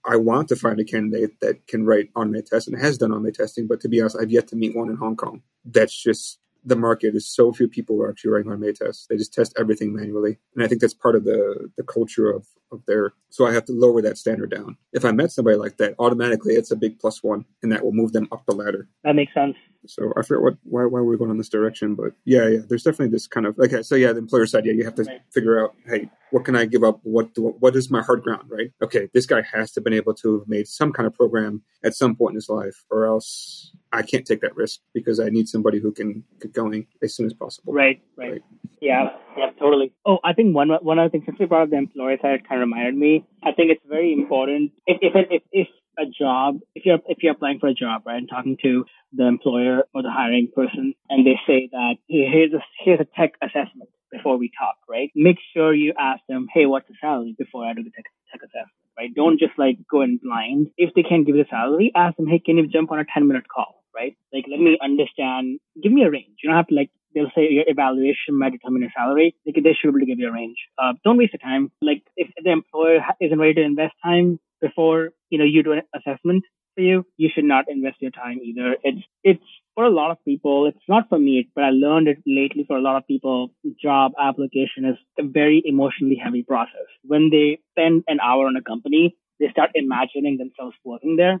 I 0.04 0.16
want 0.16 0.48
to 0.48 0.56
find 0.56 0.80
a 0.80 0.84
candidate 0.84 1.38
that 1.42 1.68
can 1.68 1.86
write 1.86 2.10
automated 2.16 2.46
tests 2.46 2.66
and 2.66 2.76
has 2.80 2.98
done 2.98 3.12
automated 3.12 3.36
testing. 3.36 3.68
But 3.68 3.80
to 3.82 3.88
be 3.88 4.00
honest, 4.00 4.16
I've 4.20 4.32
yet 4.32 4.48
to 4.48 4.56
meet 4.56 4.74
one 4.74 4.90
in 4.90 4.96
Hong 4.96 5.14
Kong. 5.14 5.42
That's 5.64 5.96
just 5.96 6.40
the 6.64 6.76
market 6.76 7.14
is 7.14 7.26
so 7.26 7.52
few 7.52 7.68
people 7.68 8.00
are 8.02 8.10
actually 8.10 8.30
writing 8.30 8.50
automated 8.50 8.76
tests. 8.76 9.06
They 9.08 9.16
just 9.16 9.34
test 9.34 9.54
everything 9.58 9.94
manually. 9.94 10.38
And 10.54 10.64
I 10.64 10.68
think 10.68 10.80
that's 10.80 10.94
part 10.94 11.16
of 11.16 11.24
the, 11.24 11.70
the 11.76 11.82
culture 11.82 12.30
of, 12.30 12.46
of 12.72 12.84
their, 12.86 13.12
so 13.30 13.46
I 13.46 13.52
have 13.52 13.64
to 13.66 13.72
lower 13.72 14.02
that 14.02 14.18
standard 14.18 14.50
down. 14.50 14.76
If 14.92 15.04
I 15.04 15.12
met 15.12 15.32
somebody 15.32 15.56
like 15.56 15.76
that, 15.78 15.94
automatically 15.98 16.54
it's 16.54 16.70
a 16.70 16.76
big 16.76 16.98
plus 16.98 17.22
one 17.22 17.44
and 17.62 17.70
that 17.72 17.84
will 17.84 17.92
move 17.92 18.12
them 18.12 18.28
up 18.32 18.44
the 18.46 18.54
ladder. 18.54 18.88
That 19.04 19.14
makes 19.14 19.34
sense. 19.34 19.56
So 19.86 20.12
I 20.16 20.22
forget 20.22 20.42
what, 20.42 20.54
why, 20.62 20.84
why 20.84 21.00
we're 21.00 21.16
going 21.16 21.30
in 21.30 21.38
this 21.38 21.48
direction, 21.48 21.94
but 21.94 22.12
yeah, 22.24 22.46
yeah, 22.46 22.60
there's 22.68 22.84
definitely 22.84 23.08
this 23.08 23.26
kind 23.26 23.46
of, 23.46 23.58
okay, 23.58 23.82
so 23.82 23.96
yeah, 23.96 24.12
the 24.12 24.18
employer 24.18 24.46
side, 24.46 24.64
yeah, 24.64 24.72
you 24.72 24.84
have 24.84 24.94
to 24.94 25.02
right. 25.02 25.20
figure 25.32 25.62
out, 25.62 25.74
hey, 25.86 26.08
what 26.30 26.44
can 26.44 26.54
I 26.54 26.66
give 26.66 26.84
up? 26.84 27.00
What 27.02 27.34
do, 27.34 27.48
what 27.58 27.74
is 27.74 27.90
my 27.90 28.00
hard 28.00 28.22
ground, 28.22 28.48
right? 28.48 28.70
Okay, 28.80 29.08
this 29.12 29.26
guy 29.26 29.42
has 29.42 29.72
to 29.72 29.80
have 29.80 29.84
been 29.84 29.92
able 29.92 30.14
to 30.14 30.38
have 30.38 30.48
made 30.48 30.68
some 30.68 30.92
kind 30.92 31.06
of 31.06 31.14
program 31.14 31.62
at 31.84 31.94
some 31.94 32.14
point 32.14 32.32
in 32.32 32.36
his 32.36 32.48
life 32.48 32.84
or 32.90 33.06
else 33.06 33.72
I 33.92 34.02
can't 34.02 34.24
take 34.24 34.40
that 34.40 34.56
risk 34.56 34.80
because 34.94 35.20
I 35.20 35.28
need 35.28 35.48
somebody 35.48 35.80
who 35.80 35.92
can 35.92 36.24
get 36.40 36.52
going 36.52 36.86
as 37.02 37.14
soon 37.14 37.26
as 37.26 37.34
possible. 37.34 37.72
Right, 37.72 38.00
right. 38.16 38.32
right. 38.32 38.42
Yeah, 38.80 39.10
yeah, 39.36 39.50
totally. 39.60 39.92
Oh, 40.04 40.18
I 40.24 40.32
think 40.32 40.56
one 40.56 40.70
one 40.70 40.98
other 40.98 41.08
thing 41.08 41.22
since 41.24 41.38
we 41.38 41.46
brought 41.46 41.62
up 41.62 41.70
the 41.70 41.76
employer 41.76 42.18
side, 42.20 42.48
kind 42.48 42.61
of 42.61 42.61
reminded 42.62 42.96
me. 42.96 43.24
I 43.42 43.52
think 43.52 43.70
it's 43.70 43.84
very 43.88 44.12
important 44.12 44.72
if 44.86 44.98
if 45.02 45.12
if, 45.30 45.42
if 45.52 45.68
a 45.98 46.06
job 46.06 46.58
if 46.74 46.86
you're 46.86 46.98
if 47.06 47.18
you're 47.22 47.32
applying 47.32 47.58
for 47.58 47.68
a 47.68 47.74
job 47.74 48.02
right 48.06 48.16
and 48.16 48.28
talking 48.28 48.56
to 48.62 48.84
the 49.12 49.26
employer 49.26 49.84
or 49.94 50.02
the 50.02 50.10
hiring 50.10 50.48
person 50.54 50.94
and 51.10 51.26
they 51.26 51.38
say 51.46 51.68
that 51.70 51.96
hey, 52.08 52.26
here's 52.32 52.52
a 52.54 52.62
here's 52.82 53.00
a 53.00 53.06
tech 53.16 53.32
assessment 53.42 53.90
before 54.10 54.38
we 54.38 54.50
talk 54.58 54.76
right 54.88 55.10
make 55.14 55.36
sure 55.52 55.74
you 55.74 55.92
ask 55.98 56.20
them 56.30 56.46
hey 56.54 56.64
what's 56.64 56.88
the 56.88 56.94
salary 56.98 57.34
before 57.38 57.66
i 57.66 57.74
do 57.74 57.82
the 57.82 57.90
tech, 57.90 58.06
tech 58.30 58.40
assessment 58.40 58.72
right 58.98 59.14
don't 59.14 59.38
just 59.38 59.52
like 59.58 59.76
go 59.90 60.00
in 60.00 60.18
blind 60.22 60.68
if 60.78 60.94
they 60.94 61.02
can't 61.02 61.26
give 61.26 61.36
you 61.36 61.44
the 61.44 61.48
salary 61.50 61.92
ask 61.94 62.16
them 62.16 62.26
hey 62.26 62.38
can 62.38 62.56
you 62.56 62.66
jump 62.66 62.90
on 62.90 62.98
a 62.98 63.04
10 63.12 63.28
minute 63.28 63.44
call 63.54 63.82
right? 63.94 64.16
Like, 64.32 64.44
let 64.50 64.60
me 64.60 64.78
understand, 64.82 65.60
give 65.82 65.92
me 65.92 66.02
a 66.02 66.10
range. 66.10 66.40
You 66.42 66.48
don't 66.48 66.56
have 66.56 66.68
to 66.68 66.74
like, 66.74 66.90
they'll 67.14 67.32
say 67.34 67.48
your 67.50 67.64
evaluation 67.66 68.38
might 68.38 68.52
determine 68.52 68.82
your 68.82 68.90
salary. 68.96 69.34
Like, 69.46 69.56
they 69.56 69.72
should 69.72 69.88
be 69.88 69.88
able 69.88 70.00
to 70.00 70.06
give 70.06 70.18
you 70.18 70.28
a 70.28 70.32
range. 70.32 70.56
Uh, 70.78 70.92
don't 71.04 71.18
waste 71.18 71.32
the 71.32 71.38
time. 71.38 71.70
Like, 71.80 72.02
if 72.16 72.28
the 72.42 72.50
employer 72.50 73.00
isn't 73.20 73.38
ready 73.38 73.54
to 73.54 73.62
invest 73.62 73.94
time 74.04 74.38
before, 74.60 75.10
you 75.30 75.38
know, 75.38 75.44
you 75.44 75.62
do 75.62 75.72
an 75.72 75.82
assessment 75.94 76.44
for 76.74 76.80
you, 76.80 77.04
you 77.16 77.28
should 77.34 77.44
not 77.44 77.66
invest 77.68 77.96
your 78.00 78.10
time 78.10 78.38
either. 78.42 78.76
It's, 78.82 79.02
it's 79.22 79.44
for 79.74 79.84
a 79.84 79.90
lot 79.90 80.10
of 80.10 80.24
people, 80.24 80.66
it's 80.66 80.88
not 80.88 81.08
for 81.08 81.18
me, 81.18 81.48
but 81.54 81.64
I 81.64 81.70
learned 81.70 82.08
it 82.08 82.18
lately 82.26 82.64
for 82.66 82.76
a 82.76 82.80
lot 82.80 82.96
of 82.96 83.06
people, 83.06 83.50
job 83.80 84.12
application 84.18 84.84
is 84.84 84.96
a 85.18 85.22
very 85.22 85.62
emotionally 85.64 86.18
heavy 86.22 86.42
process. 86.42 86.88
When 87.04 87.30
they 87.30 87.58
spend 87.72 88.04
an 88.06 88.20
hour 88.20 88.46
on 88.46 88.56
a 88.56 88.62
company, 88.62 89.16
they 89.40 89.48
start 89.50 89.70
imagining 89.74 90.38
themselves 90.38 90.76
working 90.84 91.16
there 91.16 91.40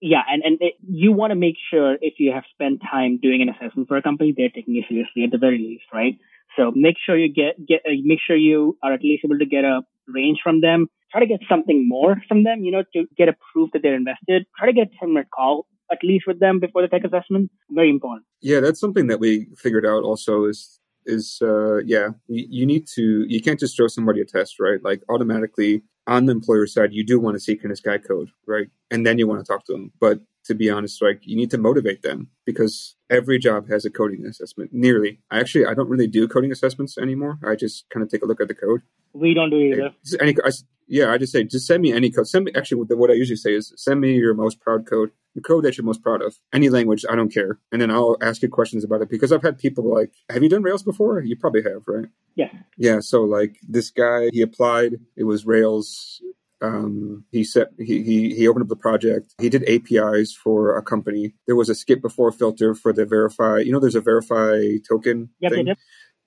yeah, 0.00 0.22
and 0.28 0.42
and 0.42 0.58
it, 0.60 0.74
you 0.86 1.12
want 1.12 1.30
to 1.30 1.36
make 1.36 1.56
sure 1.70 1.96
if 2.00 2.14
you 2.18 2.32
have 2.32 2.44
spent 2.52 2.80
time 2.80 3.18
doing 3.20 3.42
an 3.42 3.48
assessment 3.48 3.88
for 3.88 3.96
a 3.96 4.02
company, 4.02 4.34
they're 4.36 4.48
taking 4.48 4.74
you 4.74 4.84
seriously 4.88 5.24
at 5.24 5.30
the 5.30 5.38
very 5.38 5.58
least, 5.58 5.84
right? 5.92 6.18
So 6.56 6.72
make 6.74 6.96
sure 7.04 7.16
you 7.16 7.32
get 7.32 7.64
get 7.66 7.80
uh, 7.86 7.92
make 8.02 8.20
sure 8.26 8.36
you 8.36 8.78
are 8.82 8.92
at 8.92 9.02
least 9.02 9.24
able 9.24 9.38
to 9.38 9.46
get 9.46 9.64
a 9.64 9.82
range 10.08 10.38
from 10.42 10.60
them. 10.60 10.88
Try 11.10 11.20
to 11.20 11.26
get 11.26 11.40
something 11.48 11.86
more 11.88 12.16
from 12.26 12.44
them, 12.44 12.64
you 12.64 12.72
know, 12.72 12.82
to 12.94 13.06
get 13.16 13.28
a 13.28 13.36
proof 13.52 13.70
that 13.72 13.82
they're 13.82 13.94
invested. 13.94 14.46
Try 14.58 14.66
to 14.66 14.72
get 14.72 14.88
a 14.88 14.98
10 14.98 15.14
minute 15.14 15.28
call 15.34 15.66
at 15.92 15.98
least 16.02 16.24
with 16.26 16.40
them 16.40 16.60
before 16.60 16.82
the 16.82 16.88
tech 16.88 17.04
assessment. 17.04 17.50
Very 17.70 17.90
important. 17.90 18.26
Yeah, 18.40 18.60
that's 18.60 18.80
something 18.80 19.06
that 19.08 19.20
we 19.20 19.48
figured 19.56 19.86
out 19.86 20.02
also 20.02 20.44
is 20.44 20.80
is 21.06 21.38
uh 21.42 21.78
yeah 21.84 22.08
you, 22.28 22.46
you 22.48 22.66
need 22.66 22.86
to 22.86 23.24
you 23.28 23.40
can't 23.40 23.60
just 23.60 23.76
throw 23.76 23.86
somebody 23.86 24.20
a 24.20 24.24
test 24.24 24.58
right 24.58 24.82
like 24.82 25.02
automatically 25.08 25.82
on 26.06 26.26
the 26.26 26.32
employer 26.32 26.66
side, 26.66 26.92
you 26.92 27.04
do 27.04 27.18
want 27.18 27.34
to 27.36 27.40
see 27.40 27.56
can 27.56 27.70
this 27.70 27.80
guy 27.80 27.98
code, 27.98 28.30
right? 28.46 28.68
And 28.90 29.06
then 29.06 29.18
you 29.18 29.26
want 29.26 29.44
to 29.44 29.50
talk 29.50 29.64
to 29.66 29.72
them. 29.72 29.92
But 30.00 30.20
to 30.44 30.54
be 30.54 30.68
honest, 30.68 31.00
like 31.00 31.20
you 31.22 31.36
need 31.36 31.50
to 31.50 31.58
motivate 31.58 32.02
them 32.02 32.28
because 32.44 32.96
every 33.10 33.38
job 33.38 33.68
has 33.70 33.84
a 33.84 33.90
coding 33.90 34.26
assessment. 34.26 34.70
Nearly. 34.72 35.20
I 35.30 35.40
actually 35.40 35.66
I 35.66 35.74
don't 35.74 35.88
really 35.88 36.06
do 36.06 36.28
coding 36.28 36.52
assessments 36.52 36.98
anymore. 36.98 37.38
I 37.46 37.54
just 37.54 37.88
kind 37.90 38.02
of 38.02 38.10
take 38.10 38.22
a 38.22 38.26
look 38.26 38.40
at 38.40 38.48
the 38.48 38.54
code. 38.54 38.82
We 39.14 39.32
don't 39.32 39.50
do 39.50 39.56
either. 39.56 39.94
Any, 40.20 40.34
I, 40.44 40.50
yeah, 40.86 41.10
I 41.10 41.18
just 41.18 41.32
say 41.32 41.44
just 41.44 41.66
send 41.66 41.82
me 41.82 41.92
any 41.92 42.10
code. 42.10 42.28
Send 42.28 42.44
me 42.44 42.52
actually 42.54 42.78
what, 42.78 42.98
what 42.98 43.10
I 43.10 43.14
usually 43.14 43.36
say 43.36 43.54
is 43.54 43.72
send 43.76 44.00
me 44.00 44.14
your 44.14 44.34
most 44.34 44.60
proud 44.60 44.86
code, 44.86 45.10
the 45.34 45.40
code 45.40 45.64
that 45.64 45.76
you're 45.76 45.84
most 45.84 46.02
proud 46.02 46.22
of, 46.22 46.36
any 46.52 46.68
language. 46.68 47.04
I 47.08 47.16
don't 47.16 47.32
care, 47.32 47.58
and 47.72 47.80
then 47.80 47.90
I'll 47.90 48.16
ask 48.20 48.42
you 48.42 48.48
questions 48.48 48.84
about 48.84 49.02
it 49.02 49.10
because 49.10 49.32
I've 49.32 49.42
had 49.42 49.58
people 49.58 49.92
like, 49.92 50.12
have 50.30 50.42
you 50.42 50.48
done 50.48 50.62
Rails 50.62 50.82
before? 50.82 51.20
You 51.20 51.36
probably 51.36 51.62
have, 51.62 51.82
right? 51.86 52.06
Yeah. 52.34 52.50
Yeah. 52.76 53.00
So 53.00 53.22
like 53.22 53.56
this 53.68 53.90
guy, 53.90 54.30
he 54.32 54.42
applied. 54.42 54.94
It 55.16 55.24
was 55.24 55.46
Rails 55.46 56.20
um, 56.64 57.24
he 57.30 57.44
set 57.44 57.68
he, 57.78 58.02
he 58.02 58.34
he 58.34 58.48
opened 58.48 58.62
up 58.62 58.68
the 58.68 58.76
project. 58.76 59.34
He 59.38 59.48
did 59.48 59.68
APIs 59.68 60.32
for 60.32 60.76
a 60.76 60.82
company. 60.82 61.34
There 61.46 61.56
was 61.56 61.68
a 61.68 61.74
skip 61.74 62.00
before 62.00 62.32
filter 62.32 62.74
for 62.74 62.92
the 62.92 63.04
verify. 63.04 63.58
You 63.58 63.72
know, 63.72 63.80
there's 63.80 63.94
a 63.94 64.00
verify 64.00 64.78
token. 64.88 65.30
Yep, 65.40 65.52
thing. 65.52 65.66
Yep. 65.66 65.78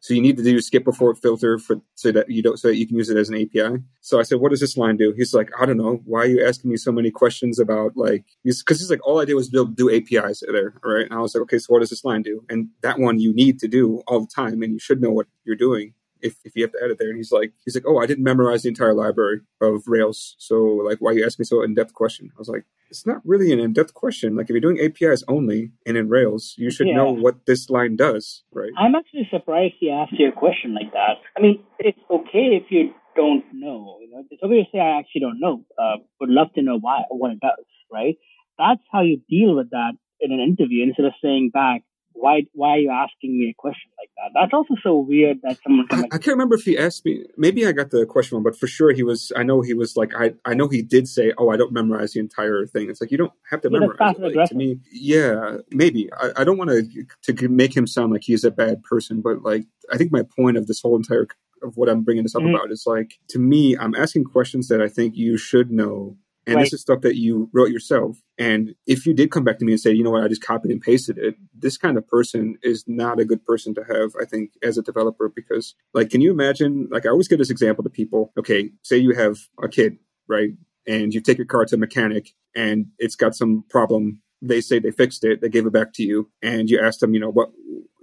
So 0.08 0.14
you 0.14 0.22
need 0.22 0.38
to 0.38 0.44
do 0.44 0.62
skip 0.62 0.86
before 0.86 1.14
filter 1.16 1.60
for 1.60 1.82
so 1.96 2.14
that 2.14 2.30
you 2.30 2.42
don't 2.42 2.58
so 2.58 2.70
that 2.70 2.78
you 2.78 2.88
can 2.88 2.96
use 2.96 3.10
it 3.10 3.18
as 3.18 3.28
an 3.28 3.36
API. 3.36 3.84
So 4.00 4.22
I 4.22 4.24
said, 4.24 4.40
"What 4.40 4.52
does 4.52 4.62
this 4.62 4.78
line 4.78 4.96
do?" 4.96 5.12
He's 5.12 5.34
like, 5.34 5.50
"I 5.60 5.66
don't 5.66 5.76
know. 5.76 6.02
Why 6.06 6.22
are 6.22 6.28
you 6.28 6.46
asking 6.46 6.72
me 6.72 6.78
so 6.78 6.94
many 6.94 7.12
questions 7.12 7.60
about 7.60 7.98
like?" 7.98 8.24
Because 8.46 8.80
he's 8.80 8.90
like, 8.90 9.06
"All 9.06 9.20
I 9.20 9.26
did 9.26 9.34
was 9.34 9.50
build 9.50 9.76
do 9.76 9.90
APIs 9.90 10.44
there, 10.50 10.76
right?" 10.82 11.04
And 11.04 11.14
I 11.14 11.20
was 11.20 11.36
like, 11.36 11.42
"Okay, 11.42 11.60
so 11.60 11.74
what 11.74 11.82
does 11.82 11.90
this 11.90 12.06
line 12.06 12.22
do?" 12.22 12.42
And 12.48 12.70
that 12.84 13.00
one 13.00 13.20
you 13.20 13.34
need 13.34 13.60
to 13.60 13.68
do 13.68 14.02
all 14.08 14.22
the 14.22 14.32
time, 14.34 14.64
and 14.64 14.72
you 14.72 14.80
should 14.80 15.02
know 15.02 15.12
what 15.12 15.28
you're 15.44 15.58
doing 15.58 15.94
if, 16.22 16.38
if 16.44 16.56
you 16.56 16.64
have 16.64 16.72
to 16.72 16.80
edit 16.84 16.98
there. 17.00 17.10
And 17.10 17.18
he's 17.18 17.32
like, 17.32 17.54
he's 17.64 17.76
like, 17.76 17.86
oh, 17.88 17.98
I 17.98 18.06
didn't 18.06 18.24
memorize 18.24 18.64
the 18.64 18.70
entire 18.70 18.94
library 18.94 19.42
of 19.62 19.88
Rails. 19.88 20.36
So 20.38 20.64
like, 20.64 21.00
why 21.00 21.12
are 21.12 21.14
you 21.14 21.26
asking 21.26 21.44
me 21.44 21.46
so 21.46 21.64
in-depth 21.64 21.94
question? 21.94 22.32
I 22.36 22.40
was 22.40 22.50
like, 22.50 22.66
it's 22.90 23.06
not 23.06 23.22
really 23.26 23.52
an 23.52 23.60
in-depth 23.60 23.94
question. 23.94 24.36
Like 24.36 24.46
if 24.46 24.52
you're 24.52 24.62
doing 24.62 24.80
APIs 24.80 25.24
only 25.28 25.72
and 25.86 25.98
in 25.98 26.10
Rails, 26.10 26.56
you 26.58 26.72
should 26.72 26.88
yeah. 26.88 26.96
know 26.96 27.12
what 27.12 27.46
this 27.46 27.70
line 27.70 27.96
does, 27.96 28.44
right? 28.52 28.72
I'm 28.78 28.96
actually 28.96 29.28
surprised 29.32 29.76
he 29.80 29.90
asked 29.90 30.14
you 30.14 30.30
a 30.30 30.32
question 30.32 30.74
like 30.74 30.92
that. 30.94 31.18
I 31.38 31.42
mean, 31.42 31.64
it's 31.80 32.00
okay 32.10 32.62
if 32.62 32.70
you 32.70 32.94
don't 33.16 33.44
know. 33.54 33.98
You 34.02 34.12
know, 34.12 34.24
it's 34.30 34.42
okay 34.42 34.64
to 34.64 34.70
say 34.72 34.80
I 34.80 35.00
actually 35.00 35.22
don't 35.22 35.40
know. 35.40 35.66
Uh, 35.78 35.98
would 36.22 36.30
love 36.30 36.54
to 36.54 36.62
know 36.62 36.78
why 36.80 37.04
what 37.10 37.32
it 37.32 37.40
does, 37.40 37.66
right? 37.92 38.16
That's 38.58 38.82
how 38.92 39.02
you 39.02 39.22
deal 39.30 39.56
with 39.56 39.72
that 39.72 39.94
in 40.20 40.32
an 40.32 40.40
interview 40.40 40.84
instead 40.84 41.06
of 41.06 41.14
saying 41.22 41.52
back, 41.54 41.84
why 42.20 42.42
why 42.54 42.70
are 42.70 42.78
you 42.80 42.90
asking 42.90 43.38
me 43.38 43.50
a 43.50 43.54
question 43.58 43.92
like 43.98 44.10
that? 44.18 44.40
That's 44.40 44.54
also 44.54 44.76
so 44.82 44.98
weird 44.98 45.38
that 45.44 45.58
someone. 45.64 45.88
I, 45.92 46.04
I, 46.16 46.18
can't 46.18 46.28
remember 46.28 46.56
if 46.56 46.64
he 46.64 46.78
asked 46.78 47.06
me. 47.06 47.26
Maybe 47.38 47.66
I 47.66 47.72
got 47.72 47.92
the 47.92 48.06
question 48.06 48.36
wrong, 48.36 48.44
but 48.44 48.58
for 48.58 48.68
sure 48.68 48.92
he 48.92 49.04
was. 49.04 49.32
I 49.36 49.44
know 49.44 49.62
he 49.62 49.74
was 49.74 49.96
like. 49.96 50.14
I 50.16 50.34
I 50.46 50.54
know 50.54 50.68
he 50.68 50.82
did 50.82 51.08
say, 51.08 51.34
"Oh, 51.38 51.50
I 51.50 51.58
don't 51.58 51.72
memorize 51.72 52.14
the 52.14 52.20
entire 52.20 52.66
thing." 52.66 52.90
It's 52.90 53.00
like 53.00 53.12
you 53.12 53.18
don't 53.18 53.34
have 53.50 53.62
to 53.62 53.70
yeah, 53.72 53.80
memorize. 53.80 54.16
It. 54.18 54.36
Like, 54.36 54.50
to 54.50 54.56
me, 54.56 54.80
yeah, 54.92 55.58
maybe. 55.72 56.10
I, 56.20 56.32
I 56.38 56.44
don't 56.44 56.58
want 56.58 56.72
to 56.72 57.34
to 57.34 57.48
make 57.50 57.76
him 57.76 57.88
sound 57.88 58.12
like 58.12 58.24
he's 58.24 58.44
a 58.44 58.52
bad 58.52 58.84
person, 58.84 59.22
but 59.22 59.44
like 59.44 59.66
I 59.92 59.98
think 59.98 60.12
my 60.12 60.24
point 60.24 60.58
of 60.58 60.68
this 60.68 60.82
whole 60.82 60.96
entire 60.96 61.28
of 61.64 61.76
what 61.76 61.90
I'm 61.90 62.04
bringing 62.04 62.24
this 62.24 62.36
up 62.36 62.42
mm-hmm. 62.42 62.56
about 62.56 62.72
is 62.72 62.84
like 62.86 63.20
to 63.30 63.40
me, 63.40 63.78
I'm 63.78 63.96
asking 63.96 64.26
questions 64.26 64.68
that 64.68 64.82
I 64.82 64.88
think 64.88 65.16
you 65.16 65.38
should 65.38 65.72
know 65.72 66.18
and 66.48 66.56
right. 66.56 66.64
this 66.64 66.74
is 66.74 66.82
stuff 66.82 67.02
that 67.02 67.18
you 67.18 67.50
wrote 67.54 67.70
yourself. 67.70 68.18
And 68.38 68.74
if 68.88 69.06
you 69.06 69.14
did 69.14 69.32
come 69.32 69.44
back 69.44 69.60
to 69.60 69.66
me 69.66 69.74
and 69.74 69.82
say, 69.82 69.92
you 69.92 70.04
know 70.04 70.12
what, 70.12 70.24
I 70.24 70.30
just 70.30 70.42
copied 70.42 70.72
and 70.72 70.82
pasted 70.82 71.18
it, 71.18 71.36
this 71.54 71.78
kind 71.78 71.98
of 71.98 72.08
person 72.08 72.58
is 72.64 72.86
not 72.88 73.20
a 73.20 73.26
good 73.26 73.46
person 73.46 73.76
to 73.76 73.84
have, 73.84 74.12
I 74.20 74.24
think, 74.24 74.52
as 74.64 74.78
a 74.78 74.82
developer. 74.82 75.28
Because, 75.28 75.76
like, 75.94 76.10
can 76.10 76.22
you 76.22 76.32
imagine? 76.32 76.88
Like, 76.90 77.06
I 77.06 77.10
always 77.10 77.28
give 77.28 77.38
this 77.38 77.50
example 77.50 77.84
to 77.84 77.90
people. 77.90 78.32
Okay, 78.40 78.72
say 78.82 78.98
you 78.98 79.14
have 79.14 79.38
a 79.62 79.68
kid, 79.68 79.98
right? 80.28 80.52
And 80.88 81.14
you 81.14 81.20
take 81.20 81.38
your 81.38 81.46
car 81.46 81.66
to 81.66 81.76
a 81.76 81.78
mechanic 81.78 82.34
and 82.56 82.88
it's 82.98 83.16
got 83.16 83.36
some 83.36 83.66
problem. 83.70 84.22
They 84.42 84.62
say 84.62 84.80
they 84.80 84.92
fixed 84.92 85.26
it, 85.26 85.42
they 85.42 85.50
gave 85.50 85.66
it 85.66 85.74
back 85.74 85.92
to 85.94 86.04
you, 86.04 86.30
and 86.42 86.70
you 86.70 86.80
ask 86.80 87.00
them, 87.00 87.14
you 87.14 87.20
know, 87.20 87.30
what 87.30 87.50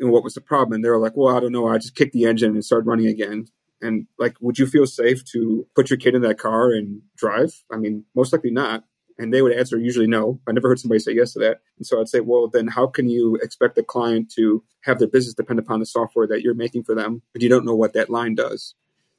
what 0.01 0.25
was 0.25 0.35
the 0.35 0.41
problem? 0.41 0.75
And 0.75 0.85
they're 0.85 0.99
like, 0.99 1.17
well, 1.17 1.35
I 1.35 1.41
don't 1.41 1.53
know. 1.53 1.69
I 1.69 1.79
just 1.79 1.95
kicked 1.95 2.13
the 2.13 2.25
engine 2.25 2.53
and 2.53 2.65
started 2.65 2.87
running 2.87 3.07
again. 3.07 3.47
And 3.85 4.07
like, 4.19 4.37
would 4.41 4.59
you 4.59 4.67
feel 4.67 4.87
safe 4.87 5.25
to 5.33 5.67
put 5.77 5.91
your 5.91 5.99
kid 5.99 6.15
in 6.15 6.23
that 6.23 6.39
car 6.39 6.73
and 6.73 7.03
drive? 7.17 7.63
I 7.71 7.77
mean, 7.77 8.05
most 8.17 8.33
likely 8.33 8.51
not. 8.51 8.85
And 9.19 9.33
they 9.33 9.43
would 9.43 9.53
answer 9.53 9.79
usually 9.79 10.09
no. 10.09 10.41
I 10.49 10.53
never 10.53 10.69
heard 10.69 10.81
somebody 10.81 10.99
say 10.99 11.13
yes 11.13 11.35
to 11.35 11.39
that. 11.41 11.61
And 11.79 11.87
so 11.87 12.01
I'd 12.01 12.09
say, 12.09 12.21
well, 12.21 12.49
then 12.49 12.67
how 12.67 12.89
can 12.89 13.09
you 13.09 13.37
expect 13.37 13.77
the 13.77 13.85
client 13.85 14.33
to 14.37 14.65
have 14.83 14.99
their 14.99 15.07
business 15.07 15.35
depend 15.35 15.61
upon 15.61 15.79
the 15.79 15.87
software 15.87 16.27
that 16.27 16.43
you're 16.43 16.55
making 16.55 16.83
for 16.83 16.97
them 16.97 17.23
if 17.35 17.43
you 17.43 17.49
don't 17.49 17.65
know 17.65 17.77
what 17.77 17.93
that 17.93 18.11
line 18.11 18.35
does? 18.35 18.75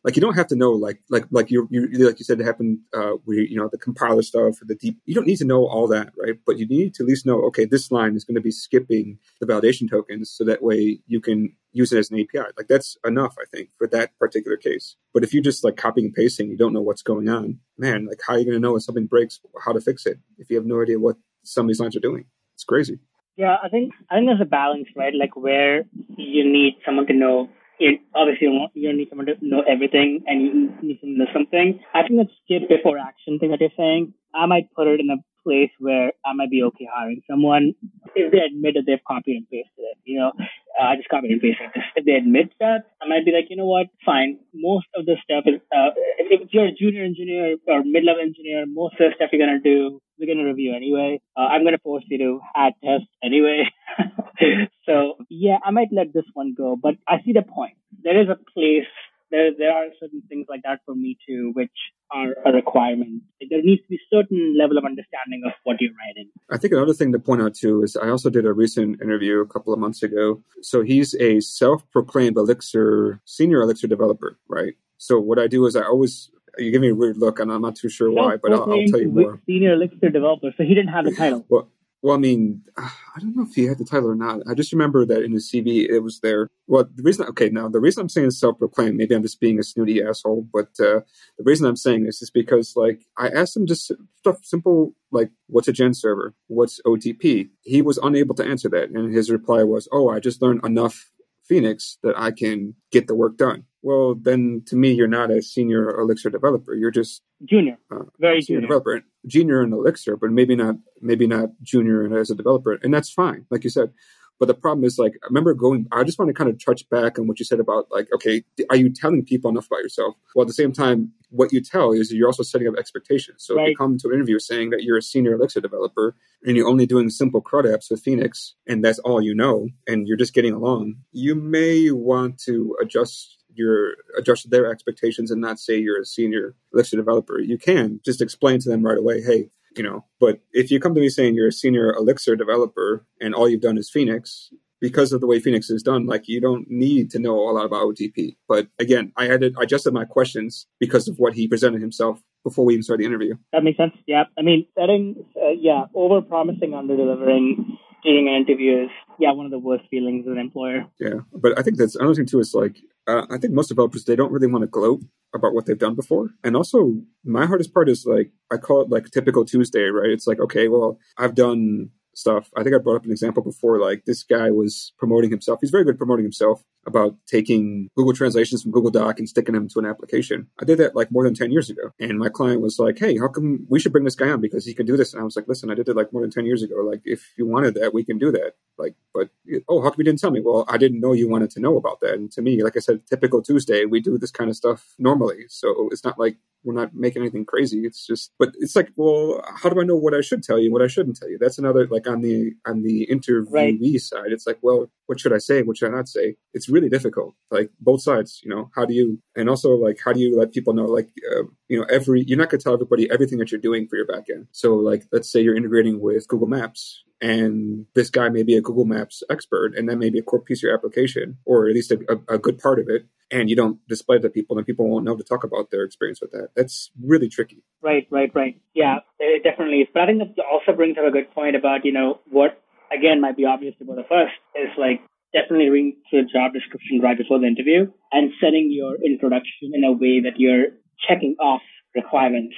Like 0.05 0.15
you 0.15 0.21
don't 0.21 0.35
have 0.35 0.47
to 0.47 0.55
know 0.55 0.71
like 0.71 1.01
like 1.09 1.25
like 1.31 1.49
you 1.49 1.67
you 1.71 1.87
like 2.05 2.19
you 2.19 2.25
said 2.25 2.39
it 2.39 2.45
happened 2.45 2.77
uh 2.93 3.13
where 3.25 3.39
you 3.39 3.57
know 3.57 3.67
the 3.69 3.77
compiler 3.77 4.21
stuff 4.21 4.59
the 4.61 4.75
deep 4.75 4.99
you 5.05 5.15
don't 5.15 5.25
need 5.25 5.37
to 5.37 5.45
know 5.45 5.65
all 5.67 5.87
that 5.87 6.13
right? 6.17 6.35
But 6.45 6.57
you 6.59 6.67
need 6.67 6.93
to 6.95 7.03
at 7.03 7.07
least 7.07 7.25
know 7.25 7.41
okay 7.45 7.65
this 7.65 7.91
line 7.91 8.15
is 8.15 8.23
going 8.23 8.35
to 8.35 8.41
be 8.41 8.51
skipping 8.51 9.17
the 9.41 9.47
validation 9.47 9.89
tokens 9.89 10.29
so 10.29 10.45
that 10.45 10.61
way 10.61 10.99
you 11.07 11.19
can 11.19 11.53
use 11.73 11.91
it 11.91 11.97
as 11.97 12.11
an 12.11 12.19
API 12.19 12.51
like 12.55 12.67
that's 12.69 12.97
enough 13.05 13.35
I 13.41 13.45
think 13.51 13.69
for 13.77 13.87
that 13.87 14.17
particular 14.17 14.55
case. 14.55 14.95
But 15.13 15.23
if 15.23 15.33
you 15.33 15.41
just 15.41 15.63
like 15.63 15.75
copying 15.75 16.05
and 16.05 16.13
pasting 16.13 16.49
you 16.49 16.57
don't 16.57 16.73
know 16.73 16.81
what's 16.81 17.01
going 17.01 17.27
on 17.27 17.59
man 17.77 18.05
like 18.05 18.19
how 18.25 18.33
are 18.33 18.39
you 18.39 18.45
going 18.45 18.55
to 18.55 18.65
know 18.65 18.75
if 18.75 18.83
something 18.83 19.07
breaks 19.07 19.41
how 19.65 19.73
to 19.73 19.81
fix 19.81 20.05
it 20.05 20.19
if 20.37 20.49
you 20.49 20.55
have 20.55 20.65
no 20.65 20.81
idea 20.81 20.99
what 20.99 21.17
some 21.43 21.65
of 21.65 21.69
these 21.69 21.79
lines 21.79 21.95
are 21.95 21.99
doing? 21.99 22.25
It's 22.53 22.63
crazy. 22.63 22.99
Yeah 23.37 23.57
I 23.63 23.69
think 23.69 23.93
I 24.11 24.15
think 24.15 24.27
there's 24.27 24.39
a 24.39 24.45
balance 24.45 24.87
right? 24.95 25.15
Like 25.15 25.35
where 25.35 25.83
you 26.15 26.43
need 26.47 26.75
someone 26.85 27.07
to 27.07 27.13
know 27.13 27.49
it, 27.79 28.01
obviously 28.13 28.47
you 28.73 28.87
don't 28.87 28.97
need 28.97 29.09
someone 29.09 29.27
to 29.27 29.35
know 29.41 29.63
everything 29.67 30.23
and 30.27 30.41
you 30.41 30.71
need 30.81 30.99
to 31.01 31.07
know 31.09 31.25
something. 31.33 31.79
I 31.93 32.03
think 32.03 32.19
that's 32.19 32.35
skip 32.43 32.69
before 32.69 32.97
action 32.97 33.39
thing 33.39 33.51
that 33.51 33.61
you're 33.61 33.75
saying. 33.77 34.13
I 34.33 34.45
might 34.45 34.73
put 34.75 34.87
it 34.87 34.99
in 34.99 35.09
a 35.09 35.17
place 35.45 35.71
where 35.79 36.11
I 36.25 36.33
might 36.33 36.49
be 36.49 36.63
okay 36.63 36.87
hiring 36.91 37.21
someone 37.29 37.73
if 38.15 38.31
they 38.31 38.39
admit 38.39 38.73
that 38.75 38.83
they've 38.87 39.03
copied 39.07 39.37
and 39.37 39.49
pasted 39.49 39.85
it. 39.85 39.97
You 40.03 40.19
know, 40.19 40.31
uh, 40.79 40.83
I 40.83 40.95
just 40.95 41.09
copied 41.09 41.31
and 41.31 41.41
pasted 41.41 41.69
this. 41.73 41.83
If 41.95 42.05
they 42.05 42.13
admit 42.13 42.51
that, 42.59 42.89
I 43.01 43.07
might 43.07 43.25
be 43.25 43.31
like, 43.31 43.45
you 43.49 43.55
know 43.55 43.67
what, 43.67 43.87
fine. 44.05 44.39
Most 44.53 44.87
of 44.95 45.05
the 45.05 45.15
stuff 45.23 45.45
is, 45.45 45.61
uh, 45.71 45.93
if 46.17 46.49
you're 46.51 46.67
a 46.67 46.75
junior 46.75 47.03
engineer 47.03 47.57
or 47.67 47.83
mid-level 47.85 48.21
engineer, 48.21 48.65
most 48.65 48.95
of 48.99 49.11
the 49.11 49.15
stuff 49.15 49.29
you're 49.31 49.45
going 49.45 49.61
to 49.61 49.63
do, 49.63 50.01
we're 50.19 50.25
going 50.25 50.43
to 50.43 50.49
review 50.49 50.75
anyway. 50.75 51.21
Uh, 51.37 51.47
I'm 51.51 51.61
going 51.61 51.75
to 51.75 51.83
force 51.83 52.03
you 52.07 52.17
to 52.17 52.39
add 52.55 52.73
tests 52.83 53.07
anyway. 53.23 53.69
so 54.85 55.15
yeah, 55.29 55.57
I 55.63 55.71
might 55.71 55.89
let 55.91 56.13
this 56.13 56.25
one 56.33 56.53
go, 56.57 56.75
but 56.81 56.95
I 57.07 57.21
see 57.23 57.33
the 57.33 57.41
point. 57.41 57.77
There 58.03 58.19
is 58.21 58.29
a 58.29 58.37
place 58.53 58.87
there 59.31 59.51
there 59.57 59.71
are 59.71 59.87
certain 59.99 60.21
things 60.29 60.45
like 60.49 60.61
that 60.63 60.79
for 60.85 60.95
me 60.95 61.17
too, 61.27 61.51
which 61.53 61.71
are 62.11 62.35
a 62.45 62.51
requirement. 62.51 63.23
There 63.49 63.61
needs 63.61 63.81
to 63.81 63.87
be 63.89 63.99
certain 64.11 64.55
level 64.57 64.77
of 64.77 64.85
understanding 64.85 65.41
of 65.45 65.53
what 65.63 65.77
you're 65.81 65.91
writing. 65.91 66.29
I 66.51 66.57
think 66.57 66.73
another 66.73 66.93
thing 66.93 67.11
to 67.11 67.19
point 67.19 67.41
out 67.41 67.55
too 67.55 67.83
is 67.83 67.95
I 67.95 68.09
also 68.09 68.29
did 68.29 68.45
a 68.45 68.53
recent 68.53 69.01
interview 69.01 69.41
a 69.41 69.47
couple 69.47 69.73
of 69.73 69.79
months 69.79 70.03
ago. 70.03 70.43
So 70.61 70.83
he's 70.83 71.15
a 71.15 71.39
self-proclaimed 71.39 72.37
Elixir 72.37 73.21
senior 73.25 73.61
Elixir 73.61 73.87
developer, 73.87 74.37
right? 74.47 74.75
So 74.97 75.19
what 75.19 75.39
I 75.39 75.47
do 75.47 75.65
is 75.65 75.75
I 75.75 75.83
always 75.83 76.29
you 76.57 76.71
give 76.71 76.81
me 76.81 76.89
a 76.89 76.95
weird 76.95 77.17
look, 77.17 77.39
and 77.39 77.51
I'm 77.51 77.61
not 77.61 77.75
too 77.75 77.89
sure 77.89 78.09
why, 78.11 78.37
but 78.37 78.53
I'll, 78.53 78.61
I'll 78.61 78.87
tell 78.87 79.01
you 79.01 79.11
more. 79.11 79.41
Senior 79.45 79.73
Elixir 79.73 80.09
developer, 80.09 80.53
so 80.55 80.63
he 80.63 80.73
didn't 80.73 80.93
have 80.93 81.03
the 81.03 81.13
title. 81.13 81.45
Well, 81.49 81.67
well, 82.05 82.15
I 82.15 82.19
mean, 82.19 82.61
I 82.77 82.91
don't 83.19 83.35
know 83.35 83.47
if 83.49 83.55
he 83.55 83.65
had 83.65 83.79
the 83.79 83.83
title 83.83 84.11
or 84.11 84.15
not. 84.15 84.41
I 84.47 84.53
just 84.53 84.71
remember 84.71 85.07
that 85.07 85.23
in 85.23 85.31
his 85.31 85.49
CV 85.49 85.89
it 85.89 86.01
was 86.01 86.19
there. 86.19 86.51
Well, 86.67 86.87
the 86.93 87.01
reason, 87.01 87.25
okay, 87.29 87.49
now 87.49 87.67
the 87.67 87.79
reason 87.79 88.01
I'm 88.01 88.09
saying 88.09 88.29
self-proclaimed, 88.29 88.95
maybe 88.95 89.15
I'm 89.15 89.23
just 89.23 89.39
being 89.39 89.57
a 89.57 89.63
snooty 89.63 90.03
asshole, 90.03 90.47
but 90.53 90.67
uh, 90.79 91.01
the 91.39 91.43
reason 91.43 91.65
I'm 91.65 91.75
saying 91.75 92.03
this 92.03 92.21
is 92.21 92.29
because, 92.29 92.73
like, 92.75 93.01
I 93.17 93.29
asked 93.29 93.57
him 93.57 93.65
just 93.65 93.91
stuff 94.19 94.37
simple 94.43 94.93
like, 95.11 95.31
"What's 95.47 95.67
a 95.67 95.73
GenServer? 95.73 96.33
What's 96.45 96.79
OTP?" 96.85 97.49
He 97.63 97.81
was 97.81 97.97
unable 97.97 98.35
to 98.35 98.45
answer 98.45 98.69
that, 98.69 98.91
and 98.91 99.11
his 99.11 99.31
reply 99.31 99.63
was, 99.63 99.87
"Oh, 99.91 100.09
I 100.09 100.19
just 100.19 100.43
learned 100.43 100.63
enough 100.63 101.09
Phoenix 101.43 101.97
that 102.03 102.13
I 102.15 102.29
can 102.29 102.75
get 102.91 103.07
the 103.07 103.15
work 103.15 103.35
done." 103.35 103.63
Well, 103.85 104.15
then 104.15 104.63
to 104.65 104.75
me, 104.75 104.93
you're 104.93 105.07
not 105.07 105.29
a 105.29 105.43
senior 105.43 105.99
Elixir 105.99 106.31
developer. 106.31 106.73
You're 106.73 106.89
just 106.89 107.21
junior, 107.45 107.77
uh, 107.91 108.05
very 108.17 108.41
junior 108.41 108.61
developer, 108.61 109.03
junior 109.27 109.61
in 109.61 109.71
Elixir, 109.71 110.17
but 110.17 110.31
maybe 110.31 110.55
not, 110.55 110.77
maybe 111.01 111.27
not 111.27 111.49
junior 111.61 112.17
as 112.17 112.31
a 112.31 112.35
developer, 112.35 112.79
and 112.81 112.91
that's 112.91 113.11
fine. 113.11 113.45
Like 113.51 113.63
you 113.63 113.69
said, 113.69 113.91
but 114.39 114.47
the 114.47 114.55
problem 114.55 114.85
is, 114.85 114.97
like, 114.97 115.13
I 115.23 115.27
remember 115.27 115.53
going, 115.53 115.85
I 115.91 116.03
just 116.03 116.17
want 116.17 116.29
to 116.29 116.33
kind 116.33 116.49
of 116.49 116.63
touch 116.63 116.89
back 116.89 117.19
on 117.19 117.27
what 117.27 117.37
you 117.37 117.45
said 117.45 117.59
about, 117.59 117.85
like, 117.91 118.07
okay, 118.13 118.43
are 118.71 118.75
you 118.75 118.91
telling 118.91 119.23
people 119.23 119.51
enough 119.51 119.67
about 119.67 119.83
yourself? 119.83 120.15
Well, 120.33 120.41
at 120.41 120.47
the 120.47 120.53
same 120.53 120.73
time, 120.73 121.11
what 121.29 121.53
you 121.53 121.61
tell 121.61 121.91
is 121.91 122.11
you're 122.11 122.27
also 122.27 122.43
setting 122.43 122.67
up 122.67 122.75
expectations. 122.77 123.45
So 123.45 123.55
right. 123.55 123.65
if 123.65 123.69
you 123.69 123.77
come 123.77 123.97
to 123.99 124.07
an 124.07 124.15
interview 124.15 124.39
saying 124.39 124.71
that 124.71 124.83
you're 124.83 124.97
a 124.97 125.01
senior 125.01 125.35
Elixir 125.35 125.61
developer 125.61 126.15
and 126.43 126.57
you're 126.57 126.67
only 126.67 126.85
doing 126.85 127.09
simple 127.09 127.41
CRUD 127.41 127.65
apps 127.65 127.91
with 127.91 128.01
Phoenix 128.01 128.55
and 128.67 128.83
that's 128.83 128.99
all 128.99 129.21
you 129.21 129.35
know, 129.35 129.69
and 129.87 130.07
you're 130.07 130.17
just 130.17 130.33
getting 130.33 130.53
along, 130.53 130.95
you 131.11 131.35
may 131.35 131.91
want 131.91 132.39
to 132.39 132.75
adjust 132.81 133.44
your 133.55 133.95
adjust 134.17 134.49
their 134.49 134.71
expectations 134.71 135.31
and 135.31 135.41
not 135.41 135.59
say 135.59 135.77
you're 135.77 136.01
a 136.01 136.05
senior 136.05 136.55
Elixir 136.73 136.97
developer. 136.97 137.39
You 137.39 137.57
can 137.57 137.99
just 138.03 138.21
explain 138.21 138.59
to 138.59 138.69
them 138.69 138.83
right 138.83 138.97
away, 138.97 139.21
hey, 139.21 139.49
you 139.77 139.83
know, 139.83 140.05
but 140.19 140.39
if 140.53 140.71
you 140.71 140.79
come 140.79 140.95
to 140.95 141.01
me 141.01 141.09
saying 141.09 141.35
you're 141.35 141.49
a 141.49 141.51
senior 141.53 141.93
Elixir 141.93 142.35
developer 142.35 143.05
and 143.19 143.35
all 143.35 143.49
you've 143.49 143.61
done 143.61 143.77
is 143.77 143.89
Phoenix, 143.89 144.51
because 144.81 145.11
of 145.11 145.21
the 145.21 145.27
way 145.27 145.39
Phoenix 145.39 145.69
is 145.69 145.81
done, 145.81 146.05
like 146.05 146.27
you 146.27 146.39
don't 146.39 146.69
need 146.69 147.09
to 147.11 147.19
know 147.19 147.35
a 147.35 147.51
lot 147.51 147.65
about 147.65 147.83
OTP. 147.83 148.35
But 148.47 148.67
again, 148.79 149.11
I 149.17 149.27
added, 149.27 149.55
I 149.57 149.63
adjusted 149.63 149.93
my 149.93 150.05
questions 150.05 150.67
because 150.79 151.07
of 151.07 151.17
what 151.17 151.33
he 151.33 151.47
presented 151.47 151.81
himself 151.81 152.21
before 152.43 152.65
we 152.65 152.73
even 152.73 152.83
started 152.83 153.03
the 153.03 153.07
interview. 153.07 153.35
That 153.51 153.63
makes 153.63 153.77
sense. 153.77 153.93
Yeah. 154.05 154.25
I 154.37 154.41
mean, 154.41 154.67
setting, 154.77 155.25
uh, 155.35 155.49
yeah, 155.57 155.85
over 155.95 156.21
promising, 156.21 156.73
under 156.73 156.95
delivering 156.95 157.77
during 158.03 158.27
an 158.27 158.35
interview 158.35 158.83
is, 158.83 158.89
yeah, 159.19 159.31
one 159.31 159.45
of 159.45 159.51
the 159.51 159.59
worst 159.59 159.85
feelings 159.89 160.25
as 160.27 160.31
an 160.31 160.37
employer. 160.37 160.85
Yeah. 160.99 161.21
But 161.33 161.57
I 161.57 161.63
think 161.63 161.77
that's 161.77 161.95
another 161.95 162.13
thing 162.13 162.27
too 162.27 162.39
is 162.39 162.53
like, 162.53 162.77
uh, 163.07 163.25
I 163.29 163.37
think 163.37 163.53
most 163.53 163.67
developers, 163.67 164.05
they 164.05 164.15
don't 164.15 164.31
really 164.31 164.47
want 164.47 164.63
to 164.63 164.67
gloat 164.67 165.01
about 165.33 165.53
what 165.53 165.65
they've 165.65 165.77
done 165.77 165.95
before. 165.95 166.29
And 166.43 166.55
also, 166.55 167.01
my 167.23 167.45
hardest 167.45 167.73
part 167.73 167.89
is 167.89 168.05
like, 168.05 168.31
I 168.51 168.57
call 168.57 168.81
it 168.81 168.89
like 168.89 169.11
typical 169.11 169.45
Tuesday, 169.45 169.83
right? 169.85 170.09
It's 170.09 170.27
like, 170.27 170.39
okay, 170.39 170.67
well, 170.67 170.97
I've 171.17 171.35
done 171.35 171.89
stuff. 172.15 172.49
I 172.55 172.63
think 172.63 172.75
I 172.75 172.79
brought 172.79 172.95
up 172.95 173.05
an 173.05 173.11
example 173.11 173.43
before. 173.43 173.79
Like 173.79 174.05
this 174.05 174.23
guy 174.23 174.49
was 174.49 174.93
promoting 174.97 175.29
himself. 175.29 175.59
He's 175.61 175.71
very 175.71 175.83
good 175.83 175.97
promoting 175.97 176.25
himself 176.25 176.63
about 176.85 177.15
taking 177.27 177.89
Google 177.95 178.13
translations 178.13 178.61
from 178.61 178.71
Google 178.71 178.91
Doc 178.91 179.19
and 179.19 179.27
sticking 179.27 179.55
them 179.55 179.67
to 179.69 179.79
an 179.79 179.85
application. 179.85 180.47
I 180.59 180.65
did 180.65 180.77
that 180.79 180.95
like 180.95 181.11
more 181.11 181.23
than 181.23 181.33
10 181.33 181.51
years 181.51 181.69
ago. 181.69 181.91
And 181.99 182.19
my 182.19 182.29
client 182.29 182.61
was 182.61 182.79
like, 182.79 182.99
Hey, 182.99 183.17
how 183.17 183.27
come 183.27 183.65
we 183.69 183.79
should 183.79 183.91
bring 183.91 184.05
this 184.05 184.15
guy 184.15 184.29
on 184.29 184.41
because 184.41 184.65
he 184.65 184.73
can 184.73 184.85
do 184.85 184.97
this? 184.97 185.13
And 185.13 185.21
I 185.21 185.25
was 185.25 185.35
like, 185.35 185.47
listen, 185.47 185.71
I 185.71 185.75
did 185.75 185.89
it 185.89 185.95
like 185.95 186.13
more 186.13 186.21
than 186.21 186.31
10 186.31 186.45
years 186.45 186.63
ago. 186.63 186.75
Like 186.77 187.01
if 187.05 187.33
you 187.37 187.47
wanted 187.47 187.75
that, 187.75 187.93
we 187.93 188.03
can 188.03 188.17
do 188.17 188.31
that. 188.31 188.53
Like, 188.77 188.95
but 189.13 189.29
oh, 189.69 189.81
how 189.81 189.89
come 189.89 189.95
you 189.99 190.03
didn't 190.03 190.19
tell 190.19 190.31
me? 190.31 190.41
Well, 190.41 190.65
I 190.67 190.77
didn't 190.77 190.99
know 190.99 191.13
you 191.13 191.29
wanted 191.29 191.49
to 191.51 191.59
know 191.59 191.77
about 191.77 192.01
that. 192.01 192.13
And 192.15 192.31
to 192.33 192.41
me, 192.41 192.61
like 192.63 192.75
I 192.75 192.79
said, 192.79 193.05
typical 193.07 193.41
Tuesday, 193.41 193.85
we 193.85 193.99
do 193.99 194.17
this 194.17 194.31
kind 194.31 194.49
of 194.49 194.55
stuff 194.55 194.95
normally. 194.99 195.45
So 195.47 195.89
it's 195.91 196.03
not 196.03 196.19
like 196.19 196.37
we're 196.65 196.73
not 196.73 196.95
making 196.95 197.21
anything 197.21 197.45
crazy. 197.45 197.85
It's 197.85 198.05
just, 198.05 198.31
but 198.39 198.49
it's 198.59 198.75
like, 198.75 198.89
well, 198.95 199.41
how 199.55 199.69
do 199.69 199.79
I 199.79 199.83
know 199.83 199.95
what 199.95 200.13
I 200.13 200.21
should 200.21 200.43
tell 200.43 200.59
you, 200.59 200.71
what 200.71 200.81
I 200.81 200.87
shouldn't 200.87 201.17
tell 201.17 201.29
you? 201.29 201.37
That's 201.39 201.59
another 201.59 201.87
like 201.87 202.07
on 202.07 202.21
the 202.21 202.53
on 202.65 202.81
the 202.81 203.07
interviewee 203.09 203.93
right. 203.93 204.01
side. 204.01 204.31
It's 204.31 204.47
like, 204.47 204.57
well, 204.61 204.89
what 205.05 205.19
should 205.19 205.33
I 205.33 205.37
say? 205.37 205.61
What 205.61 205.77
should 205.77 205.91
I 205.91 205.95
not 205.95 206.09
say? 206.09 206.35
It's 206.53 206.67
really 206.75 206.89
difficult. 206.89 207.35
Like 207.49 207.69
both 207.79 208.01
sides, 208.01 208.41
you 208.43 208.49
know. 208.53 208.69
How 208.75 208.85
do 208.85 208.93
you 208.93 209.19
and 209.35 209.49
also 209.49 209.69
like 209.87 209.99
how 210.03 210.13
do 210.13 210.19
you 210.19 210.37
let 210.37 210.51
people 210.51 210.73
know? 210.73 210.85
Like, 210.85 211.09
uh, 211.31 211.43
you 211.67 211.79
know, 211.79 211.85
every 211.89 212.23
you're 212.27 212.37
not 212.37 212.49
gonna 212.49 212.61
tell 212.61 212.73
everybody 212.73 213.09
everything 213.09 213.39
that 213.39 213.51
you're 213.51 213.67
doing 213.69 213.87
for 213.87 213.95
your 213.95 214.07
backend. 214.07 214.47
So 214.51 214.75
like, 214.75 215.03
let's 215.11 215.31
say 215.31 215.41
you're 215.41 215.55
integrating 215.61 215.99
with 215.99 216.27
Google 216.27 216.47
Maps 216.47 217.03
and 217.21 217.85
this 217.95 218.09
guy 218.09 218.29
may 218.29 218.43
be 218.43 218.55
a 218.55 218.61
Google 218.61 218.85
Maps 218.85 219.23
expert, 219.29 219.73
and 219.75 219.87
that 219.89 219.97
may 219.97 220.09
be 220.09 220.19
a 220.19 220.21
core 220.21 220.41
piece 220.41 220.59
of 220.59 220.63
your 220.63 220.73
application, 220.73 221.37
or 221.45 221.67
at 221.67 221.73
least 221.73 221.91
a, 221.91 221.99
a, 222.09 222.35
a 222.35 222.37
good 222.37 222.59
part 222.59 222.77
of 222.77 222.89
it, 222.89 223.05
and 223.31 223.49
you 223.49 223.55
don't 223.55 223.79
display 223.87 224.17
it 224.17 224.21
to 224.21 224.29
people, 224.29 224.55
then 224.55 224.65
people 224.65 224.89
won't 224.89 225.05
know 225.05 225.15
to 225.15 225.23
talk 225.23 225.43
about 225.43 225.71
their 225.71 225.83
experience 225.83 226.21
with 226.21 226.31
that. 226.31 226.49
That's 226.55 226.91
really 227.01 227.29
tricky. 227.29 227.63
Right, 227.81 228.07
right, 228.11 228.31
right. 228.35 228.59
Yeah, 228.73 228.99
it 229.19 229.43
definitely 229.43 229.81
is. 229.81 229.87
But 229.93 230.03
I 230.03 230.05
think 230.07 230.19
that 230.19 230.43
also 230.43 230.73
brings 230.73 230.97
up 230.97 231.05
a 231.05 231.11
good 231.11 231.31
point 231.33 231.55
about, 231.55 231.85
you 231.85 231.93
know, 231.93 232.19
what, 232.29 232.61
again, 232.91 233.21
might 233.21 233.37
be 233.37 233.45
obvious 233.45 233.75
to 233.79 233.85
both 233.85 233.99
of 233.99 234.05
us 234.05 234.29
is 234.55 234.69
like 234.77 235.01
definitely 235.35 235.67
reading 235.67 235.99
through 236.09 236.23
the 236.23 236.31
job 236.31 236.55
description 236.55 237.03
right 237.03 237.17
before 237.17 237.39
the 237.39 237.45
interview 237.45 237.91
and 238.15 238.31
setting 238.39 238.71
your 238.71 238.95
introduction 239.03 239.75
in 239.75 239.83
a 239.83 239.91
way 239.91 240.23
that 240.23 240.39
you're 240.39 240.79
checking 241.03 241.35
off 241.43 241.61
requirements 241.93 242.55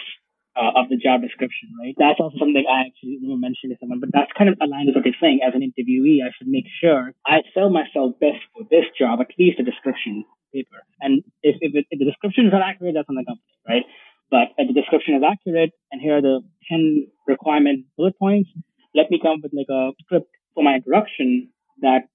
uh, 0.54 0.78
of 0.78 0.90
the 0.90 0.98
job 0.98 1.22
description, 1.22 1.70
right? 1.82 1.94
That's 1.98 2.22
also 2.22 2.38
something 2.38 2.66
I 2.66 2.90
actually 2.90 3.18
mentioned 3.22 3.74
to 3.74 3.78
someone, 3.82 4.00
but 4.00 4.10
that's 4.14 4.32
kind 4.38 4.50
of 4.50 4.58
aligned 4.62 4.90
with 4.90 4.96
what 4.98 5.06
you're 5.06 5.22
saying. 5.22 5.42
As 5.46 5.54
an 5.54 5.62
interviewee, 5.62 6.22
I 6.22 6.30
should 6.38 6.48
make 6.48 6.66
sure 6.82 7.14
I 7.26 7.42
sell 7.54 7.70
myself 7.70 8.18
best 8.22 8.42
for 8.54 8.66
this 8.70 8.86
job, 8.98 9.22
at 9.22 9.34
least 9.38 9.60
a 9.60 9.66
description 9.66 10.26
paper. 10.54 10.82
And 11.02 11.24
if, 11.42 11.58
if, 11.62 11.74
it, 11.76 11.86
if 11.90 12.00
the 12.00 12.06
description 12.06 12.48
is 12.48 12.54
not 12.54 12.62
accurate, 12.62 12.94
that's 12.94 13.10
on 13.10 13.16
the 13.18 13.26
company, 13.26 13.58
right? 13.68 13.86
But 14.30 14.54
if 14.58 14.68
the 14.68 14.74
description 14.74 15.16
is 15.16 15.24
accurate, 15.24 15.72
and 15.92 16.02
here 16.02 16.18
are 16.18 16.22
the 16.22 16.42
10 16.70 17.08
requirement 17.28 17.86
bullet 17.96 18.18
points, 18.18 18.50
let 18.96 19.10
me 19.12 19.20
come 19.22 19.38
up 19.38 19.44
with 19.44 19.54
like 19.54 19.70
a 19.70 19.94
script 20.04 20.30
for 20.54 20.64
my 20.64 20.76
introduction 20.76 21.50
that 21.82 22.10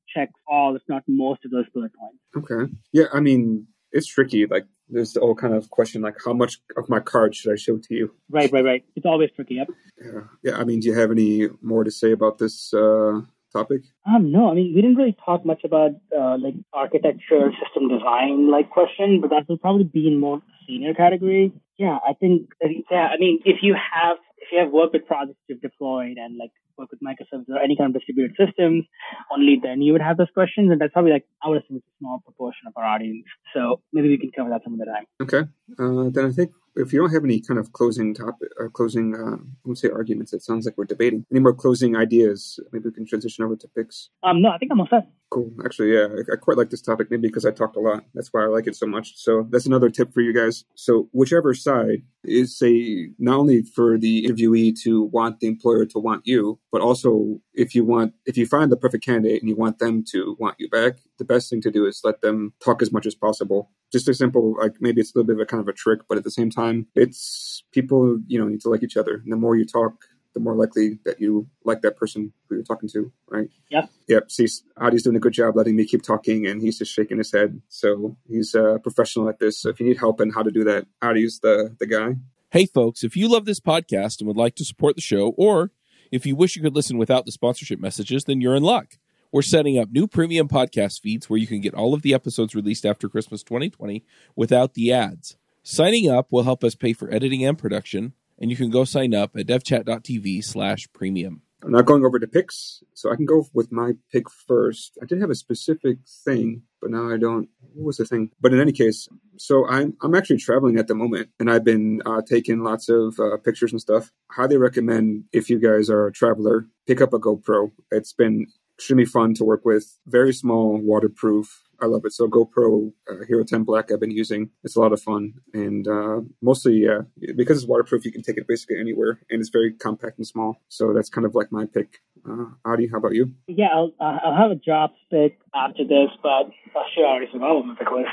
not 0.92 1.02
most 1.08 1.44
of 1.44 1.50
those 1.50 1.68
bullet 1.74 1.92
points. 2.00 2.20
Okay. 2.40 2.72
Yeah, 2.92 3.06
I 3.12 3.20
mean, 3.20 3.66
it's 3.92 4.06
tricky. 4.06 4.46
Like 4.46 4.66
there's 4.88 5.12
the 5.14 5.20
whole 5.20 5.34
kind 5.34 5.54
of 5.54 5.70
question 5.70 6.02
like 6.02 6.16
how 6.24 6.34
much 6.42 6.58
of 6.76 6.88
my 6.88 7.00
card 7.00 7.34
should 7.34 7.52
I 7.52 7.56
show 7.56 7.76
to 7.78 7.94
you? 7.94 8.14
Right, 8.30 8.50
right, 8.52 8.64
right. 8.64 8.84
It's 8.96 9.06
always 9.06 9.30
tricky. 9.36 9.54
Yep. 9.54 9.68
Yeah, 10.04 10.20
yeah. 10.42 10.56
I 10.60 10.64
mean, 10.64 10.80
do 10.80 10.88
you 10.88 10.94
have 10.94 11.10
any 11.10 11.48
more 11.62 11.84
to 11.84 11.90
say 11.90 12.12
about 12.12 12.38
this 12.38 12.72
uh, 12.74 13.20
topic? 13.52 13.82
Um, 14.06 14.30
no. 14.30 14.50
I 14.50 14.54
mean, 14.54 14.72
we 14.74 14.80
didn't 14.82 14.96
really 14.96 15.16
talk 15.24 15.44
much 15.46 15.62
about 15.64 15.92
uh, 16.18 16.36
like 16.38 16.54
architecture, 16.72 17.52
system 17.62 17.88
design, 17.88 18.50
like 18.50 18.70
question, 18.70 19.20
but 19.20 19.30
that 19.30 19.48
will 19.48 19.58
probably 19.58 19.84
be 19.84 20.06
in 20.06 20.18
more 20.18 20.42
senior 20.66 20.94
category. 20.94 21.52
Yeah, 21.78 21.98
I 22.08 22.12
think. 22.20 22.50
Yeah, 22.90 23.08
I 23.14 23.16
mean, 23.18 23.40
if 23.44 23.58
you 23.62 23.74
have 23.74 24.18
if 24.31 24.31
you 24.52 24.58
have 24.60 24.70
worked 24.70 24.92
with 24.92 25.06
projects 25.06 25.40
you've 25.48 25.60
deployed 25.60 26.16
and 26.16 26.36
like 26.38 26.50
work 26.78 26.90
with 26.90 27.00
microservices 27.00 27.48
or 27.48 27.58
any 27.58 27.76
kind 27.76 27.88
of 27.90 27.94
distributed 27.94 28.36
systems, 28.36 28.84
only 29.32 29.58
then 29.62 29.82
you 29.82 29.92
would 29.92 30.02
have 30.02 30.16
those 30.16 30.30
questions. 30.34 30.70
And 30.70 30.80
that's 30.80 30.92
probably 30.92 31.12
like, 31.12 31.26
I 31.42 31.48
would 31.48 31.62
assume 31.62 31.78
it's 31.78 31.86
a 31.86 31.98
small 31.98 32.20
proportion 32.24 32.68
of 32.68 32.74
our 32.76 32.84
audience. 32.84 33.24
So 33.54 33.80
maybe 33.92 34.08
we 34.08 34.18
can 34.18 34.30
cover 34.36 34.50
that 34.50 34.62
some 34.64 34.74
of 34.74 34.78
the 34.78 34.86
time. 34.86 35.06
Okay. 35.20 35.42
Uh, 35.78 36.10
then 36.10 36.26
I 36.26 36.32
think 36.32 36.52
if 36.76 36.92
you 36.92 37.00
don't 37.00 37.12
have 37.12 37.24
any 37.24 37.40
kind 37.40 37.58
of 37.58 37.72
closing 37.72 38.14
topic 38.14 38.48
or 38.58 38.66
uh, 38.66 38.68
closing, 38.70 39.14
uh, 39.14 39.36
I 39.36 39.64
won't 39.64 39.78
say 39.78 39.90
arguments, 39.90 40.32
it 40.32 40.42
sounds 40.42 40.64
like 40.64 40.76
we're 40.76 40.84
debating. 40.84 41.26
Any 41.30 41.40
more 41.40 41.54
closing 41.54 41.96
ideas? 41.96 42.58
Maybe 42.72 42.88
we 42.88 42.92
can 42.92 43.06
transition 43.06 43.44
over 43.44 43.56
to 43.56 43.68
picks. 43.68 44.10
Um, 44.22 44.42
no, 44.42 44.50
I 44.50 44.58
think 44.58 44.72
I'm 44.72 44.80
all 44.80 44.88
set. 44.88 45.08
Cool. 45.30 45.50
Actually, 45.64 45.94
yeah, 45.94 46.08
I, 46.10 46.34
I 46.34 46.36
quite 46.36 46.58
like 46.58 46.70
this 46.70 46.82
topic, 46.82 47.10
maybe 47.10 47.28
because 47.28 47.46
I 47.46 47.50
talked 47.50 47.76
a 47.76 47.80
lot. 47.80 48.04
That's 48.14 48.32
why 48.32 48.44
I 48.44 48.48
like 48.48 48.66
it 48.66 48.76
so 48.76 48.86
much. 48.86 49.16
So 49.16 49.46
that's 49.50 49.66
another 49.66 49.88
tip 49.88 50.12
for 50.12 50.20
you 50.20 50.34
guys. 50.34 50.64
So 50.74 51.08
whichever 51.12 51.54
side 51.54 52.02
is 52.24 52.56
say 52.56 53.10
not 53.18 53.38
only 53.38 53.62
for 53.62 53.98
the 53.98 54.26
interviewee 54.26 54.78
to 54.82 55.04
want 55.04 55.40
the 55.40 55.48
employer 55.48 55.86
to 55.86 55.98
want 55.98 56.26
you, 56.26 56.58
but 56.70 56.82
also 56.82 57.40
if 57.54 57.74
you 57.74 57.84
want 57.84 58.14
if 58.26 58.36
you 58.36 58.46
find 58.46 58.70
the 58.70 58.76
perfect 58.76 59.04
candidate 59.04 59.40
and 59.40 59.48
you 59.48 59.56
want 59.56 59.78
them 59.78 60.04
to 60.10 60.36
want 60.38 60.56
you 60.58 60.68
back, 60.68 60.96
the 61.18 61.24
best 61.24 61.50
thing 61.50 61.60
to 61.62 61.70
do 61.70 61.86
is 61.86 62.00
let 62.04 62.20
them 62.20 62.52
talk 62.64 62.82
as 62.82 62.92
much 62.92 63.06
as 63.06 63.14
possible. 63.14 63.70
Just 63.92 64.08
a 64.08 64.14
simple 64.14 64.56
like 64.58 64.74
maybe 64.80 65.00
it's 65.00 65.14
a 65.14 65.18
little 65.18 65.26
bit 65.26 65.36
of 65.36 65.40
a 65.40 65.46
kind 65.46 65.60
of 65.60 65.68
a 65.68 65.72
trick, 65.72 66.00
but 66.08 66.18
at 66.18 66.24
the 66.24 66.30
same 66.30 66.50
time, 66.50 66.86
it's 66.94 67.62
people 67.72 68.18
you 68.26 68.38
know 68.38 68.48
need 68.48 68.60
to 68.62 68.68
like 68.68 68.82
each 68.82 68.96
other. 68.96 69.14
And 69.14 69.32
the 69.32 69.36
more 69.36 69.56
you 69.56 69.66
talk, 69.66 70.04
the 70.34 70.40
more 70.40 70.54
likely 70.54 70.98
that 71.04 71.20
you 71.20 71.48
like 71.64 71.82
that 71.82 71.96
person 71.96 72.32
who 72.48 72.56
you're 72.56 72.64
talking 72.64 72.88
to, 72.90 73.12
right? 73.28 73.48
Yep. 73.70 73.90
Yep. 74.08 74.30
See, 74.30 74.46
Adi's 74.78 75.02
doing 75.02 75.16
a 75.16 75.20
good 75.20 75.32
job 75.32 75.56
letting 75.56 75.76
me 75.76 75.84
keep 75.84 76.02
talking, 76.02 76.46
and 76.46 76.62
he's 76.62 76.78
just 76.78 76.92
shaking 76.92 77.18
his 77.18 77.32
head. 77.32 77.60
So 77.68 78.16
he's 78.28 78.54
a 78.54 78.78
professional 78.82 79.28
at 79.28 79.38
this. 79.38 79.60
So 79.60 79.68
if 79.68 79.80
you 79.80 79.86
need 79.86 79.98
help 79.98 80.20
in 80.20 80.30
how 80.30 80.42
to 80.42 80.50
do 80.50 80.64
that, 80.64 80.86
Adi's 81.02 81.40
the 81.40 81.76
the 81.78 81.86
guy. 81.86 82.16
Hey, 82.50 82.66
folks! 82.66 83.02
If 83.02 83.16
you 83.16 83.28
love 83.28 83.44
this 83.44 83.60
podcast 83.60 84.20
and 84.20 84.28
would 84.28 84.36
like 84.36 84.56
to 84.56 84.64
support 84.64 84.96
the 84.96 85.02
show, 85.02 85.34
or 85.36 85.70
if 86.10 86.26
you 86.26 86.36
wish 86.36 86.56
you 86.56 86.62
could 86.62 86.74
listen 86.74 86.98
without 86.98 87.24
the 87.24 87.32
sponsorship 87.32 87.80
messages, 87.80 88.24
then 88.24 88.40
you're 88.40 88.56
in 88.56 88.62
luck. 88.62 88.98
We're 89.32 89.40
setting 89.40 89.78
up 89.78 89.90
new 89.90 90.06
premium 90.06 90.46
podcast 90.46 91.00
feeds 91.00 91.30
where 91.30 91.38
you 91.38 91.46
can 91.46 91.62
get 91.62 91.72
all 91.72 91.94
of 91.94 92.02
the 92.02 92.12
episodes 92.12 92.54
released 92.54 92.84
after 92.84 93.08
Christmas 93.08 93.42
2020 93.42 94.04
without 94.36 94.74
the 94.74 94.92
ads. 94.92 95.38
Signing 95.62 96.10
up 96.10 96.26
will 96.30 96.42
help 96.42 96.62
us 96.62 96.74
pay 96.74 96.92
for 96.92 97.10
editing 97.10 97.42
and 97.42 97.56
production 97.56 98.12
and 98.38 98.50
you 98.50 98.56
can 98.58 98.68
go 98.68 98.84
sign 98.84 99.14
up 99.14 99.34
at 99.34 99.46
devchat.tv 99.46 100.44
slash 100.44 100.86
premium. 100.92 101.40
I'm 101.64 101.70
not 101.70 101.86
going 101.86 102.04
over 102.04 102.18
to 102.18 102.26
picks, 102.26 102.82
so 102.92 103.10
I 103.12 103.16
can 103.16 103.24
go 103.24 103.46
with 103.54 103.70
my 103.70 103.92
pick 104.10 104.28
first. 104.28 104.98
I 105.00 105.06
did 105.06 105.20
have 105.20 105.30
a 105.30 105.34
specific 105.34 105.98
thing, 106.24 106.62
but 106.80 106.90
now 106.90 107.08
I 107.08 107.16
don't. 107.16 107.48
What 107.60 107.86
was 107.86 107.96
the 107.98 108.04
thing? 108.04 108.32
But 108.40 108.52
in 108.52 108.60
any 108.60 108.72
case, 108.72 109.08
so 109.36 109.68
I'm 109.68 109.96
I'm 110.02 110.16
actually 110.16 110.38
traveling 110.38 110.76
at 110.76 110.88
the 110.88 110.96
moment, 110.96 111.28
and 111.38 111.48
I've 111.48 111.62
been 111.62 112.02
uh, 112.04 112.20
taking 112.26 112.64
lots 112.64 112.88
of 112.88 113.18
uh, 113.20 113.36
pictures 113.36 113.70
and 113.70 113.80
stuff. 113.80 114.10
Highly 114.32 114.56
recommend 114.56 115.24
if 115.32 115.48
you 115.48 115.60
guys 115.60 115.88
are 115.88 116.08
a 116.08 116.12
traveler, 116.12 116.66
pick 116.88 117.00
up 117.00 117.12
a 117.12 117.20
GoPro. 117.20 117.70
It's 117.92 118.12
been 118.12 118.48
extremely 118.78 119.04
fun 119.04 119.34
to 119.34 119.44
work 119.44 119.64
with. 119.64 119.98
Very 120.06 120.32
small, 120.32 120.78
waterproof. 120.78 121.62
I 121.80 121.86
love 121.86 122.02
it. 122.04 122.12
So 122.12 122.28
GoPro 122.28 122.92
uh, 123.10 123.24
Hero 123.26 123.42
10 123.44 123.64
Black 123.64 123.90
I've 123.90 123.98
been 123.98 124.12
using. 124.12 124.50
It's 124.62 124.76
a 124.76 124.80
lot 124.80 124.92
of 124.92 125.02
fun, 125.02 125.34
and 125.52 125.86
uh, 125.88 126.20
mostly 126.40 126.74
yeah, 126.74 127.00
because 127.36 127.58
it's 127.58 127.66
waterproof, 127.66 128.04
you 128.04 128.12
can 128.12 128.22
take 128.22 128.38
it 128.38 128.46
basically 128.46 128.78
anywhere, 128.78 129.18
and 129.30 129.40
it's 129.40 129.50
very 129.50 129.72
compact 129.72 130.18
and 130.18 130.26
small. 130.26 130.62
So 130.68 130.92
that's 130.94 131.08
kind 131.08 131.26
of 131.26 131.34
like 131.34 131.50
my 131.50 131.66
pick. 131.66 132.00
Uh, 132.28 132.46
Adi, 132.64 132.86
how 132.86 132.98
about 132.98 133.14
you? 133.14 133.32
Yeah, 133.48 133.68
I'll, 133.74 133.92
uh, 133.98 134.18
I'll 134.24 134.36
have 134.36 134.52
a 134.52 134.54
jobs 134.54 134.94
pick 135.10 135.38
after 135.54 135.82
this, 135.82 136.10
but 136.22 136.50
oh, 136.76 136.84
sure, 136.94 137.06
I 137.06 137.10
already 137.10 137.32
forgot 137.32 137.54
what 137.56 137.66
my 137.66 137.74
pick 137.74 137.90
was. 137.90 138.06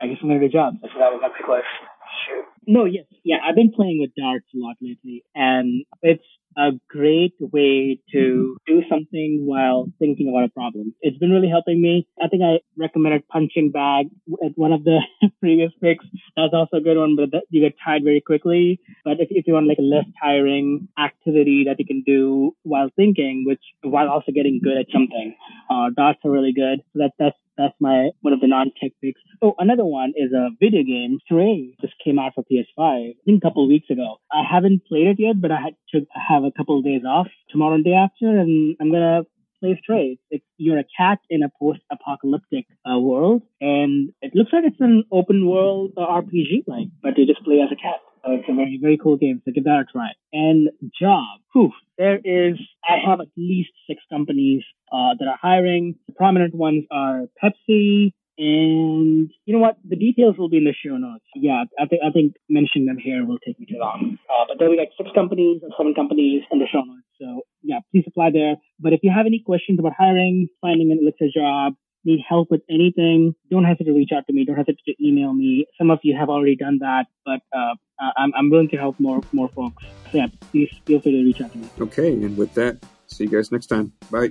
I 0.00 0.08
guess 0.08 0.16
I'm 0.20 0.28
gonna 0.28 0.40
do 0.40 0.48
jobs. 0.48 0.78
I 0.82 0.92
forgot 0.92 1.12
what 1.12 1.22
my 1.22 1.28
pick 1.28 1.46
was. 1.46 1.62
Shoot. 2.26 2.44
No, 2.66 2.84
yes, 2.84 3.04
yeah, 3.22 3.36
I've 3.46 3.54
been 3.54 3.72
playing 3.72 4.00
with 4.00 4.10
darts 4.16 4.46
a 4.54 4.58
lot 4.58 4.76
lately, 4.80 5.22
and 5.34 5.84
it's 6.02 6.24
a 6.56 6.70
great 6.88 7.34
way 7.38 8.00
to 8.12 8.56
do 8.66 8.82
something 8.88 9.44
while 9.44 9.92
thinking 9.98 10.28
about 10.28 10.48
a 10.48 10.52
problem. 10.52 10.94
It's 11.02 11.18
been 11.18 11.30
really 11.30 11.48
helping 11.48 11.80
me. 11.80 12.08
I 12.22 12.28
think 12.28 12.42
I 12.42 12.60
recommended 12.78 13.28
punching 13.28 13.70
bag 13.70 14.06
at 14.44 14.52
one 14.56 14.72
of 14.72 14.84
the 14.84 15.00
previous 15.40 15.70
picks. 15.82 16.06
That's 16.36 16.54
also 16.54 16.78
a 16.78 16.80
good 16.80 16.96
one, 16.96 17.14
but 17.16 17.42
you 17.50 17.60
get 17.60 17.74
tired 17.84 18.02
very 18.04 18.20
quickly. 18.20 18.80
But 19.04 19.20
if, 19.20 19.28
if 19.30 19.46
you 19.46 19.52
want 19.52 19.68
like 19.68 19.78
a 19.78 19.82
less 19.82 20.06
tiring 20.22 20.88
activity 20.98 21.64
that 21.66 21.78
you 21.78 21.86
can 21.86 22.02
do 22.06 22.56
while 22.62 22.88
thinking, 22.96 23.44
which 23.46 23.62
while 23.82 24.08
also 24.08 24.32
getting 24.32 24.60
good 24.62 24.78
at 24.78 24.86
something, 24.92 25.36
uh, 25.70 25.90
darts 25.94 26.20
are 26.24 26.30
really 26.30 26.52
good. 26.54 26.80
So 26.92 27.00
that, 27.00 27.12
that's 27.18 27.36
that's 27.56 27.74
my 27.80 28.10
one 28.20 28.32
of 28.32 28.40
the 28.40 28.46
non-tech 28.46 28.92
picks. 29.02 29.20
Oh, 29.40 29.54
another 29.58 29.84
one 29.84 30.12
is 30.16 30.32
a 30.32 30.50
video 30.60 30.82
game. 30.82 31.18
Stray 31.24 31.74
just 31.80 31.94
came 32.04 32.18
out 32.18 32.32
for 32.34 32.44
PS5. 32.56 33.10
I 33.10 33.14
think 33.24 33.42
a 33.42 33.46
couple 33.46 33.68
weeks 33.68 33.90
ago. 33.90 34.16
I 34.32 34.42
haven't 34.50 34.86
played 34.86 35.06
it 35.08 35.16
yet, 35.18 35.40
but 35.40 35.50
I 35.50 35.60
had 35.60 35.74
to 35.92 36.06
have 36.28 36.44
a 36.44 36.52
couple 36.56 36.78
of 36.78 36.84
days 36.84 37.02
off 37.06 37.28
tomorrow 37.50 37.74
and 37.74 37.84
day 37.84 37.94
after, 37.94 38.28
and 38.28 38.76
I'm 38.80 38.90
gonna 38.90 39.22
play 39.60 39.78
Stray. 39.82 40.18
It's, 40.30 40.44
you're 40.56 40.78
a 40.78 40.84
cat 40.96 41.18
in 41.30 41.42
a 41.42 41.50
post-apocalyptic 41.58 42.66
uh, 42.88 42.98
world, 42.98 43.42
and 43.60 44.12
it 44.22 44.32
looks 44.34 44.52
like 44.52 44.64
it's 44.64 44.80
an 44.80 45.04
open 45.12 45.46
world 45.46 45.92
uh, 45.96 46.00
RPG 46.00 46.64
like, 46.66 46.88
but 47.02 47.16
you 47.16 47.26
just 47.26 47.44
play 47.44 47.60
as 47.60 47.70
a 47.72 47.76
cat. 47.76 48.00
So 48.24 48.32
it's 48.32 48.48
a 48.48 48.54
very, 48.54 48.78
very 48.80 48.98
cool 48.98 49.16
game. 49.16 49.40
So 49.44 49.52
give 49.52 49.64
that 49.64 49.84
a 49.88 49.92
try. 49.92 50.08
And 50.32 50.70
job. 51.00 51.40
Whew, 51.52 51.70
there 51.96 52.16
is, 52.16 52.58
I 52.84 52.96
have 53.08 53.20
at 53.20 53.28
least 53.36 53.70
six 53.88 54.02
companies 54.10 54.64
uh, 54.92 55.14
that 55.18 55.28
are 55.28 55.38
hiring. 55.40 55.94
The 56.08 56.14
prominent 56.14 56.54
ones 56.54 56.84
are 56.90 57.26
Pepsi, 57.42 58.12
and 58.38 59.30
you 59.44 59.54
know 59.54 59.60
what? 59.60 59.76
The 59.88 59.96
details 59.96 60.36
will 60.38 60.48
be 60.48 60.58
in 60.58 60.64
the 60.64 60.74
show 60.74 60.96
notes. 60.96 61.24
Yeah, 61.34 61.64
I 61.80 61.86
think 61.86 62.02
I 62.06 62.10
think 62.10 62.34
mentioning 62.48 62.86
them 62.86 62.98
here 62.98 63.24
will 63.24 63.38
take 63.38 63.58
me 63.58 63.66
too 63.66 63.78
long. 63.78 64.18
Uh, 64.28 64.44
but 64.48 64.58
there'll 64.58 64.74
be 64.74 64.78
like 64.78 64.92
six 64.96 65.10
companies 65.14 65.62
or 65.62 65.70
seven 65.78 65.94
companies 65.94 66.42
in 66.50 66.58
the 66.58 66.66
show 66.70 66.82
notes. 66.84 67.06
So 67.20 67.42
yeah, 67.62 67.80
please 67.92 68.04
apply 68.06 68.30
there. 68.32 68.56
But 68.78 68.92
if 68.92 69.00
you 69.02 69.10
have 69.14 69.26
any 69.26 69.42
questions 69.44 69.78
about 69.78 69.92
hiring, 69.96 70.48
finding 70.60 70.92
an 70.92 70.98
Elixir 71.00 71.32
job, 71.34 71.74
need 72.04 72.20
help 72.26 72.50
with 72.50 72.62
anything, 72.70 73.34
don't 73.50 73.64
hesitate 73.64 73.84
to 73.84 73.92
reach 73.92 74.10
out 74.14 74.26
to 74.26 74.32
me. 74.32 74.44
Don't 74.44 74.56
hesitate 74.56 74.84
to 74.86 74.94
email 75.04 75.32
me. 75.32 75.66
Some 75.78 75.90
of 75.90 75.98
you 76.02 76.16
have 76.18 76.28
already 76.28 76.56
done 76.56 76.78
that, 76.80 77.06
but 77.24 77.40
uh, 77.56 77.74
I'm, 78.16 78.32
I'm 78.36 78.50
willing 78.50 78.68
to 78.70 78.76
help 78.76 79.00
more 79.00 79.20
more 79.32 79.48
folks. 79.48 79.84
So 80.12 80.18
yeah, 80.18 80.28
please 80.52 80.70
feel 80.84 81.00
free 81.00 81.12
to 81.12 81.24
reach 81.24 81.40
out 81.40 81.52
to 81.52 81.58
me. 81.58 81.68
Okay, 81.80 82.12
and 82.12 82.36
with 82.36 82.54
that, 82.54 82.78
see 83.06 83.24
you 83.24 83.30
guys 83.30 83.50
next 83.50 83.66
time. 83.66 83.92
Bye. 84.10 84.30